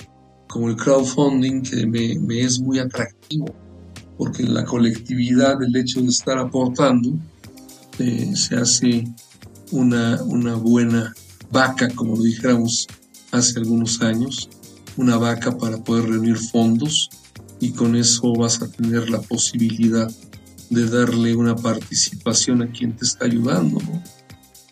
como 0.49 0.71
el 0.71 0.77
crowdfunding 0.77 1.61
que 1.61 1.87
me, 1.87 2.41
es 2.41 2.59
muy 2.59 2.79
atractivo, 2.79 3.55
porque 4.17 4.45
la 4.45 4.65
colectividad, 4.65 5.63
el 5.63 5.77
hecho 5.77 6.01
de 6.01 6.09
estar 6.09 6.39
aportando, 6.39 7.13
eh, 7.99 8.33
se 8.35 8.57
hace 8.57 9.05
una, 9.73 10.23
una 10.23 10.55
buena 10.55 11.13
vaca, 11.51 11.91
como 11.91 12.17
lo 12.17 12.23
dijéramos 12.23 12.87
hace 13.31 13.59
algunos 13.59 14.01
años, 14.01 14.49
una 14.97 15.19
vaca 15.19 15.59
para 15.59 15.85
poder 15.85 16.07
reunir 16.07 16.39
fondos 16.39 17.11
y 17.61 17.73
con 17.73 17.95
eso 17.95 18.33
vas 18.33 18.63
a 18.63 18.69
tener 18.69 19.11
la 19.11 19.21
posibilidad 19.21 20.11
de 20.71 20.89
darle 20.89 21.37
una 21.37 21.57
participación 21.57 22.63
a 22.63 22.73
quien 22.73 22.97
te 22.97 23.05
está 23.05 23.27
ayudando. 23.27 23.81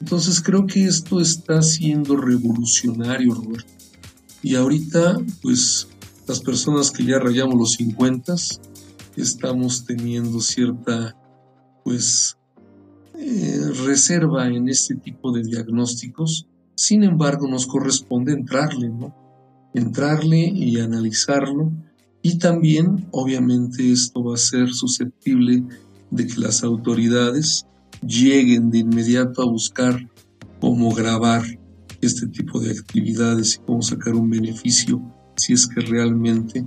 Entonces 0.01 0.41
creo 0.41 0.67
que 0.67 0.87
esto 0.87 1.21
está 1.21 1.63
siendo 1.63 2.17
revolucionario, 2.17 3.35
Roberto. 3.35 3.73
Y 4.43 4.55
ahorita, 4.55 5.19
pues 5.43 5.89
las 6.27 6.41
personas 6.41 6.91
que 6.91 7.05
ya 7.05 7.19
rayamos 7.19 7.57
los 7.57 7.73
50 7.73 8.35
estamos 9.17 9.85
teniendo 9.85 10.41
cierta, 10.41 11.17
pues, 11.85 12.37
eh, 13.19 13.61
reserva 13.85 14.49
en 14.49 14.69
este 14.69 14.95
tipo 14.95 15.33
de 15.33 15.43
diagnósticos. 15.43 16.47
Sin 16.75 17.03
embargo, 17.03 17.47
nos 17.49 17.67
corresponde 17.67 18.33
entrarle, 18.33 18.89
¿no? 18.89 19.15
entrarle 19.75 20.39
y 20.39 20.81
analizarlo 20.81 21.73
Y 22.23 22.39
también, 22.39 23.07
obviamente, 23.13 23.91
esto 23.91 24.23
va 24.23 24.35
a 24.35 24.39
ser 24.39 24.69
susceptible 24.69 25.65
de 26.11 26.27
que 26.27 26.39
las 26.39 26.63
autoridades 26.63 27.65
lleguen 28.03 28.71
de 28.71 28.79
inmediato 28.79 29.43
a 29.43 29.47
buscar 29.47 30.09
cómo 30.61 30.93
grabar 30.95 31.43
este 32.01 32.27
tipo 32.29 32.61
de 32.61 32.71
actividades 32.71 33.57
y 33.57 33.67
cómo 33.67 33.83
sacar 33.83 34.15
un 34.15 34.31
beneficio 34.31 35.01
si 35.37 35.53
es 35.53 35.67
que 35.67 35.81
realmente 35.81 36.67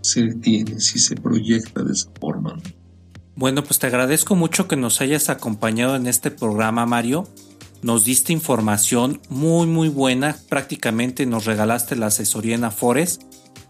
se 0.00 0.34
tiene, 0.34 0.80
si 0.80 0.98
se 0.98 1.14
proyecta 1.14 1.82
de 1.82 1.92
esa 1.92 2.10
forma. 2.20 2.58
Bueno, 3.34 3.64
pues 3.64 3.78
te 3.78 3.86
agradezco 3.86 4.34
mucho 4.34 4.68
que 4.68 4.76
nos 4.76 5.00
hayas 5.00 5.30
acompañado 5.30 5.96
en 5.96 6.06
este 6.06 6.30
programa, 6.30 6.86
Mario. 6.86 7.28
Nos 7.82 8.04
diste 8.04 8.32
información 8.32 9.20
muy, 9.28 9.66
muy 9.66 9.88
buena. 9.88 10.36
Prácticamente 10.48 11.26
nos 11.26 11.46
regalaste 11.46 11.96
la 11.96 12.06
asesoría 12.06 12.54
en 12.54 12.64
Afores. 12.64 13.20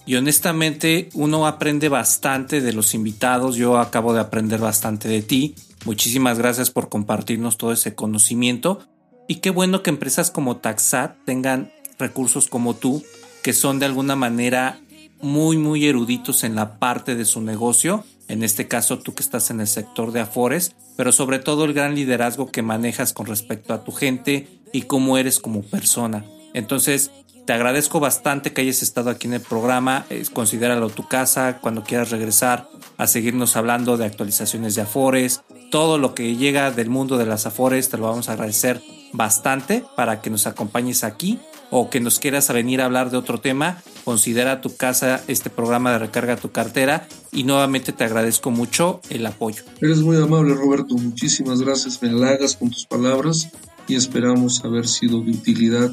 Y 0.04 0.16
honestamente, 0.16 1.08
uno 1.14 1.46
aprende 1.46 1.88
bastante 1.88 2.60
de 2.60 2.72
los 2.72 2.94
invitados. 2.94 3.56
Yo 3.56 3.78
acabo 3.78 4.12
de 4.12 4.20
aprender 4.20 4.60
bastante 4.60 5.08
de 5.08 5.22
ti. 5.22 5.54
Muchísimas 5.84 6.38
gracias 6.38 6.70
por 6.70 6.88
compartirnos 6.88 7.58
todo 7.58 7.72
ese 7.72 7.94
conocimiento. 7.94 8.80
Y 9.28 9.36
qué 9.36 9.50
bueno 9.50 9.82
que 9.82 9.90
empresas 9.90 10.30
como 10.30 10.58
Taxat 10.58 11.16
tengan 11.24 11.72
recursos 11.98 12.48
como 12.48 12.74
tú, 12.74 13.02
que 13.42 13.52
son 13.52 13.78
de 13.78 13.86
alguna 13.86 14.16
manera 14.16 14.78
muy, 15.20 15.56
muy 15.56 15.86
eruditos 15.86 16.44
en 16.44 16.54
la 16.54 16.78
parte 16.78 17.14
de 17.14 17.24
su 17.24 17.40
negocio. 17.40 18.04
En 18.28 18.42
este 18.42 18.68
caso, 18.68 18.98
tú 18.98 19.14
que 19.14 19.22
estás 19.22 19.50
en 19.50 19.60
el 19.60 19.66
sector 19.66 20.12
de 20.12 20.20
Afores, 20.20 20.74
pero 20.96 21.12
sobre 21.12 21.38
todo 21.38 21.64
el 21.64 21.74
gran 21.74 21.94
liderazgo 21.94 22.50
que 22.50 22.62
manejas 22.62 23.12
con 23.12 23.26
respecto 23.26 23.74
a 23.74 23.84
tu 23.84 23.92
gente 23.92 24.48
y 24.72 24.82
cómo 24.82 25.18
eres 25.18 25.38
como 25.38 25.62
persona. 25.62 26.24
Entonces, 26.54 27.10
te 27.44 27.52
agradezco 27.52 27.98
bastante 27.98 28.52
que 28.52 28.60
hayas 28.60 28.82
estado 28.82 29.10
aquí 29.10 29.26
en 29.26 29.34
el 29.34 29.40
programa. 29.40 30.06
considéralo 30.32 30.90
tu 30.90 31.08
casa 31.08 31.58
cuando 31.60 31.82
quieras 31.82 32.10
regresar 32.10 32.68
a 32.98 33.06
seguirnos 33.06 33.56
hablando 33.56 33.96
de 33.96 34.06
actualizaciones 34.06 34.76
de 34.76 34.82
Afores. 34.82 35.42
Todo 35.72 35.96
lo 35.96 36.14
que 36.14 36.36
llega 36.36 36.70
del 36.70 36.90
mundo 36.90 37.16
de 37.16 37.24
las 37.24 37.46
Afores 37.46 37.88
te 37.88 37.96
lo 37.96 38.02
vamos 38.02 38.28
a 38.28 38.32
agradecer 38.32 38.82
bastante 39.14 39.82
para 39.96 40.20
que 40.20 40.28
nos 40.28 40.46
acompañes 40.46 41.02
aquí 41.02 41.38
o 41.70 41.88
que 41.88 41.98
nos 41.98 42.18
quieras 42.18 42.52
venir 42.52 42.82
a 42.82 42.84
hablar 42.84 43.10
de 43.10 43.16
otro 43.16 43.40
tema. 43.40 43.82
Considera 44.04 44.60
tu 44.60 44.76
casa 44.76 45.24
este 45.28 45.48
programa 45.48 45.92
de 45.92 46.00
recarga 46.00 46.36
tu 46.36 46.52
cartera 46.52 47.08
y 47.32 47.44
nuevamente 47.44 47.94
te 47.94 48.04
agradezco 48.04 48.50
mucho 48.50 49.00
el 49.08 49.24
apoyo. 49.24 49.64
Eres 49.80 50.02
muy 50.02 50.18
amable 50.18 50.52
Roberto, 50.52 50.94
muchísimas 50.94 51.62
gracias, 51.62 52.02
me 52.02 52.10
halagas 52.10 52.54
con 52.54 52.68
tus 52.68 52.84
palabras 52.84 53.48
y 53.88 53.94
esperamos 53.94 54.62
haber 54.66 54.86
sido 54.86 55.22
de 55.22 55.30
utilidad 55.30 55.90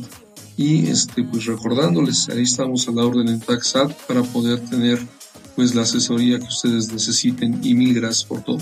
y 0.58 0.90
este 0.90 1.24
pues 1.24 1.46
recordándoles 1.46 2.28
ahí 2.28 2.42
estamos 2.42 2.86
a 2.90 2.92
la 2.92 3.06
orden 3.06 3.30
en 3.30 3.40
Taxat 3.40 3.94
para 4.08 4.24
poder 4.24 4.60
tener 4.60 5.00
pues 5.56 5.74
la 5.74 5.84
asesoría 5.84 6.38
que 6.38 6.48
ustedes 6.48 6.92
necesiten 6.92 7.62
y 7.64 7.76
mil 7.76 7.94
gracias 7.94 8.26
por 8.26 8.44
todo. 8.44 8.60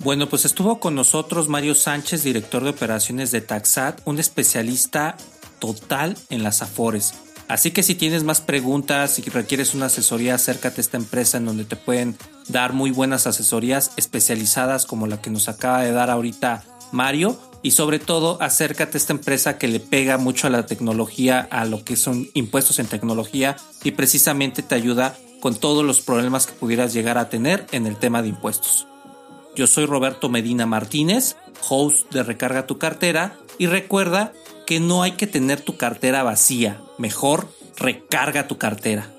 Bueno, 0.00 0.28
pues 0.28 0.44
estuvo 0.44 0.78
con 0.78 0.94
nosotros 0.94 1.48
Mario 1.48 1.74
Sánchez, 1.74 2.22
director 2.22 2.62
de 2.62 2.70
operaciones 2.70 3.32
de 3.32 3.40
Taxat, 3.40 4.00
un 4.04 4.20
especialista 4.20 5.16
total 5.58 6.16
en 6.30 6.44
las 6.44 6.62
Afores. 6.62 7.14
Así 7.48 7.72
que 7.72 7.82
si 7.82 7.96
tienes 7.96 8.22
más 8.22 8.40
preguntas, 8.40 9.14
si 9.14 9.22
requieres 9.22 9.74
una 9.74 9.86
asesoría, 9.86 10.36
acércate 10.36 10.80
a 10.80 10.82
esta 10.82 10.98
empresa 10.98 11.38
en 11.38 11.46
donde 11.46 11.64
te 11.64 11.74
pueden 11.74 12.16
dar 12.46 12.74
muy 12.74 12.92
buenas 12.92 13.26
asesorías 13.26 13.90
especializadas 13.96 14.86
como 14.86 15.08
la 15.08 15.20
que 15.20 15.30
nos 15.30 15.48
acaba 15.48 15.82
de 15.82 15.90
dar 15.90 16.10
ahorita 16.10 16.62
Mario 16.92 17.36
y 17.62 17.72
sobre 17.72 17.98
todo 17.98 18.40
acércate 18.40 18.96
a 18.96 19.00
esta 19.00 19.14
empresa 19.14 19.58
que 19.58 19.66
le 19.66 19.80
pega 19.80 20.16
mucho 20.16 20.46
a 20.46 20.50
la 20.50 20.66
tecnología, 20.66 21.40
a 21.50 21.64
lo 21.64 21.84
que 21.84 21.96
son 21.96 22.28
impuestos 22.34 22.78
en 22.78 22.86
tecnología 22.86 23.56
y 23.82 23.90
precisamente 23.92 24.62
te 24.62 24.76
ayuda 24.76 25.16
con 25.40 25.56
todos 25.56 25.84
los 25.84 26.00
problemas 26.02 26.46
que 26.46 26.52
pudieras 26.52 26.92
llegar 26.92 27.18
a 27.18 27.28
tener 27.30 27.66
en 27.72 27.86
el 27.86 27.96
tema 27.96 28.22
de 28.22 28.28
impuestos. 28.28 28.86
Yo 29.58 29.66
soy 29.66 29.86
Roberto 29.86 30.28
Medina 30.28 30.66
Martínez, 30.66 31.34
host 31.68 32.14
de 32.14 32.22
Recarga 32.22 32.68
tu 32.68 32.78
cartera 32.78 33.36
y 33.58 33.66
recuerda 33.66 34.32
que 34.68 34.78
no 34.78 35.02
hay 35.02 35.16
que 35.16 35.26
tener 35.26 35.60
tu 35.60 35.76
cartera 35.76 36.22
vacía, 36.22 36.80
mejor 36.96 37.48
recarga 37.76 38.46
tu 38.46 38.56
cartera. 38.56 39.10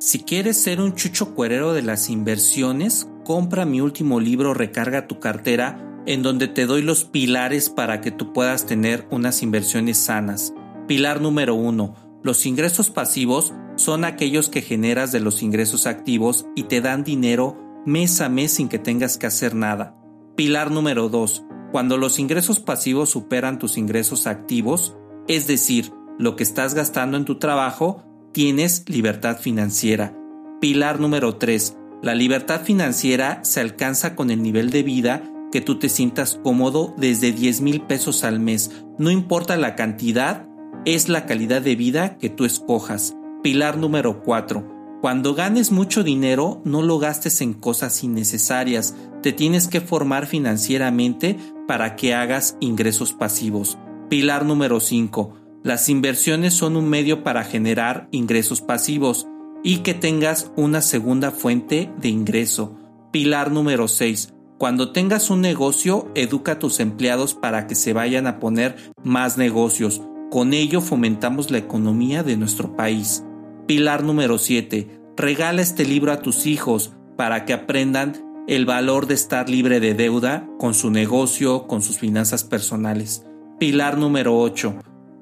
Si 0.00 0.20
quieres 0.20 0.56
ser 0.56 0.80
un 0.80 0.94
chucho 0.94 1.34
cuerero 1.34 1.74
de 1.74 1.82
las 1.82 2.08
inversiones, 2.08 3.06
compra 3.22 3.66
mi 3.66 3.82
último 3.82 4.20
libro 4.20 4.54
Recarga 4.54 5.06
tu 5.06 5.20
cartera, 5.20 6.02
en 6.06 6.22
donde 6.22 6.48
te 6.48 6.64
doy 6.64 6.80
los 6.80 7.04
pilares 7.04 7.68
para 7.68 8.00
que 8.00 8.10
tú 8.10 8.32
puedas 8.32 8.64
tener 8.64 9.06
unas 9.10 9.42
inversiones 9.42 9.98
sanas. 9.98 10.54
Pilar 10.88 11.20
número 11.20 11.54
uno, 11.54 11.94
los 12.22 12.46
ingresos 12.46 12.88
pasivos 12.88 13.52
son 13.76 14.04
aquellos 14.04 14.48
que 14.48 14.62
generas 14.62 15.12
de 15.12 15.20
los 15.20 15.42
ingresos 15.42 15.86
activos 15.86 16.46
y 16.54 16.64
te 16.64 16.80
dan 16.80 17.04
dinero 17.04 17.56
mes 17.86 18.20
a 18.20 18.28
mes 18.28 18.52
sin 18.52 18.68
que 18.68 18.78
tengas 18.78 19.16
que 19.16 19.26
hacer 19.26 19.54
nada. 19.54 19.96
Pilar 20.34 20.70
número 20.70 21.08
dos, 21.08 21.44
cuando 21.72 21.96
los 21.96 22.18
ingresos 22.18 22.60
pasivos 22.60 23.10
superan 23.10 23.58
tus 23.58 23.78
ingresos 23.78 24.26
activos, 24.26 24.96
es 25.28 25.46
decir, 25.46 25.92
lo 26.18 26.36
que 26.36 26.42
estás 26.42 26.74
gastando 26.74 27.16
en 27.16 27.24
tu 27.24 27.38
trabajo, 27.38 28.02
tienes 28.32 28.84
libertad 28.88 29.38
financiera. 29.38 30.16
Pilar 30.60 31.00
número 31.00 31.36
3. 31.36 31.76
La 32.02 32.14
libertad 32.14 32.62
financiera 32.62 33.40
se 33.44 33.60
alcanza 33.60 34.14
con 34.14 34.30
el 34.30 34.42
nivel 34.42 34.70
de 34.70 34.82
vida 34.82 35.22
que 35.52 35.60
tú 35.60 35.78
te 35.78 35.88
sientas 35.88 36.40
cómodo 36.42 36.94
desde 36.96 37.32
10 37.32 37.60
mil 37.60 37.82
pesos 37.82 38.24
al 38.24 38.40
mes. 38.40 38.70
No 38.98 39.10
importa 39.10 39.56
la 39.56 39.74
cantidad, 39.74 40.48
es 40.84 41.08
la 41.08 41.26
calidad 41.26 41.62
de 41.62 41.76
vida 41.76 42.16
que 42.18 42.30
tú 42.30 42.44
escojas. 42.44 43.16
Pilar 43.46 43.78
número 43.78 44.24
4. 44.24 44.98
Cuando 45.00 45.36
ganes 45.36 45.70
mucho 45.70 46.02
dinero, 46.02 46.60
no 46.64 46.82
lo 46.82 46.98
gastes 46.98 47.40
en 47.40 47.54
cosas 47.54 48.02
innecesarias. 48.02 48.96
Te 49.22 49.32
tienes 49.32 49.68
que 49.68 49.80
formar 49.80 50.26
financieramente 50.26 51.36
para 51.68 51.94
que 51.94 52.12
hagas 52.12 52.56
ingresos 52.58 53.12
pasivos. 53.12 53.78
Pilar 54.10 54.44
número 54.44 54.80
5 54.80 55.36
las 55.62 55.88
inversiones 55.88 56.54
son 56.54 56.76
un 56.76 56.88
medio 56.88 57.22
para 57.22 57.44
generar 57.44 58.08
ingresos 58.10 58.62
pasivos 58.62 59.28
y 59.62 59.78
que 59.78 59.94
tengas 59.94 60.50
una 60.56 60.80
segunda 60.80 61.30
fuente 61.30 61.92
de 62.00 62.08
ingreso. 62.08 62.76
Pilar 63.12 63.52
número 63.52 63.86
6. 63.86 64.34
Cuando 64.58 64.90
tengas 64.90 65.30
un 65.30 65.40
negocio, 65.40 66.10
educa 66.16 66.52
a 66.52 66.58
tus 66.58 66.80
empleados 66.80 67.34
para 67.34 67.68
que 67.68 67.76
se 67.76 67.92
vayan 67.92 68.26
a 68.26 68.40
poner 68.40 68.74
más 69.04 69.38
negocios. 69.38 70.02
Con 70.32 70.52
ello 70.52 70.80
fomentamos 70.80 71.52
la 71.52 71.58
economía 71.58 72.24
de 72.24 72.36
nuestro 72.36 72.74
país. 72.74 73.22
Pilar 73.66 74.02
número 74.02 74.38
7. 74.38 75.00
Regala 75.16 75.62
este 75.62 75.84
libro 75.84 76.12
a 76.12 76.22
tus 76.22 76.46
hijos 76.46 76.92
para 77.16 77.44
que 77.44 77.52
aprendan 77.52 78.44
el 78.46 78.66
valor 78.66 79.06
de 79.06 79.14
estar 79.14 79.48
libre 79.48 79.80
de 79.80 79.94
deuda 79.94 80.48
con 80.58 80.74
su 80.74 80.90
negocio, 80.90 81.66
con 81.66 81.82
sus 81.82 81.98
finanzas 81.98 82.44
personales. 82.44 83.24
Pilar 83.58 83.98
número 83.98 84.38
8 84.38 84.76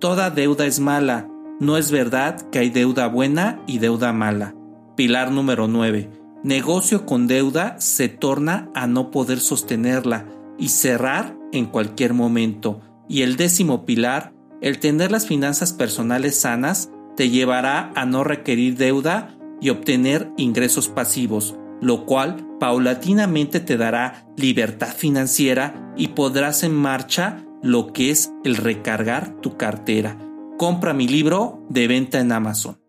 toda 0.05 0.29
deuda 0.29 0.67
es 0.67 0.81
mala. 0.81 1.31
No 1.61 1.79
es 1.79 1.91
verdad 1.91 2.51
que 2.51 2.59
hay 2.59 2.69
deuda 2.69 3.07
buena 3.07 3.63
y 3.67 3.79
deuda 3.79 4.13
mala. 4.13 4.55
Pilar 4.97 5.31
número 5.31 5.67
9. 5.67 6.11
Negocio 6.43 7.07
con 7.07 7.27
deuda 7.27 7.77
se 7.81 8.11
torna 8.11 8.71
a 8.75 8.87
no 8.87 9.11
poder 9.11 9.41
sostenerla 9.41 10.27
y 10.59 10.69
cerrar 10.69 11.39
en 11.53 11.65
cualquier 11.65 12.13
momento. 12.13 12.83
Y 13.09 13.23
el 13.23 13.37
décimo 13.37 13.87
pilar, 13.87 14.35
el 14.61 14.79
tener 14.79 15.11
las 15.11 15.27
finanzas 15.27 15.73
personales 15.73 16.39
sanas 16.39 16.91
te 17.17 17.31
llevará 17.31 17.93
a 17.95 18.07
no 18.07 18.25
requerir 18.25 18.77
deuda 18.77 19.37
y 19.61 19.71
obtener 19.71 20.31
ingresos 20.37 20.89
pasivos, 20.89 21.57
lo 21.81 22.07
cual 22.07 22.47
paulatinamente 22.61 23.61
te 23.61 23.77
dará 23.77 24.27
libertad 24.37 24.95
financiera 24.95 25.93
y 25.97 26.09
podrás 26.09 26.63
en 26.63 26.75
marcha 26.75 27.45
lo 27.63 27.93
que 27.93 28.11
es 28.11 28.33
el 28.45 28.57
recargar 28.57 29.41
tu 29.41 29.57
cartera. 29.57 30.19
Compra 30.59 30.93
mi 30.93 31.09
libro 31.09 31.65
de 31.71 31.89
venta 31.89 32.21
en 32.21 32.33
Amazon. 32.33 32.84